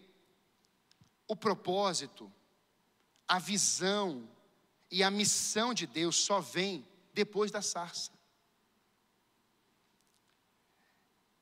o 1.28 1.36
propósito, 1.36 2.34
a 3.28 3.38
visão 3.38 4.28
e 4.90 5.04
a 5.04 5.12
missão 5.12 5.72
de 5.72 5.86
Deus 5.86 6.16
só 6.16 6.40
vem 6.40 6.84
depois 7.14 7.52
da 7.52 7.62
sarça. 7.62 8.12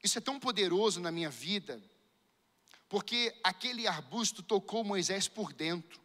Isso 0.04 0.18
é 0.18 0.22
tão 0.22 0.38
poderoso 0.38 1.00
na 1.00 1.14
minha 1.14 1.30
vida, 1.30 1.82
porque 2.90 3.34
aquele 3.42 3.88
arbusto 3.88 4.44
tocou 4.44 4.84
Moisés 4.84 5.30
por 5.30 5.54
dentro. 5.54 6.02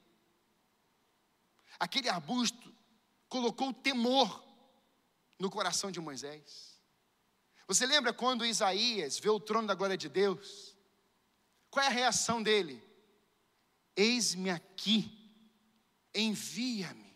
Aquele 1.81 2.09
arbusto 2.09 2.70
colocou 3.31 3.73
temor 3.73 4.45
no 5.39 5.49
coração 5.49 5.91
de 5.91 6.01
Moisés. 6.01 6.79
Você 7.67 7.87
lembra 7.87 8.13
quando 8.13 8.45
Isaías 8.45 9.19
vê 9.19 9.31
o 9.31 9.39
trono 9.39 9.69
da 9.69 9.75
glória 9.75 9.97
de 9.97 10.09
Deus? 10.09 10.77
Qual 11.71 11.83
é 11.83 11.87
a 11.87 11.93
reação 11.93 12.43
dele? 12.43 12.83
Eis-me 13.97 14.51
aqui, 14.51 15.33
envia-me. 16.13 17.15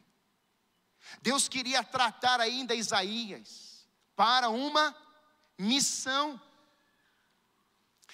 Deus 1.21 1.49
queria 1.49 1.83
tratar 1.83 2.41
ainda 2.41 2.75
Isaías 2.75 3.87
para 4.15 4.49
uma 4.49 4.97
missão. 5.59 6.41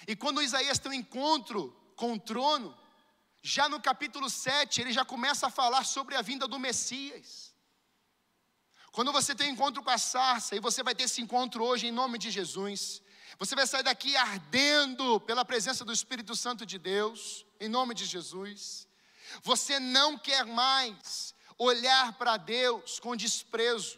E 0.07 0.15
quando 0.15 0.41
Isaías 0.41 0.79
tem 0.79 0.91
um 0.91 0.95
encontro 0.95 1.71
com 1.95 2.13
o 2.13 2.19
trono, 2.19 2.75
já 3.43 3.69
no 3.69 3.79
capítulo 3.79 4.27
7, 4.27 4.81
ele 4.81 4.91
já 4.91 5.05
começa 5.05 5.47
a 5.47 5.51
falar 5.51 5.83
sobre 5.83 6.15
a 6.15 6.23
vinda 6.23 6.47
do 6.47 6.57
Messias. 6.59 7.50
Quando 8.91 9.11
você 9.11 9.33
tem 9.33 9.49
encontro 9.49 9.81
com 9.81 9.89
a 9.89 9.97
sarça, 9.97 10.55
e 10.55 10.59
você 10.59 10.83
vai 10.83 10.93
ter 10.93 11.03
esse 11.03 11.21
encontro 11.21 11.63
hoje 11.63 11.87
em 11.87 11.91
nome 11.91 12.17
de 12.17 12.29
Jesus, 12.29 13.01
você 13.39 13.55
vai 13.55 13.65
sair 13.65 13.83
daqui 13.83 14.15
ardendo 14.15 15.19
pela 15.21 15.45
presença 15.45 15.85
do 15.85 15.93
Espírito 15.93 16.35
Santo 16.35 16.65
de 16.65 16.77
Deus, 16.77 17.45
em 17.59 17.69
nome 17.69 17.93
de 17.95 18.05
Jesus. 18.05 18.87
Você 19.43 19.79
não 19.79 20.17
quer 20.17 20.45
mais 20.45 21.33
olhar 21.57 22.13
para 22.13 22.37
Deus 22.37 22.99
com 22.99 23.15
desprezo. 23.15 23.97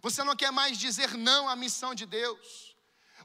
Você 0.00 0.22
não 0.22 0.36
quer 0.36 0.52
mais 0.52 0.78
dizer 0.78 1.14
não 1.16 1.48
à 1.48 1.56
missão 1.56 1.94
de 1.94 2.06
Deus. 2.06 2.73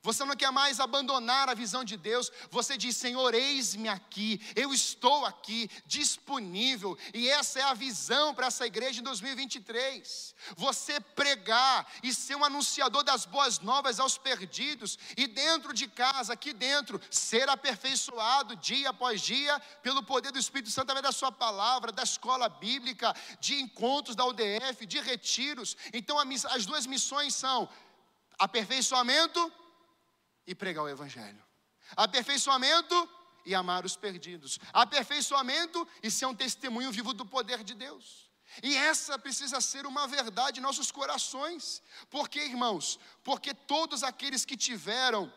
Você 0.02 0.24
não 0.24 0.36
quer 0.36 0.52
mais 0.52 0.80
abandonar 0.80 1.50
a 1.50 1.54
visão 1.54 1.84
de 1.84 1.98
Deus. 1.98 2.32
Você 2.50 2.78
diz: 2.78 2.96
Senhor, 2.96 3.34
eis-me 3.34 3.90
aqui. 3.90 4.42
Eu 4.56 4.74
estou 4.74 5.26
aqui, 5.26 5.70
disponível. 5.86 6.98
E 7.14 7.30
essa 7.30 7.60
é 7.60 7.64
a 7.64 7.74
visão 7.74 8.34
para 8.34 8.48
essa 8.48 8.66
igreja 8.66 9.02
em 9.02 9.04
2023. 9.04 10.36
Você 10.56 11.00
pregar 11.00 11.88
e 12.02 12.14
ser 12.14 12.36
um 12.36 12.46
anunciador 12.46 13.04
das 13.04 13.26
boas 13.26 13.60
novas 13.60 14.00
aos 14.00 14.18
perdidos. 14.18 14.98
E 15.18 15.28
dentro 15.28 15.74
de 15.74 15.88
casa, 15.88 16.34
aqui 16.34 16.54
dentro, 16.54 17.02
ser 17.10 17.50
aperfeiçoado 17.50 18.56
dia 18.56 18.90
após 18.90 19.22
dia 19.22 19.60
pelo 19.84 20.04
poder 20.04 20.32
do 20.32 20.40
Espírito 20.40 20.72
Santo 20.72 20.92
através 20.92 21.04
da 21.04 21.12
Sua 21.12 21.32
palavra, 21.32 21.92
da 21.92 22.04
escola 22.04 22.48
bíblica, 22.50 23.14
de 23.40 23.56
encontros 23.62 24.16
da 24.16 24.26
UDF, 24.26 24.86
de 24.86 25.00
retiros. 25.00 25.76
Então, 25.94 26.18
as 26.20 26.66
duas 26.66 26.86
missões 26.86 27.36
são 27.36 27.70
aperfeiçoamento 28.38 29.52
e 30.50 30.56
pregar 30.56 30.84
o 30.84 30.90
Evangelho. 30.90 31.44
Aperfeiçoamento 31.96 32.98
e 33.46 33.54
amar 33.54 33.86
os 33.86 33.96
perdidos. 33.96 34.60
Aperfeiçoamento 34.74 35.88
e 36.02 36.10
ser 36.10 36.26
um 36.26 36.34
testemunho 36.34 36.92
vivo 36.92 37.14
do 37.14 37.24
poder 37.24 37.64
de 37.64 37.76
Deus. 37.76 38.28
E 38.64 38.76
essa 38.76 39.20
precisa 39.20 39.62
ser 39.62 39.86
uma 39.86 40.08
verdade 40.08 40.60
em 40.60 40.64
nossos 40.64 40.90
corações. 40.92 41.84
Por 42.10 42.28
quê, 42.28 42.40
irmãos? 42.46 43.00
Porque 43.24 43.54
todos 43.54 44.02
aqueles 44.02 44.44
que 44.44 44.58
tiveram 44.58 45.32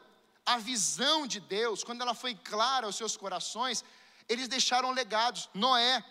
a 0.47 0.57
visão 0.57 1.27
de 1.27 1.41
Deus, 1.41 1.85
quando 1.85 2.01
ela 2.01 2.15
foi 2.15 2.35
clara 2.35 2.87
aos 2.87 2.97
seus 2.97 3.15
corações, 3.15 3.85
eles 4.27 4.49
deixaram 4.49 4.93
legados. 4.93 5.51
Noé 5.53 6.03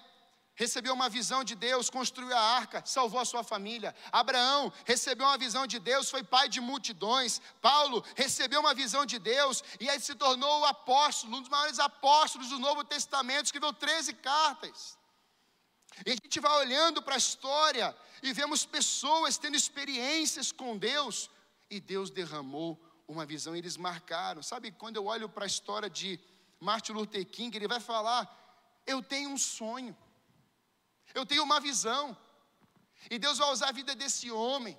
recebeu 0.62 0.94
uma 0.94 1.10
visão 1.10 1.44
de 1.44 1.56
Deus, 1.56 1.90
construiu 1.90 2.38
a 2.38 2.40
arca, 2.40 2.84
salvou 2.86 3.20
a 3.20 3.26
sua 3.26 3.44
família. 3.44 3.96
Abraão 4.12 4.72
recebeu 4.86 5.26
uma 5.26 5.38
visão 5.46 5.66
de 5.66 5.80
Deus, 5.80 6.12
foi 6.12 6.24
pai 6.24 6.48
de 6.48 6.62
multidões. 6.62 7.42
Paulo 7.60 8.04
recebeu 8.16 8.60
uma 8.60 8.76
visão 8.82 9.04
de 9.04 9.18
Deus 9.18 9.64
e 9.80 9.90
aí 9.90 10.00
se 10.00 10.14
tornou 10.14 10.62
o 10.62 10.66
apóstolo, 10.66 11.36
um 11.36 11.42
dos 11.42 11.50
maiores 11.50 11.80
apóstolos 11.80 12.50
do 12.50 12.60
Novo 12.60 12.84
Testamento, 12.84 13.46
escreveu 13.46 13.74
13 13.74 14.14
cartas. 14.14 15.00
E 16.06 16.12
a 16.12 16.14
gente 16.14 16.40
vai 16.40 16.56
olhando 16.60 17.02
para 17.02 17.16
a 17.16 17.18
história 17.18 17.98
e 18.22 18.32
vemos 18.32 18.64
pessoas 18.64 19.40
tendo 19.40 19.58
experiências 19.58 20.52
com 20.52 20.78
Deus 20.78 21.28
e 21.72 21.80
Deus 21.80 22.12
derramou 22.12 22.80
uma 23.08 23.26
visão 23.26 23.56
eles 23.56 23.78
marcaram. 23.78 24.44
Sabe, 24.44 24.72
quando 24.72 24.98
eu 24.98 25.08
olho 25.08 25.28
para 25.28 25.46
a 25.46 25.48
história 25.48 25.90
de 25.90 26.20
Martin 26.60 26.92
Luther 26.92 27.26
King, 27.26 27.58
ele 27.58 27.68
vai 27.68 27.80
falar: 27.80 28.22
Eu 28.86 29.02
tenho 29.02 29.32
um 29.32 29.40
sonho. 29.40 29.98
Eu 31.14 31.26
tenho 31.26 31.44
uma 31.44 31.60
visão. 31.60 32.18
E 33.10 33.18
Deus 33.18 33.38
vai 33.38 33.50
usar 33.52 33.70
a 33.70 33.72
vida 33.72 33.96
desse 33.96 34.32
homem. 34.32 34.78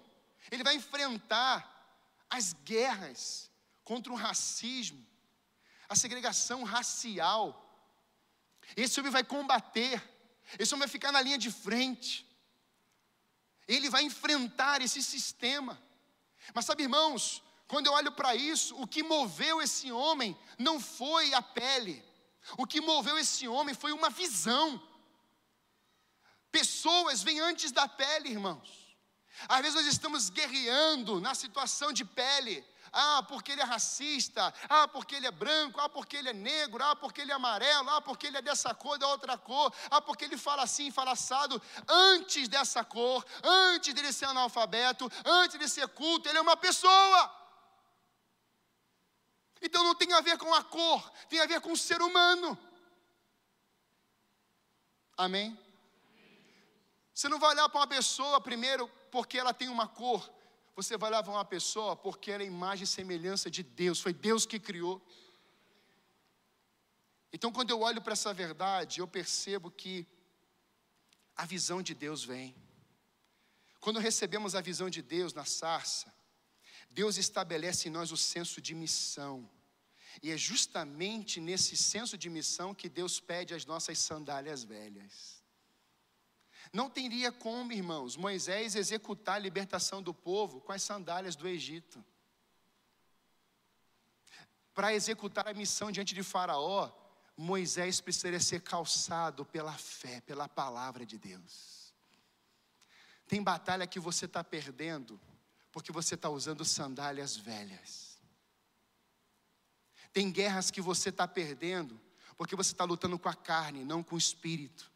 Ele 0.51 0.65
vai 0.65 0.75
enfrentar 0.75 1.69
as 2.29 2.53
guerras 2.65 3.51
contra 3.85 4.13
o 4.13 4.17
racismo, 4.17 5.05
a 5.89 5.95
segregação 5.95 6.63
racial. 6.63 7.59
Esse 8.77 8.99
homem 9.01 9.13
vai 9.13 9.25
combater. 9.25 10.03
Esse 10.59 10.75
homem 10.75 10.87
vai 10.87 10.93
ficar 10.93 11.13
na 11.13 11.21
linha 11.21 11.39
de 11.39 11.51
frente. 11.51 12.27
Ele 13.67 13.89
vai 13.91 14.03
enfrentar 14.03 14.81
esse 14.81 15.03
sistema. 15.03 15.81
Mas 16.55 16.65
sabe, 16.65 16.85
irmãos, 16.85 17.43
quando 17.69 17.87
eu 17.87 17.93
olho 17.93 18.13
para 18.13 18.35
isso, 18.35 18.75
o 18.81 18.87
que 18.87 19.03
moveu 19.03 19.61
esse 19.61 19.91
homem 19.93 20.37
não 20.59 20.81
foi 20.81 21.33
a 21.33 21.43
pele. 21.43 22.05
O 22.59 22.67
que 22.67 22.81
moveu 22.81 23.17
esse 23.19 23.47
homem 23.47 23.75
foi 23.75 23.93
uma 23.93 24.11
visão. 24.11 24.83
Pessoas 26.53 27.23
vêm 27.23 27.41
antes 27.41 27.73
da 27.73 27.89
pele, 27.89 28.29
irmãos. 28.29 28.97
Às 29.49 29.63
vezes 29.63 29.75
nós 29.75 29.87
estamos 29.87 30.29
guerreando 30.29 31.21
na 31.21 31.35
situação 31.35 31.93
de 31.93 32.05
pele. 32.05 32.65
Ah, 32.93 33.23
porque 33.27 33.53
ele 33.53 33.63
é 33.63 33.65
racista. 33.65 34.53
Ah, 34.69 34.87
porque 34.87 35.15
ele 35.15 35.27
é 35.27 35.31
branco. 35.31 35.81
Ah, 35.81 35.89
porque 35.89 36.19
ele 36.19 36.29
é 36.29 36.35
negro. 36.35 36.85
Ah, 36.85 36.95
porque 36.95 37.23
ele 37.23 37.33
é 37.33 37.35
amarelo. 37.35 37.89
Ah, 37.89 38.03
porque 38.03 38.27
ele 38.27 38.37
é 38.37 38.43
dessa 38.43 38.75
cor, 38.75 38.99
da 38.99 39.09
outra 39.09 39.39
cor. 39.39 39.73
Ah, 39.91 40.03
porque 40.03 40.27
ele 40.27 40.37
fala 40.37 40.63
assim, 40.63 40.91
fala 40.91 41.13
assado. 41.13 41.61
Antes 41.89 42.49
dessa 42.49 42.85
cor, 42.85 43.25
antes 43.43 43.95
dele 43.95 44.13
ser 44.13 44.27
analfabeto, 44.27 45.11
antes 45.25 45.59
de 45.59 45.69
ser 45.71 45.89
culto, 45.89 46.29
ele 46.29 46.37
é 46.37 46.43
uma 46.43 46.57
pessoa. 46.57 47.43
Então 49.63 49.83
não 49.85 49.95
tem 49.95 50.13
a 50.13 50.21
ver 50.21 50.37
com 50.37 50.53
a 50.53 50.63
cor, 50.63 51.11
tem 51.31 51.41
a 51.41 51.47
ver 51.47 51.61
com 51.61 51.73
o 51.73 51.77
ser 51.77 52.03
humano. 52.03 52.59
Amém? 55.17 55.57
Você 57.23 57.29
não 57.29 57.39
vai 57.39 57.51
olhar 57.51 57.69
para 57.69 57.79
uma 57.79 57.87
pessoa 57.87 58.41
primeiro 58.41 58.89
porque 59.09 59.39
ela 59.39 59.55
tem 59.55 59.69
uma 59.69 59.87
cor. 59.87 60.29
Você 60.75 60.97
vai 60.97 61.09
olhar 61.09 61.23
para 61.23 61.31
uma 61.31 61.45
pessoa 61.45 61.95
porque 61.95 62.33
ela 62.33 62.43
é 62.43 62.47
imagem 62.47 62.83
e 62.83 62.87
semelhança 62.89 63.49
de 63.49 63.63
Deus. 63.63 64.01
Foi 64.01 64.13
Deus 64.13 64.45
que 64.45 64.59
criou. 64.59 65.01
Então, 67.33 67.53
quando 67.53 67.71
eu 67.71 67.81
olho 67.81 68.03
para 68.03 68.15
essa 68.15 68.35
verdade, 68.35 68.99
eu 68.99 69.07
percebo 69.07 69.71
que 69.71 70.05
a 71.37 71.47
visão 71.47 71.81
de 71.81 71.95
Deus 71.95 72.25
vem. 72.25 72.57
Quando 73.79 74.01
recebemos 74.01 74.57
a 74.57 74.61
visão 74.61 74.91
de 74.91 75.01
Deus 75.01 75.33
na 75.33 75.45
sarça, 75.45 76.13
Deus 76.91 77.17
estabelece 77.19 77.89
em 77.89 77.93
nós 77.93 78.11
o 78.11 78.17
senso 78.17 78.61
de 78.61 78.75
missão. 78.75 79.49
E 80.21 80.33
é 80.33 80.37
justamente 80.37 81.41
nesse 81.41 81.77
senso 81.77 82.19
de 82.19 82.29
missão 82.29 82.75
que 82.75 82.89
Deus 82.89 83.21
pede 83.21 83.55
as 83.55 83.65
nossas 83.65 83.97
sandálias 84.01 84.65
velhas. 84.65 85.42
Não 86.73 86.89
teria 86.89 87.31
como, 87.31 87.73
irmãos, 87.73 88.17
Moisés 88.17 88.75
executar 88.75 89.37
a 89.37 89.39
libertação 89.39 90.03
do 90.03 90.15
povo 90.15 90.61
com 90.61 90.73
as 90.73 90.83
sandálias 90.83 91.37
do 91.37 91.47
Egito. 91.47 92.03
Para 94.75 94.95
executar 94.95 95.47
a 95.47 95.53
missão 95.53 95.93
diante 95.93 96.15
de 96.15 96.23
Faraó, 96.23 96.91
Moisés 97.37 98.01
precisaria 98.01 98.41
ser 98.41 98.63
calçado 98.63 99.45
pela 99.45 99.73
fé, 99.73 100.21
pela 100.23 100.49
palavra 100.49 101.05
de 101.05 101.19
Deus. 101.19 101.93
Tem 103.27 103.43
batalha 103.43 103.87
que 103.87 103.99
você 103.99 104.27
está 104.27 104.45
perdendo, 104.45 105.21
porque 105.71 105.91
você 105.93 106.15
está 106.15 106.29
usando 106.29 106.65
sandálias 106.65 107.37
velhas. 107.37 108.19
Tem 110.13 110.31
guerras 110.31 110.71
que 110.71 110.81
você 110.81 111.09
está 111.09 111.27
perdendo, 111.27 112.01
porque 112.37 112.55
você 112.55 112.73
está 112.73 112.85
lutando 112.85 113.19
com 113.19 113.29
a 113.29 113.35
carne, 113.35 113.85
não 113.85 114.03
com 114.03 114.15
o 114.15 114.19
espírito. 114.19 114.92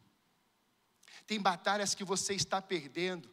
Tem 1.26 1.40
batalhas 1.40 1.94
que 1.94 2.04
você 2.04 2.34
está 2.34 2.62
perdendo, 2.62 3.30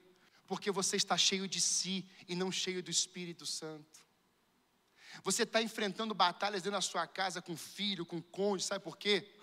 porque 0.48 0.72
você 0.72 0.96
está 0.98 1.18
cheio 1.18 1.48
de 1.48 1.62
si 1.62 2.06
e 2.28 2.36
não 2.36 2.52
cheio 2.52 2.82
do 2.82 2.90
Espírito 2.90 3.46
Santo. 3.46 4.04
Você 5.24 5.44
está 5.44 5.62
enfrentando 5.62 6.14
batalhas 6.14 6.64
dentro 6.64 6.78
da 6.78 6.82
sua 6.82 7.06
casa 7.06 7.42
com 7.42 7.56
filho, 7.56 8.06
com 8.06 8.22
cônjuge, 8.22 8.66
sabe 8.66 8.84
por 8.84 8.98
quê? 8.98 9.36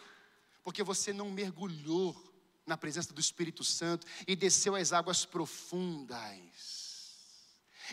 Porque 0.65 0.83
você 0.83 1.13
não 1.13 1.31
mergulhou 1.31 2.17
na 2.67 2.77
presença 2.77 3.13
do 3.13 3.21
Espírito 3.21 3.63
Santo 3.63 4.07
e 4.27 4.35
desceu 4.35 4.75
às 4.75 4.93
águas 4.93 5.25
profundas. 5.25 6.81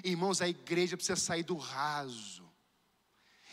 Irmãos, 0.04 0.42
a 0.42 0.48
igreja 0.48 0.98
precisa 0.98 1.16
sair 1.16 1.44
do 1.44 1.56
raso. 1.56 2.48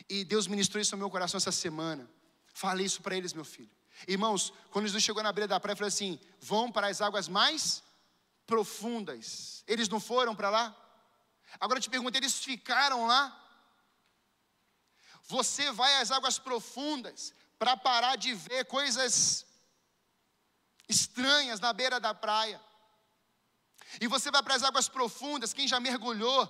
E 0.08 0.24
Deus 0.24 0.46
ministrou 0.46 0.80
isso 0.80 0.92
no 0.92 1.00
meu 1.00 1.10
coração 1.10 1.38
essa 1.38 1.52
semana. 1.52 2.08
Falei 2.52 2.86
isso 2.86 3.02
para 3.02 3.16
eles, 3.16 3.32
meu 3.32 3.44
filho. 3.44 3.70
Irmãos, 4.06 4.52
quando 4.70 4.86
Jesus 4.86 5.02
chegou 5.02 5.22
na 5.22 5.32
beira 5.32 5.48
da 5.48 5.60
praia, 5.60 5.76
falou 5.76 5.88
assim: 5.88 6.18
vão 6.40 6.70
para 6.70 6.88
as 6.88 7.00
águas 7.00 7.28
mais 7.28 7.82
profundas. 8.46 9.64
Eles 9.66 9.88
não 9.88 10.00
foram 10.00 10.34
para 10.34 10.50
lá? 10.50 10.76
Agora 11.60 11.78
eu 11.78 11.82
te 11.82 11.90
pergunto, 11.90 12.16
eles 12.16 12.38
ficaram 12.38 13.06
lá? 13.06 13.40
Você 15.24 15.70
vai 15.72 16.00
às 16.00 16.10
águas 16.10 16.38
profundas 16.38 17.34
para 17.58 17.76
parar 17.76 18.16
de 18.16 18.34
ver 18.34 18.66
coisas 18.66 19.46
estranhas 20.88 21.60
na 21.60 21.72
beira 21.72 21.98
da 21.98 22.12
praia. 22.12 22.60
E 24.00 24.06
você 24.06 24.30
vai 24.30 24.42
para 24.42 24.54
as 24.54 24.62
águas 24.62 24.88
profundas, 24.88 25.54
quem 25.54 25.68
já 25.68 25.78
mergulhou, 25.80 26.42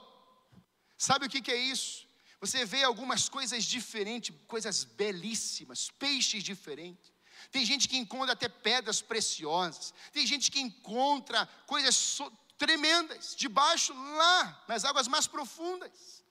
sabe 0.96 1.26
o 1.26 1.28
que, 1.28 1.42
que 1.42 1.52
é 1.52 1.56
isso? 1.56 2.08
Você 2.40 2.64
vê 2.64 2.82
algumas 2.82 3.28
coisas 3.28 3.64
diferentes, 3.64 4.34
coisas 4.46 4.84
belíssimas, 4.84 5.90
peixes 5.90 6.42
diferentes. 6.42 7.13
Tem 7.54 7.64
gente 7.64 7.88
que 7.88 7.96
encontra 7.96 8.32
até 8.32 8.48
pedras 8.48 9.00
preciosas. 9.00 9.94
Tem 10.12 10.26
gente 10.26 10.50
que 10.50 10.58
encontra 10.58 11.48
coisas 11.68 11.94
so 11.94 12.28
tremendas 12.58 13.36
debaixo 13.36 13.92
lá, 13.94 14.64
nas 14.66 14.84
águas 14.84 15.06
mais 15.06 15.28
profundas. 15.28 16.24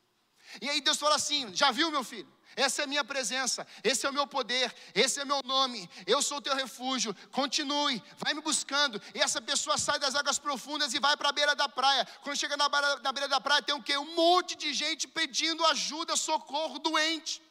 E 0.61 0.69
aí 0.69 0.81
Deus 0.81 0.97
fala 0.97 1.15
assim: 1.15 1.55
Já 1.55 1.71
viu, 1.71 1.89
meu 1.89 2.03
filho? 2.03 2.29
Essa 2.57 2.81
é 2.81 2.83
a 2.83 2.87
minha 2.87 3.05
presença, 3.05 3.65
esse 3.85 4.05
é 4.05 4.09
o 4.09 4.13
meu 4.13 4.27
poder, 4.27 4.75
esse 4.93 5.17
é 5.17 5.23
o 5.23 5.25
meu 5.25 5.41
nome, 5.43 5.89
eu 6.05 6.21
sou 6.21 6.39
o 6.39 6.41
teu 6.41 6.55
refúgio. 6.57 7.15
Continue, 7.31 8.03
vai 8.17 8.33
me 8.33 8.41
buscando. 8.41 9.01
E 9.15 9.21
essa 9.21 9.41
pessoa 9.41 9.77
sai 9.77 9.97
das 9.99 10.15
águas 10.15 10.37
profundas 10.37 10.93
e 10.93 10.99
vai 10.99 11.15
para 11.15 11.29
a 11.29 11.31
beira 11.31 11.55
da 11.55 11.69
praia. 11.69 12.05
Quando 12.21 12.35
chega 12.35 12.57
na 12.57 12.67
beira, 12.67 12.97
na 12.97 13.13
beira 13.13 13.29
da 13.29 13.39
praia, 13.39 13.61
tem 13.61 13.73
o 13.73 13.81
quê? 13.81 13.97
Um 13.97 14.13
monte 14.13 14.57
de 14.57 14.73
gente 14.73 15.07
pedindo 15.07 15.65
ajuda, 15.67 16.17
socorro, 16.17 16.79
doente. 16.79 17.41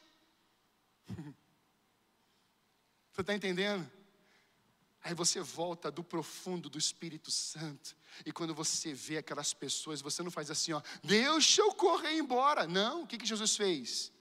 Você 3.13 3.21
está 3.21 3.33
entendendo? 3.33 3.89
Aí 5.03 5.13
você 5.13 5.41
volta 5.41 5.91
do 5.91 6.03
profundo 6.03 6.69
do 6.69 6.77
Espírito 6.77 7.29
Santo. 7.29 7.95
E 8.25 8.31
quando 8.31 8.55
você 8.55 8.93
vê 8.93 9.17
aquelas 9.17 9.53
pessoas, 9.53 10.01
você 10.01 10.23
não 10.23 10.31
faz 10.31 10.49
assim, 10.49 10.71
ó, 10.71 10.81
deixa 11.03 11.61
eu 11.61 11.73
correr 11.73 12.17
embora. 12.17 12.65
Não, 12.65 13.03
o 13.03 13.07
que, 13.07 13.17
que 13.17 13.25
Jesus 13.25 13.55
fez? 13.55 14.12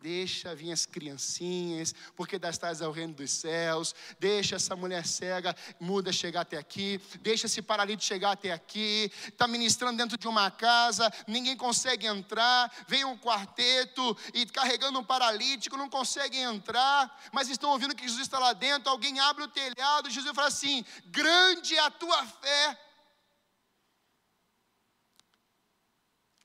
Deixa 0.00 0.54
vir 0.54 0.70
as 0.70 0.86
criancinhas, 0.86 1.92
porque 2.14 2.38
das 2.38 2.56
tais 2.56 2.80
é 2.80 2.86
o 2.86 2.92
reino 2.92 3.14
dos 3.14 3.32
céus. 3.32 3.92
Deixa 4.20 4.54
essa 4.54 4.76
mulher 4.76 5.04
cega, 5.04 5.56
muda 5.80 6.12
chegar 6.12 6.42
até 6.42 6.56
aqui. 6.56 7.00
Deixa 7.20 7.46
esse 7.46 7.60
paralítico 7.60 8.04
chegar 8.04 8.30
até 8.30 8.52
aqui. 8.52 9.10
Está 9.26 9.48
ministrando 9.48 9.98
dentro 9.98 10.16
de 10.16 10.28
uma 10.28 10.52
casa, 10.52 11.12
ninguém 11.26 11.56
consegue 11.56 12.06
entrar. 12.06 12.72
Vem 12.86 13.04
um 13.04 13.18
quarteto 13.18 14.16
e 14.32 14.46
carregando 14.46 15.00
um 15.00 15.04
paralítico, 15.04 15.76
não 15.76 15.90
conseguem 15.90 16.42
entrar. 16.42 17.20
Mas 17.32 17.48
estão 17.48 17.70
ouvindo 17.70 17.94
que 17.94 18.04
Jesus 18.04 18.22
está 18.22 18.38
lá 18.38 18.52
dentro. 18.52 18.90
Alguém 18.90 19.18
abre 19.18 19.42
o 19.42 19.48
telhado, 19.48 20.10
Jesus 20.10 20.32
fala 20.32 20.46
assim: 20.46 20.84
Grande 21.06 21.74
é 21.74 21.80
a 21.80 21.90
tua 21.90 22.24
fé. 22.24 22.78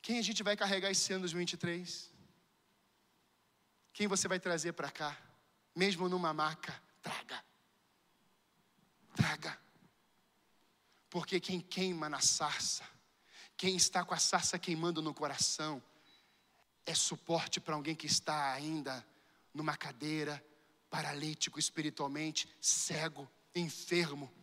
Quem 0.01 0.17
a 0.17 0.23
gente 0.23 0.41
vai 0.41 0.57
carregar 0.57 0.89
esse 0.89 1.13
ano 1.13 1.21
2023? 1.21 2.12
Quem 3.93 4.07
você 4.07 4.27
vai 4.27 4.39
trazer 4.39 4.73
para 4.73 4.91
cá? 4.91 5.15
Mesmo 5.75 6.09
numa 6.09 6.33
maca, 6.33 6.81
traga. 7.01 7.43
Traga. 9.15 9.57
Porque 11.09 11.39
quem 11.39 11.61
queima 11.61 12.09
na 12.09 12.19
sarça, 12.19 12.83
quem 13.55 13.75
está 13.75 14.03
com 14.03 14.15
a 14.15 14.19
sarça 14.19 14.57
queimando 14.57 15.01
no 15.01 15.13
coração, 15.13 15.81
é 16.85 16.95
suporte 16.95 17.59
para 17.59 17.75
alguém 17.75 17.95
que 17.95 18.07
está 18.07 18.51
ainda 18.51 19.05
numa 19.53 19.77
cadeira, 19.77 20.43
paralítico 20.89 21.59
espiritualmente, 21.59 22.49
cego, 22.59 23.29
enfermo 23.55 24.33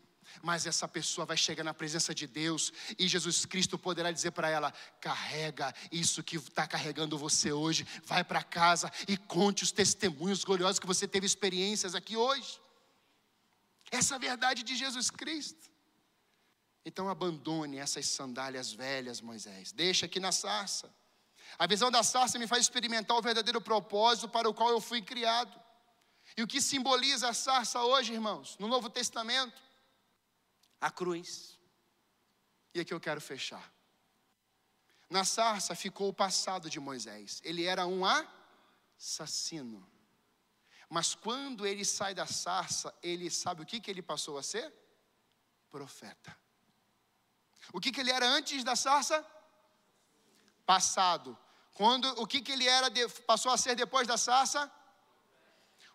mas 0.43 0.67
essa 0.67 0.87
pessoa 0.89 1.25
vai 1.27 1.37
chegar 1.37 1.65
na 1.65 1.75
presença 1.75 2.15
de 2.15 2.27
Deus 2.27 2.73
e 2.99 3.07
Jesus 3.09 3.45
Cristo 3.45 3.79
poderá 3.79 4.11
dizer 4.11 4.31
para 4.31 4.49
ela: 4.49 4.73
carrega 5.01 5.75
isso 5.91 6.23
que 6.23 6.37
está 6.37 6.67
carregando 6.67 7.19
você 7.19 7.53
hoje, 7.53 7.87
vai 8.05 8.25
para 8.25 8.43
casa 8.43 8.91
e 9.09 9.17
conte 9.17 9.63
os 9.63 9.73
testemunhos 9.73 10.45
gloriosos 10.45 10.79
que 10.79 10.87
você 10.87 11.07
teve 11.07 11.27
experiências 11.27 11.95
aqui 11.95 12.17
hoje. 12.17 12.61
Essa 13.91 14.15
é 14.15 14.17
a 14.17 14.21
verdade 14.21 14.63
de 14.63 14.77
Jesus 14.77 15.11
Cristo. 15.11 15.71
Então 16.85 17.09
abandone 17.09 17.79
essas 17.79 18.07
sandálias 18.07 18.73
velhas, 18.73 19.21
Moisés. 19.21 19.73
Deixa 19.73 20.07
aqui 20.07 20.19
na 20.19 20.33
sarça. 20.33 20.93
A 21.59 21.67
visão 21.67 21.91
da 21.91 22.03
sarça 22.03 22.39
me 22.39 22.47
faz 22.47 22.63
experimentar 22.63 23.17
o 23.17 23.23
verdadeiro 23.23 23.61
propósito 23.61 24.29
para 24.29 24.49
o 24.49 24.55
qual 24.55 24.71
eu 24.71 24.81
fui 24.81 25.03
criado. 25.03 25.61
E 26.37 26.43
o 26.43 26.47
que 26.47 26.61
simboliza 26.61 27.29
a 27.29 27.35
sarça 27.35 27.83
hoje, 27.83 28.13
irmãos, 28.13 28.57
no 28.59 28.69
Novo 28.69 28.89
Testamento? 28.89 29.61
A 30.81 30.91
cruz. 30.91 31.59
E 32.75 32.81
aqui 32.81 32.95
eu 32.95 33.01
quero 33.01 33.21
fechar. 33.21 33.73
Na 35.09 35.25
sarça 35.25 35.75
ficou 35.75 36.09
o 36.09 36.15
passado 36.15 36.71
de 36.71 36.79
Moisés. 36.79 37.41
Ele 37.45 37.65
era 37.65 37.87
um 37.87 38.03
assassino. 38.97 39.87
Mas 40.89 41.15
quando 41.15 41.67
ele 41.67 41.85
sai 41.85 42.15
da 42.15 42.27
sarça, 42.27 42.95
ele 43.03 43.31
sabe 43.31 43.63
o 43.63 43.67
que, 43.67 43.81
que 43.81 43.91
ele 43.91 44.03
passou 44.03 44.39
a 44.39 44.43
ser? 44.43 44.73
Profeta. 45.71 46.37
O 47.73 47.81
que, 47.81 47.93
que 47.93 48.01
ele 48.01 48.11
era 48.11 48.27
antes 48.27 48.65
da 48.65 48.75
sarça? 48.75 49.25
Passado. 50.65 51.37
Quando, 51.75 52.07
o 52.21 52.27
que, 52.27 52.41
que 52.41 52.53
ele 52.53 52.67
era 52.67 52.89
passou 53.27 53.53
a 53.53 53.57
ser 53.57 53.75
depois 53.75 54.07
da 54.07 54.17
sarça? 54.17 54.71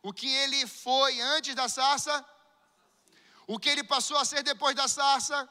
O 0.01 0.13
que 0.13 0.27
ele 0.27 0.67
foi 0.67 1.19
antes 1.19 1.55
da 1.55 1.67
sarça? 1.67 2.25
O 3.47 3.59
que 3.59 3.69
ele 3.69 3.83
passou 3.83 4.17
a 4.17 4.25
ser 4.25 4.43
depois 4.43 4.75
da 4.75 4.87
sarça? 4.87 5.49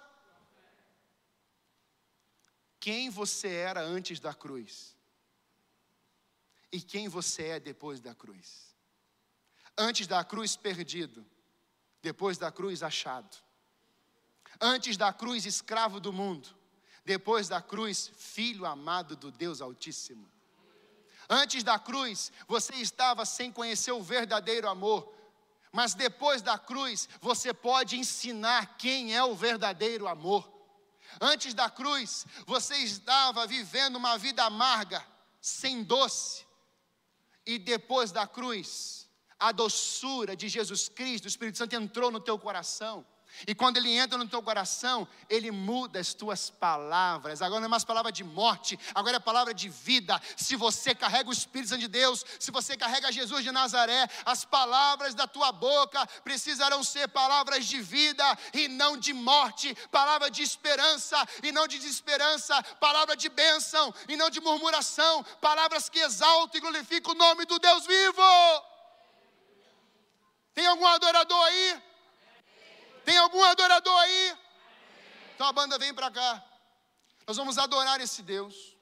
Quem 2.80 3.08
você 3.08 3.48
era 3.48 3.80
antes 3.80 4.20
da 4.20 4.34
cruz? 4.34 4.96
E 6.70 6.80
quem 6.80 7.08
você 7.08 7.44
é 7.48 7.60
depois 7.60 8.00
da 8.00 8.14
cruz? 8.14 8.74
Antes 9.78 10.06
da 10.06 10.24
cruz, 10.24 10.56
perdido. 10.56 11.24
Depois 12.02 12.36
da 12.36 12.50
cruz, 12.50 12.82
achado. 12.82 13.36
Antes 14.60 14.96
da 14.96 15.12
cruz, 15.12 15.46
escravo 15.46 16.00
do 16.00 16.12
mundo. 16.12 16.48
Depois 17.04 17.48
da 17.48 17.62
cruz, 17.62 18.10
filho 18.16 18.66
amado 18.66 19.16
do 19.16 19.30
Deus 19.30 19.60
Altíssimo. 19.60 20.30
Antes 21.28 21.62
da 21.62 21.78
cruz, 21.78 22.32
você 22.46 22.74
estava 22.74 23.24
sem 23.24 23.50
conhecer 23.50 23.92
o 23.92 24.02
verdadeiro 24.02 24.68
amor, 24.68 25.14
mas 25.74 25.92
depois 25.92 26.40
da 26.40 26.56
cruz, 26.56 27.08
você 27.20 27.52
pode 27.52 27.98
ensinar 27.98 28.78
quem 28.78 29.12
é 29.12 29.24
o 29.24 29.34
verdadeiro 29.34 30.06
amor. 30.06 30.48
Antes 31.20 31.52
da 31.52 31.68
cruz, 31.68 32.24
você 32.46 32.76
estava 32.76 33.44
vivendo 33.44 33.96
uma 33.96 34.16
vida 34.16 34.44
amarga, 34.44 35.04
sem 35.40 35.82
doce. 35.82 36.46
E 37.44 37.58
depois 37.58 38.12
da 38.12 38.24
cruz, 38.24 39.10
a 39.36 39.50
doçura 39.50 40.36
de 40.36 40.48
Jesus 40.48 40.88
Cristo, 40.88 41.24
o 41.24 41.28
Espírito 41.28 41.58
Santo 41.58 41.74
entrou 41.74 42.08
no 42.08 42.20
teu 42.20 42.38
coração 42.38 43.04
E 43.46 43.54
quando 43.54 43.76
ele 43.76 43.90
entra 43.90 44.16
no 44.16 44.28
teu 44.28 44.42
coração, 44.42 45.06
ele 45.28 45.50
muda 45.50 45.98
as 45.98 46.14
tuas 46.14 46.50
palavras. 46.50 47.42
Agora 47.42 47.60
não 47.60 47.66
é 47.66 47.68
mais 47.68 47.84
palavra 47.84 48.12
de 48.12 48.22
morte, 48.22 48.78
agora 48.94 49.16
é 49.16 49.20
palavra 49.20 49.52
de 49.52 49.68
vida. 49.68 50.20
Se 50.36 50.56
você 50.56 50.94
carrega 50.94 51.28
o 51.28 51.32
Espírito 51.32 51.70
Santo 51.70 51.80
de 51.80 51.88
Deus, 51.88 52.24
se 52.38 52.50
você 52.50 52.76
carrega 52.76 53.12
Jesus 53.12 53.42
de 53.44 53.50
Nazaré, 53.50 54.08
as 54.24 54.44
palavras 54.44 55.14
da 55.14 55.26
tua 55.26 55.52
boca 55.52 56.06
precisarão 56.22 56.82
ser 56.84 57.08
palavras 57.08 57.66
de 57.66 57.80
vida 57.80 58.24
e 58.52 58.68
não 58.68 58.96
de 58.96 59.12
morte, 59.12 59.74
palavra 59.90 60.30
de 60.30 60.42
esperança 60.42 61.16
e 61.42 61.52
não 61.52 61.66
de 61.66 61.78
desesperança, 61.78 62.62
palavra 62.80 63.16
de 63.16 63.28
bênção 63.28 63.92
e 64.08 64.16
não 64.16 64.30
de 64.30 64.40
murmuração, 64.40 65.22
palavras 65.40 65.88
que 65.88 65.98
exaltam 65.98 66.58
e 66.58 66.60
glorificam 66.60 67.12
o 67.12 67.16
nome 67.16 67.44
do 67.44 67.58
Deus 67.58 67.86
vivo. 67.86 68.22
Tem 70.54 70.66
algum 70.66 70.86
adorador 70.86 71.44
aí? 71.46 71.82
Tem 73.04 73.16
algum 73.18 73.42
adorador 73.44 73.98
aí? 74.00 74.36
Então 75.34 75.46
a 75.46 75.52
banda 75.52 75.78
vem 75.78 75.92
para 75.92 76.10
cá. 76.10 76.42
Nós 77.26 77.36
vamos 77.36 77.58
adorar 77.58 78.00
esse 78.00 78.22
Deus. 78.22 78.76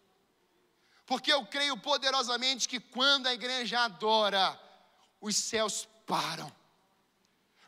Porque 1.07 1.33
eu 1.33 1.45
creio 1.47 1.77
poderosamente 1.77 2.69
que 2.69 2.81
quando 2.81 3.27
a 3.27 3.35
igreja 3.35 3.81
adora, 3.81 4.59
os 5.21 5.37
céus 5.37 5.89
param. 6.07 6.51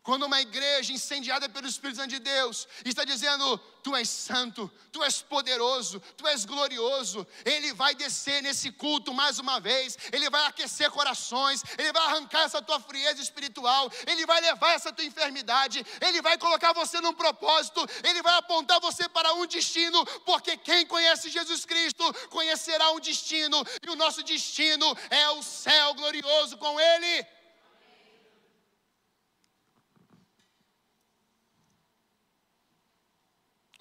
Quando 0.05 0.27
uma 0.27 0.39
igreja 0.39 0.93
incendiada 0.93 1.49
pelo 1.49 1.67
Espírito 1.67 1.97
Santo 1.97 2.11
de 2.11 2.19
Deus 2.19 2.69
está 2.85 3.05
dizendo: 3.05 3.57
Tu 3.83 3.97
és 3.97 4.07
santo, 4.07 4.71
Tu 4.93 5.03
és 5.03 5.23
poderoso, 5.23 5.99
Tu 6.15 6.27
és 6.27 6.45
glorioso, 6.45 7.27
Ele 7.43 7.73
vai 7.73 7.95
descer 7.95 8.43
nesse 8.43 8.71
culto 8.71 9.15
mais 9.15 9.39
uma 9.39 9.59
vez, 9.59 9.97
Ele 10.13 10.29
vai 10.29 10.45
aquecer 10.45 10.91
corações, 10.91 11.65
Ele 11.79 11.91
vai 11.91 12.03
arrancar 12.03 12.43
essa 12.43 12.61
tua 12.61 12.79
frieza 12.81 13.23
espiritual, 13.23 13.91
Ele 14.07 14.27
vai 14.27 14.43
levar 14.43 14.75
essa 14.75 14.93
tua 14.93 15.07
enfermidade, 15.07 15.83
Ele 16.03 16.21
vai 16.21 16.37
colocar 16.37 16.75
você 16.75 17.01
num 17.01 17.15
propósito, 17.15 17.81
Ele 18.03 18.21
vai 18.21 18.37
apontar 18.37 18.79
você 18.81 19.09
para 19.09 19.33
um 19.33 19.47
destino, 19.47 20.05
porque 20.27 20.55
quem 20.59 20.85
conhece 20.85 21.31
Jesus 21.31 21.65
Cristo 21.65 22.05
conhecerá 22.29 22.91
um 22.91 23.01
destino, 23.01 23.65
e 23.83 23.89
o 23.89 23.97
nosso 23.97 24.23
destino 24.23 24.87
é 25.09 25.31
o 25.31 25.43
céu 25.43 25.95
glorioso 25.95 26.59
com 26.59 26.79
Ele. 26.79 27.27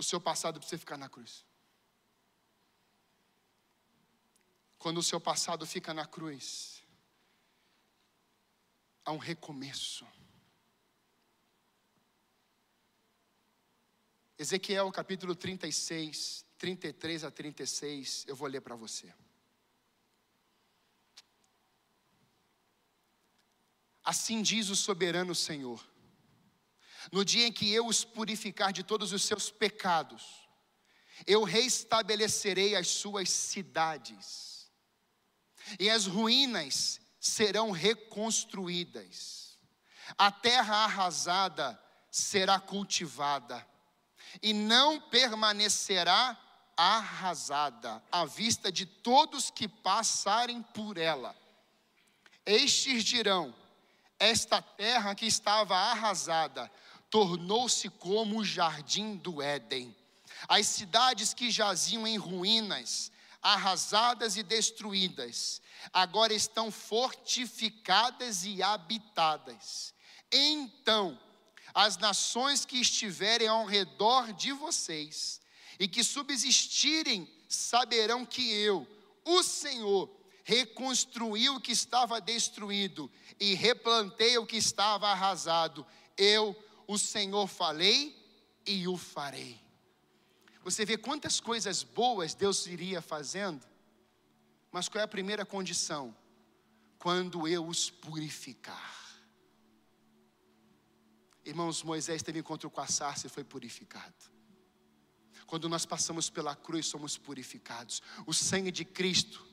O 0.03 0.05
seu 0.05 0.19
passado 0.19 0.59
precisa 0.59 0.79
ficar 0.79 0.97
na 0.97 1.09
cruz. 1.09 1.45
Quando 4.77 4.97
o 4.97 5.03
seu 5.03 5.19
passado 5.19 5.65
fica 5.65 5.93
na 5.93 6.05
cruz, 6.05 6.83
há 9.05 9.11
um 9.13 9.17
recomeço. 9.17 10.05
Ezequiel 14.37 14.91
capítulo 14.91 15.35
36, 15.35 16.45
33 16.57 17.23
a 17.23 17.31
36, 17.31 18.25
eu 18.27 18.35
vou 18.35 18.47
ler 18.47 18.59
para 18.59 18.75
você. 18.75 19.13
Assim 24.03 24.41
diz 24.41 24.67
o 24.67 24.75
soberano 24.75 25.33
Senhor: 25.33 25.81
no 27.11 27.23
dia 27.23 27.47
em 27.47 27.51
que 27.51 27.71
eu 27.71 27.85
os 27.85 28.03
purificar 28.03 28.71
de 28.71 28.83
todos 28.83 29.11
os 29.11 29.23
seus 29.23 29.49
pecados, 29.49 30.47
eu 31.27 31.43
reestabelecerei 31.43 32.75
as 32.75 32.87
suas 32.87 33.29
cidades, 33.29 34.71
e 35.79 35.89
as 35.89 36.05
ruínas 36.05 36.99
serão 37.19 37.71
reconstruídas, 37.71 39.57
a 40.17 40.31
terra 40.31 40.83
arrasada 40.83 41.79
será 42.11 42.59
cultivada, 42.59 43.65
e 44.41 44.53
não 44.53 44.99
permanecerá 44.99 46.37
arrasada 46.75 48.03
à 48.11 48.25
vista 48.25 48.71
de 48.71 48.85
todos 48.85 49.51
que 49.51 49.67
passarem 49.67 50.61
por 50.61 50.97
ela. 50.97 51.35
Estes 52.45 53.03
dirão: 53.03 53.53
esta 54.19 54.61
terra 54.61 55.15
que 55.15 55.25
estava 55.25 55.75
arrasada 55.75 56.71
tornou-se 57.13 57.89
como 57.89 58.39
o 58.39 58.43
jardim 58.43 59.17
do 59.17 59.39
Éden. 59.39 59.95
As 60.47 60.65
cidades 60.65 61.31
que 61.31 61.51
jaziam 61.51 62.07
em 62.07 62.17
ruínas, 62.17 63.11
arrasadas 63.39 64.35
e 64.35 64.41
destruídas, 64.41 65.61
agora 65.93 66.33
estão 66.33 66.71
fortificadas 66.71 68.45
e 68.45 68.63
habitadas. 68.63 69.93
Então, 70.31 71.19
as 71.71 71.97
nações 71.97 72.65
que 72.65 72.79
estiverem 72.79 73.47
ao 73.47 73.67
redor 73.67 74.33
de 74.33 74.51
vocês 74.51 75.39
e 75.79 75.87
que 75.87 76.03
subsistirem 76.03 77.31
saberão 77.47 78.25
que 78.25 78.51
eu, 78.51 78.87
o 79.23 79.43
Senhor, 79.43 80.09
reconstruí 80.43 81.47
o 81.47 81.61
que 81.61 81.73
estava 81.73 82.19
destruído 82.19 83.07
e 83.39 83.53
replantei 83.53 84.35
o 84.39 84.47
que 84.47 84.57
estava 84.57 85.09
arrasado. 85.09 85.85
Eu, 86.17 86.55
o 86.87 86.97
Senhor 86.97 87.47
falei 87.47 88.15
e 88.65 88.87
o 88.87 88.97
farei. 88.97 89.61
Você 90.63 90.85
vê 90.85 90.97
quantas 90.97 91.39
coisas 91.39 91.83
boas 91.83 92.33
Deus 92.33 92.65
iria 92.67 93.01
fazendo, 93.01 93.65
mas 94.71 94.87
qual 94.87 95.01
é 95.01 95.03
a 95.03 95.07
primeira 95.07 95.45
condição? 95.45 96.15
Quando 96.97 97.47
eu 97.47 97.67
os 97.67 97.89
purificar. 97.89 99.03
Irmãos, 101.45 101.83
Moisés 101.83 102.23
teve 102.23 102.39
encontro 102.39 102.69
com 102.69 102.79
a 102.79 102.87
sarça 102.87 103.27
e 103.27 103.29
foi 103.29 103.43
purificado. 103.43 104.31
Quando 105.45 105.67
nós 105.67 105.85
passamos 105.85 106.29
pela 106.29 106.55
cruz, 106.55 106.87
somos 106.87 107.17
purificados. 107.17 108.01
O 108.25 108.33
sangue 108.33 108.71
de 108.71 108.85
Cristo 108.85 109.45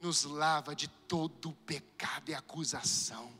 nos 0.00 0.24
lava 0.24 0.76
de 0.76 0.86
todo 0.86 1.52
pecado 1.66 2.28
e 2.28 2.34
acusação. 2.34 3.32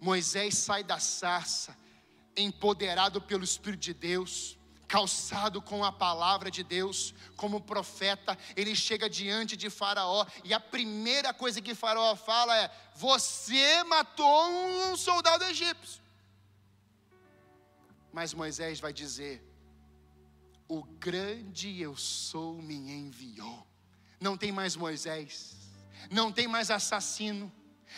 Moisés 0.00 0.56
sai 0.56 0.82
da 0.82 0.98
sarça, 0.98 1.76
empoderado 2.36 3.20
pelo 3.20 3.44
Espírito 3.44 3.80
de 3.80 3.94
Deus, 3.94 4.58
calçado 4.88 5.60
com 5.60 5.84
a 5.84 5.92
palavra 5.92 6.50
de 6.50 6.64
Deus, 6.64 7.14
como 7.36 7.60
profeta, 7.60 8.36
ele 8.56 8.74
chega 8.74 9.08
diante 9.08 9.56
de 9.56 9.68
Faraó, 9.68 10.26
e 10.42 10.54
a 10.54 10.58
primeira 10.58 11.34
coisa 11.34 11.60
que 11.60 11.74
Faraó 11.74 12.16
fala 12.16 12.56
é: 12.56 12.70
Você 12.94 13.84
matou 13.84 14.48
um 14.48 14.96
soldado 14.96 15.44
egípcio. 15.44 16.02
Mas 18.12 18.32
Moisés 18.32 18.80
vai 18.80 18.92
dizer: 18.92 19.44
O 20.66 20.82
grande 20.82 21.80
eu 21.80 21.96
sou 21.96 22.54
me 22.54 22.74
enviou. 22.74 23.66
Não 24.18 24.36
tem 24.36 24.50
mais 24.50 24.74
Moisés, 24.74 25.54
não 26.10 26.32
tem 26.32 26.48
mais 26.48 26.70
assassino, 26.70 27.52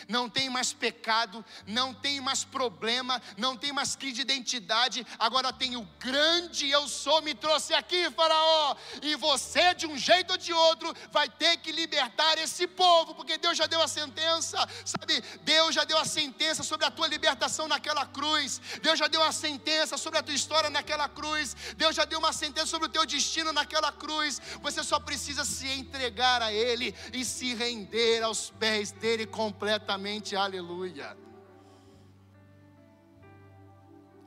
não 0.07 0.29
tem 0.29 0.49
mais 0.49 0.73
pecado, 0.73 1.43
não 1.65 1.93
tem 1.93 2.19
mais 2.19 2.43
problema, 2.43 3.21
não 3.37 3.55
tem 3.55 3.71
mais 3.71 3.95
crise 3.95 4.15
de 4.15 4.21
identidade. 4.21 5.05
Agora 5.19 5.51
tem 5.51 5.75
o 5.75 5.83
grande 5.99 6.69
eu 6.69 6.87
sou, 6.87 7.21
me 7.21 7.33
trouxe 7.33 7.73
aqui, 7.73 8.09
Faraó. 8.11 8.75
E 9.01 9.15
você, 9.15 9.73
de 9.73 9.87
um 9.87 9.97
jeito 9.97 10.31
ou 10.31 10.37
de 10.37 10.53
outro, 10.53 10.93
vai 11.11 11.29
ter 11.29 11.57
que 11.57 11.71
libertar 11.71 12.37
esse 12.37 12.67
povo, 12.67 13.15
porque 13.15 13.37
Deus 13.37 13.57
já 13.57 13.65
deu 13.67 13.81
a 13.81 13.87
sentença, 13.87 14.57
sabe? 14.85 15.21
Deus 15.41 15.75
já 15.75 15.83
deu 15.83 15.97
a 15.97 16.05
sentença 16.05 16.63
sobre 16.63 16.85
a 16.85 16.91
tua 16.91 17.07
libertação 17.07 17.67
naquela 17.67 18.05
cruz. 18.05 18.61
Deus 18.81 18.97
já 18.97 19.07
deu 19.07 19.23
a 19.23 19.31
sentença 19.31 19.97
sobre 19.97 20.19
a 20.19 20.23
tua 20.23 20.35
história 20.35 20.69
naquela 20.69 21.07
cruz. 21.09 21.55
Deus 21.75 21.95
já 21.95 22.05
deu 22.05 22.19
uma 22.19 22.33
sentença 22.33 22.67
sobre 22.67 22.87
o 22.87 22.91
teu 22.91 23.05
destino 23.05 23.51
naquela 23.51 23.91
cruz. 23.91 24.41
Você 24.61 24.83
só 24.83 24.99
precisa 24.99 25.43
se 25.43 25.67
entregar 25.67 26.41
a 26.41 26.51
Ele 26.51 26.95
e 27.13 27.25
se 27.25 27.53
render 27.53 28.23
aos 28.23 28.49
pés 28.51 28.91
dele 28.91 29.25
completamente 29.25 29.80
completamente, 29.81 30.35
aleluia. 30.35 31.17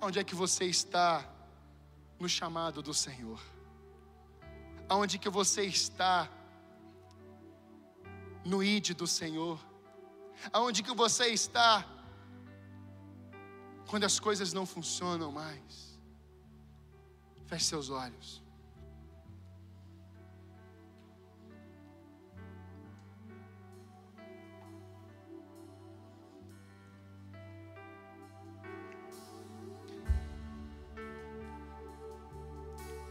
Onde 0.01 0.19
é 0.19 0.25
que 0.25 0.35
você 0.35 0.65
está 0.65 1.25
no 2.19 2.29
chamado 2.29 2.83
do 2.83 2.93
Senhor? 2.93 3.41
Aonde 4.89 5.19
que 5.19 5.31
você 5.31 5.65
está 5.65 6.29
no 8.45 8.63
ide 8.63 8.93
do 8.95 9.07
Senhor? 9.07 9.59
Aonde 10.53 10.83
que 10.83 10.93
você 10.93 11.29
está 11.29 11.87
quando 13.87 14.05
as 14.05 14.19
coisas 14.19 14.53
não 14.53 14.67
funcionam 14.67 15.31
mais? 15.31 15.99
Feche 17.47 17.67
seus 17.67 17.91
olhos. 17.91 18.43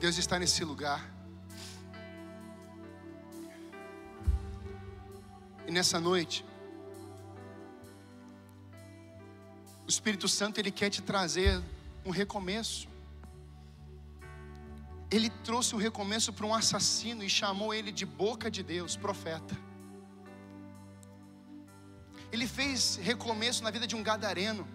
Deus 0.03 0.17
está 0.17 0.37
nesse 0.37 0.65
lugar. 0.65 1.01
E 5.65 5.71
nessa 5.71 5.97
noite, 5.97 6.43
o 9.87 9.89
Espírito 9.89 10.27
Santo 10.27 10.59
ele 10.59 10.71
quer 10.71 10.89
te 10.89 11.01
trazer 11.01 11.63
um 12.05 12.09
recomeço. 12.09 12.89
Ele 15.09 15.29
trouxe 15.45 15.73
um 15.73 15.77
recomeço 15.77 16.33
para 16.33 16.45
um 16.45 16.53
assassino 16.53 17.23
e 17.23 17.29
chamou 17.29 17.73
ele 17.73 17.89
de 17.89 18.05
boca 18.05 18.51
de 18.51 18.61
Deus, 18.61 18.97
profeta. 18.97 19.55
Ele 22.29 22.45
fez 22.45 22.97
recomeço 22.97 23.63
na 23.63 23.71
vida 23.71 23.87
de 23.87 23.95
um 23.95 24.03
gadareno, 24.03 24.67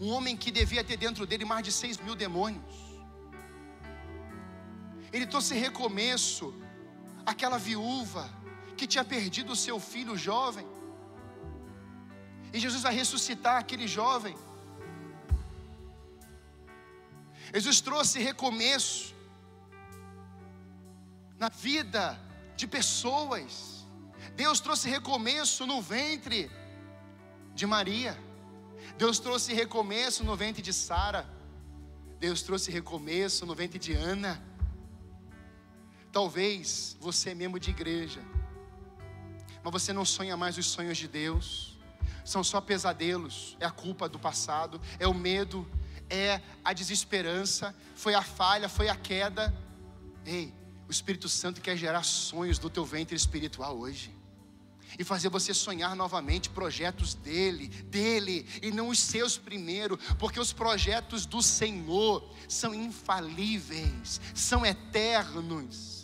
um 0.00 0.08
homem 0.08 0.38
que 0.38 0.50
devia 0.50 0.82
ter 0.82 0.96
dentro 0.96 1.26
dele 1.26 1.44
mais 1.44 1.62
de 1.62 1.70
seis 1.70 1.98
mil 1.98 2.14
demônios. 2.14 2.91
Ele 5.12 5.26
trouxe 5.26 5.54
recomeço 5.54 6.54
àquela 7.26 7.58
viúva 7.58 8.28
que 8.76 8.86
tinha 8.86 9.04
perdido 9.04 9.52
o 9.52 9.56
seu 9.56 9.78
filho 9.78 10.16
jovem. 10.16 10.66
E 12.52 12.58
Jesus 12.58 12.82
vai 12.82 12.94
ressuscitar 12.94 13.58
aquele 13.58 13.86
jovem. 13.86 14.36
Jesus 17.52 17.80
trouxe 17.80 18.18
recomeço 18.18 19.14
na 21.38 21.48
vida 21.48 22.18
de 22.56 22.66
pessoas. 22.66 23.86
Deus 24.34 24.60
trouxe 24.60 24.88
recomeço 24.88 25.66
no 25.66 25.82
ventre 25.82 26.50
de 27.54 27.66
Maria. 27.66 28.18
Deus 28.96 29.18
trouxe 29.18 29.52
recomeço 29.52 30.24
no 30.24 30.36
ventre 30.36 30.62
de 30.62 30.72
Sara. 30.72 31.28
Deus 32.18 32.42
trouxe 32.42 32.70
recomeço 32.70 33.44
no 33.44 33.54
ventre 33.54 33.78
de 33.78 33.92
Ana. 33.92 34.42
Talvez 36.12 36.94
você 37.00 37.30
é 37.30 37.34
membro 37.34 37.58
de 37.58 37.70
igreja, 37.70 38.20
mas 39.64 39.72
você 39.72 39.94
não 39.94 40.04
sonha 40.04 40.36
mais 40.36 40.58
os 40.58 40.66
sonhos 40.66 40.98
de 40.98 41.08
Deus. 41.08 41.78
São 42.22 42.44
só 42.44 42.60
pesadelos, 42.60 43.56
é 43.58 43.64
a 43.64 43.70
culpa 43.70 44.08
do 44.08 44.18
passado, 44.18 44.80
é 44.98 45.08
o 45.08 45.14
medo, 45.14 45.66
é 46.10 46.40
a 46.62 46.72
desesperança, 46.74 47.74
foi 47.96 48.14
a 48.14 48.22
falha, 48.22 48.68
foi 48.68 48.88
a 48.90 48.94
queda. 48.94 49.52
Ei, 50.24 50.52
o 50.86 50.90
Espírito 50.90 51.28
Santo 51.28 51.60
quer 51.60 51.76
gerar 51.76 52.02
sonhos 52.02 52.58
do 52.58 52.68
teu 52.68 52.84
ventre 52.84 53.16
espiritual 53.16 53.78
hoje. 53.78 54.14
E 54.98 55.04
fazer 55.04 55.30
você 55.30 55.54
sonhar 55.54 55.96
novamente 55.96 56.50
projetos 56.50 57.14
dele, 57.14 57.68
dele, 57.68 58.46
e 58.60 58.70
não 58.70 58.90
os 58.90 58.98
seus 58.98 59.38
primeiro, 59.38 59.96
porque 60.18 60.38
os 60.38 60.52
projetos 60.52 61.24
do 61.24 61.42
Senhor 61.42 62.30
são 62.46 62.74
infalíveis, 62.74 64.20
são 64.34 64.66
eternos. 64.66 66.01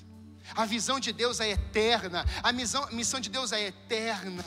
A 0.55 0.65
visão 0.65 0.99
de 0.99 1.13
Deus 1.13 1.41
é 1.41 1.51
eterna, 1.51 2.25
a 2.43 2.53
missão, 2.53 2.85
a 2.85 2.91
missão 2.91 3.21
de 3.21 3.29
Deus 3.29 3.53
é 3.53 3.67
eterna, 3.67 4.45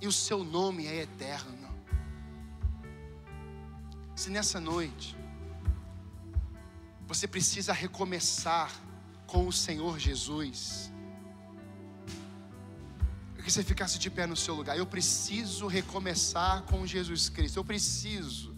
e 0.00 0.06
o 0.06 0.12
seu 0.12 0.42
nome 0.42 0.86
é 0.86 1.02
eterno. 1.02 1.72
Se 4.16 4.30
nessa 4.30 4.60
noite 4.60 5.16
você 7.06 7.26
precisa 7.28 7.72
recomeçar 7.72 8.72
com 9.26 9.46
o 9.46 9.52
Senhor 9.52 9.98
Jesus. 9.98 10.92
Eu 13.36 13.42
que 13.44 13.50
você 13.50 13.62
ficasse 13.62 13.98
de 13.98 14.10
pé 14.10 14.26
no 14.26 14.36
seu 14.36 14.54
lugar. 14.54 14.76
Eu 14.76 14.86
preciso 14.86 15.66
recomeçar 15.66 16.62
com 16.62 16.86
Jesus 16.86 17.28
Cristo. 17.28 17.58
Eu 17.58 17.64
preciso, 17.64 18.56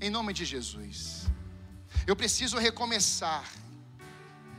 em 0.00 0.10
nome 0.10 0.32
de 0.32 0.44
Jesus. 0.44 1.26
Eu 2.06 2.16
preciso 2.16 2.58
recomeçar. 2.58 3.44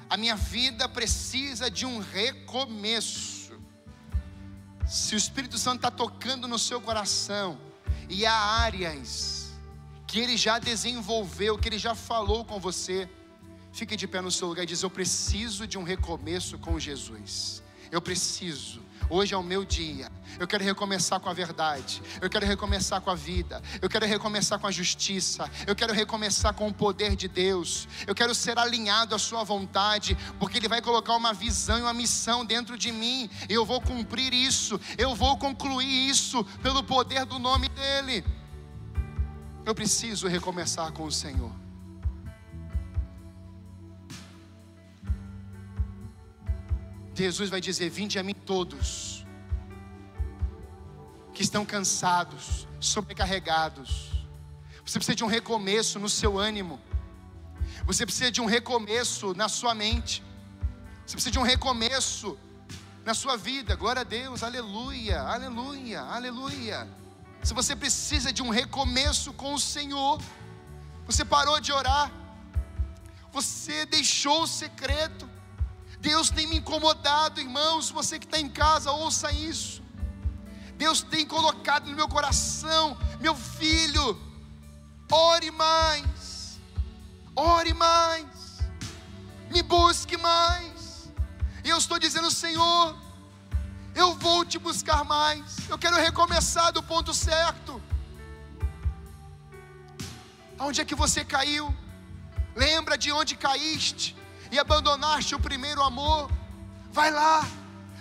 A 0.10 0.18
minha 0.18 0.36
vida 0.36 0.88
precisa 0.88 1.70
de 1.70 1.86
um 1.86 2.00
recomeço. 2.00 3.60
Se 4.88 5.16
o 5.16 5.18
Espírito 5.18 5.58
Santo 5.58 5.78
está 5.78 5.92
tocando 5.92 6.48
no 6.48 6.58
seu 6.58 6.80
coração, 6.80 7.60
e 8.10 8.26
há 8.26 8.34
áreas 8.34 9.52
que 10.06 10.20
ele 10.20 10.38
já 10.38 10.60
desenvolveu, 10.60 11.58
que 11.58 11.68
ele 11.68 11.78
já 11.78 11.94
falou 11.94 12.46
com 12.46 12.58
você, 12.58 13.10
Fique 13.78 13.96
de 13.96 14.08
pé 14.08 14.22
no 14.22 14.32
seu 14.32 14.48
lugar 14.48 14.64
e 14.64 14.66
diz: 14.66 14.82
Eu 14.82 14.90
preciso 14.90 15.68
de 15.68 15.78
um 15.78 15.84
recomeço 15.84 16.58
com 16.58 16.80
Jesus. 16.80 17.62
Eu 17.92 18.02
preciso. 18.02 18.82
Hoje 19.10 19.34
é 19.34 19.38
o 19.38 19.44
meu 19.44 19.64
dia. 19.64 20.12
Eu 20.38 20.46
quero 20.46 20.64
recomeçar 20.64 21.20
com 21.20 21.30
a 21.30 21.34
verdade. 21.34 22.02
Eu 22.22 22.30
quero 22.30 22.46
recomeçar 22.46 23.00
com 23.00 23.10
a 23.10 23.16
vida. 23.16 23.62
Eu 23.82 23.90
quero 23.90 24.06
recomeçar 24.06 24.60
com 24.60 24.68
a 24.68 24.72
justiça. 24.72 25.50
Eu 25.66 25.76
quero 25.76 25.94
recomeçar 25.94 26.54
com 26.54 26.68
o 26.68 26.74
poder 26.74 27.16
de 27.16 27.28
Deus. 27.28 27.88
Eu 28.06 28.14
quero 28.14 28.36
ser 28.36 28.60
alinhado 28.60 29.16
à 29.16 29.20
Sua 29.20 29.44
vontade, 29.46 30.18
porque 30.38 30.58
Ele 30.58 30.68
vai 30.68 30.82
colocar 30.82 31.16
uma 31.16 31.34
visão 31.34 31.78
e 31.78 31.82
uma 31.82 31.94
missão 31.94 32.46
dentro 32.46 32.78
de 32.78 32.92
mim. 32.92 33.30
Eu 33.48 33.66
vou 33.66 33.80
cumprir 33.80 34.34
isso. 34.34 34.80
Eu 34.98 35.16
vou 35.16 35.38
concluir 35.38 36.10
isso 36.10 36.44
pelo 36.62 36.84
poder 36.84 37.26
do 37.26 37.40
nome 37.40 37.70
dEle. 37.70 38.26
Eu 39.66 39.74
preciso 39.74 40.28
recomeçar 40.28 40.92
com 40.92 41.06
o 41.06 41.12
Senhor. 41.12 41.52
Jesus 47.24 47.50
vai 47.50 47.60
dizer: 47.60 47.90
Vinde 47.90 48.20
a 48.20 48.24
mim 48.24 48.34
todos 48.34 49.26
que 51.34 51.44
estão 51.44 51.66
cansados, 51.66 52.68
sobrecarregados. 52.80 54.12
Você 54.86 54.98
precisa 54.98 55.16
de 55.16 55.24
um 55.24 55.28
recomeço 55.28 56.00
no 56.00 56.10
seu 56.10 56.38
ânimo. 56.38 56.80
Você 57.86 58.06
precisa 58.06 58.32
de 58.32 58.42
um 58.42 58.46
recomeço 58.46 59.34
na 59.34 59.48
sua 59.48 59.76
mente. 59.76 60.24
Você 61.06 61.14
precisa 61.14 61.32
de 61.32 61.40
um 61.40 61.44
recomeço 61.44 62.38
na 63.06 63.14
sua 63.14 63.38
vida. 63.38 63.76
Glória 63.76 64.02
a 64.02 64.04
Deus, 64.04 64.44
aleluia, 64.44 65.22
aleluia, 65.22 66.02
aleluia. 66.02 66.88
Se 67.44 67.54
você 67.54 67.76
precisa 67.76 68.34
de 68.34 68.42
um 68.42 68.50
recomeço 68.50 69.32
com 69.34 69.54
o 69.54 69.60
Senhor, 69.60 70.22
você 71.06 71.24
parou 71.24 71.60
de 71.60 71.72
orar, 71.72 72.12
você 73.32 73.86
deixou 73.86 74.44
o 74.44 74.48
secreto, 74.48 75.30
Deus 76.08 76.30
tem 76.30 76.48
me 76.48 76.58
incomodado, 76.58 77.42
irmãos. 77.42 77.90
Você 77.90 78.18
que 78.18 78.26
está 78.26 78.40
em 78.40 78.48
casa, 78.48 78.92
ouça 78.92 79.30
isso. 79.30 79.84
Deus 80.78 81.02
tem 81.02 81.26
colocado 81.26 81.90
no 81.90 81.96
meu 81.98 82.08
coração, 82.08 82.98
meu 83.20 83.36
filho, 83.36 84.06
ore 85.12 85.52
mais, 85.52 86.60
ore 87.36 87.74
mais, 87.74 88.26
me 89.50 89.62
busque 89.62 90.16
mais. 90.16 91.12
E 91.66 91.70
eu 91.70 91.78
estou 91.78 92.00
dizendo, 92.00 92.32
Senhor, 92.32 92.96
eu 93.94 94.14
vou 94.16 94.46
te 94.46 94.58
buscar 94.58 95.04
mais. 95.04 95.58
Eu 95.68 95.78
quero 95.78 95.98
recomeçar 95.98 96.72
do 96.72 96.82
ponto 96.82 97.14
certo. 97.14 97.82
Aonde 100.58 100.80
é 100.80 100.86
que 100.86 100.96
você 100.96 101.26
caiu? 101.26 101.76
Lembra 102.56 102.98
de 102.98 103.12
onde 103.12 103.36
caíste 103.36 104.17
e 104.52 104.60
abandonaste 104.60 105.36
o 105.36 105.40
primeiro 105.40 105.82
amor, 105.82 106.32
vai 106.92 107.12
lá. 107.12 107.46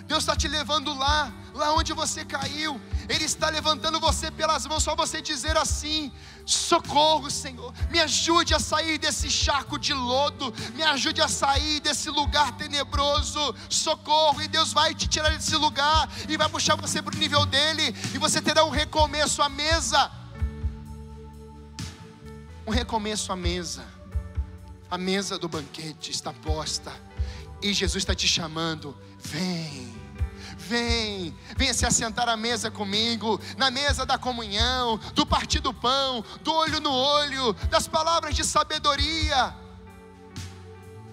Deus 0.07 0.21
está 0.21 0.37
te 0.37 0.47
levando 0.47 0.95
lá, 0.95 1.33
lá 1.53 1.75
onde 1.75 1.93
você 1.93 2.25
caiu. 2.25 2.81
Ele 3.09 3.25
está 3.25 3.49
levantando 3.49 3.99
você 4.01 4.31
pelas 4.31 4.67
mãos, 4.67 4.83
só 4.83 4.95
você 4.95 5.21
dizer 5.21 5.57
assim: 5.57 6.13
socorro, 6.45 7.31
Senhor, 7.31 7.73
me 7.91 8.01
ajude 8.01 8.55
a 8.55 8.61
sair 8.61 8.99
desse 8.99 9.29
charco 9.31 9.79
de 9.79 9.93
lodo, 9.93 10.55
me 10.75 10.83
ajude 10.83 11.21
a 11.21 11.29
sair 11.29 11.81
desse 11.81 12.09
lugar 12.11 12.53
tenebroso. 12.57 13.55
Socorro, 13.69 14.41
e 14.43 14.49
Deus 14.49 14.73
vai 14.73 14.95
te 14.95 15.09
tirar 15.09 15.31
desse 15.31 15.57
lugar 15.57 16.09
e 16.29 16.37
vai 16.37 16.49
puxar 16.49 16.77
você 16.77 17.03
para 17.03 17.15
o 17.15 17.19
nível 17.19 17.45
dele, 17.47 17.95
e 18.15 18.19
você 18.19 18.41
terá 18.41 18.65
um 18.65 18.71
recomeço 18.71 19.43
à 19.43 19.49
mesa. 19.49 20.11
Um 22.67 22.71
recomeço 22.71 23.33
à 23.33 23.37
mesa. 23.37 23.96
A 24.91 24.97
mesa 24.97 25.39
do 25.39 25.49
banquete 25.49 26.11
está 26.11 26.33
posta 26.33 26.93
e 27.61 27.73
Jesus 27.73 28.03
está 28.03 28.15
te 28.15 28.29
chamando. 28.29 28.97
Vem, 29.19 29.95
vem, 30.57 31.37
venha 31.57 31.75
se 31.75 31.85
assentar 31.85 32.29
à 32.29 32.37
mesa 32.37 32.71
comigo, 32.71 33.41
na 33.57 33.71
mesa 33.71 34.07
da 34.07 34.17
comunhão, 34.17 34.99
do 35.15 35.27
partir 35.27 35.61
do 35.61 35.75
pão, 35.75 36.25
do 36.43 36.53
olho 36.53 36.81
no 36.81 36.93
olho, 36.93 37.53
das 37.71 37.89
palavras 37.89 38.35
de 38.35 38.45
sabedoria. 38.45 39.55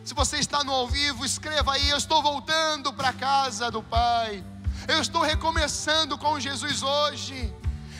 Se 0.04 0.14
você 0.14 0.38
está 0.38 0.64
no 0.64 0.72
ao 0.72 0.88
vivo, 0.88 1.26
escreva 1.26 1.74
aí: 1.74 1.90
Eu 1.90 1.98
estou 1.98 2.22
voltando 2.22 2.92
para 2.94 3.10
a 3.10 3.14
casa 3.14 3.72
do 3.72 3.82
Pai. 3.82 4.44
Eu 4.88 5.00
estou 5.00 5.22
recomeçando 5.22 6.18
com 6.18 6.40
Jesus 6.40 6.84
hoje. 6.84 7.54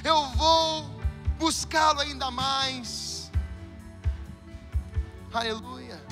Eu 0.04 0.28
vou 0.32 1.02
buscá-lo 1.40 2.02
ainda 2.02 2.30
mais. 2.30 3.13
Aleluia. 5.34 5.83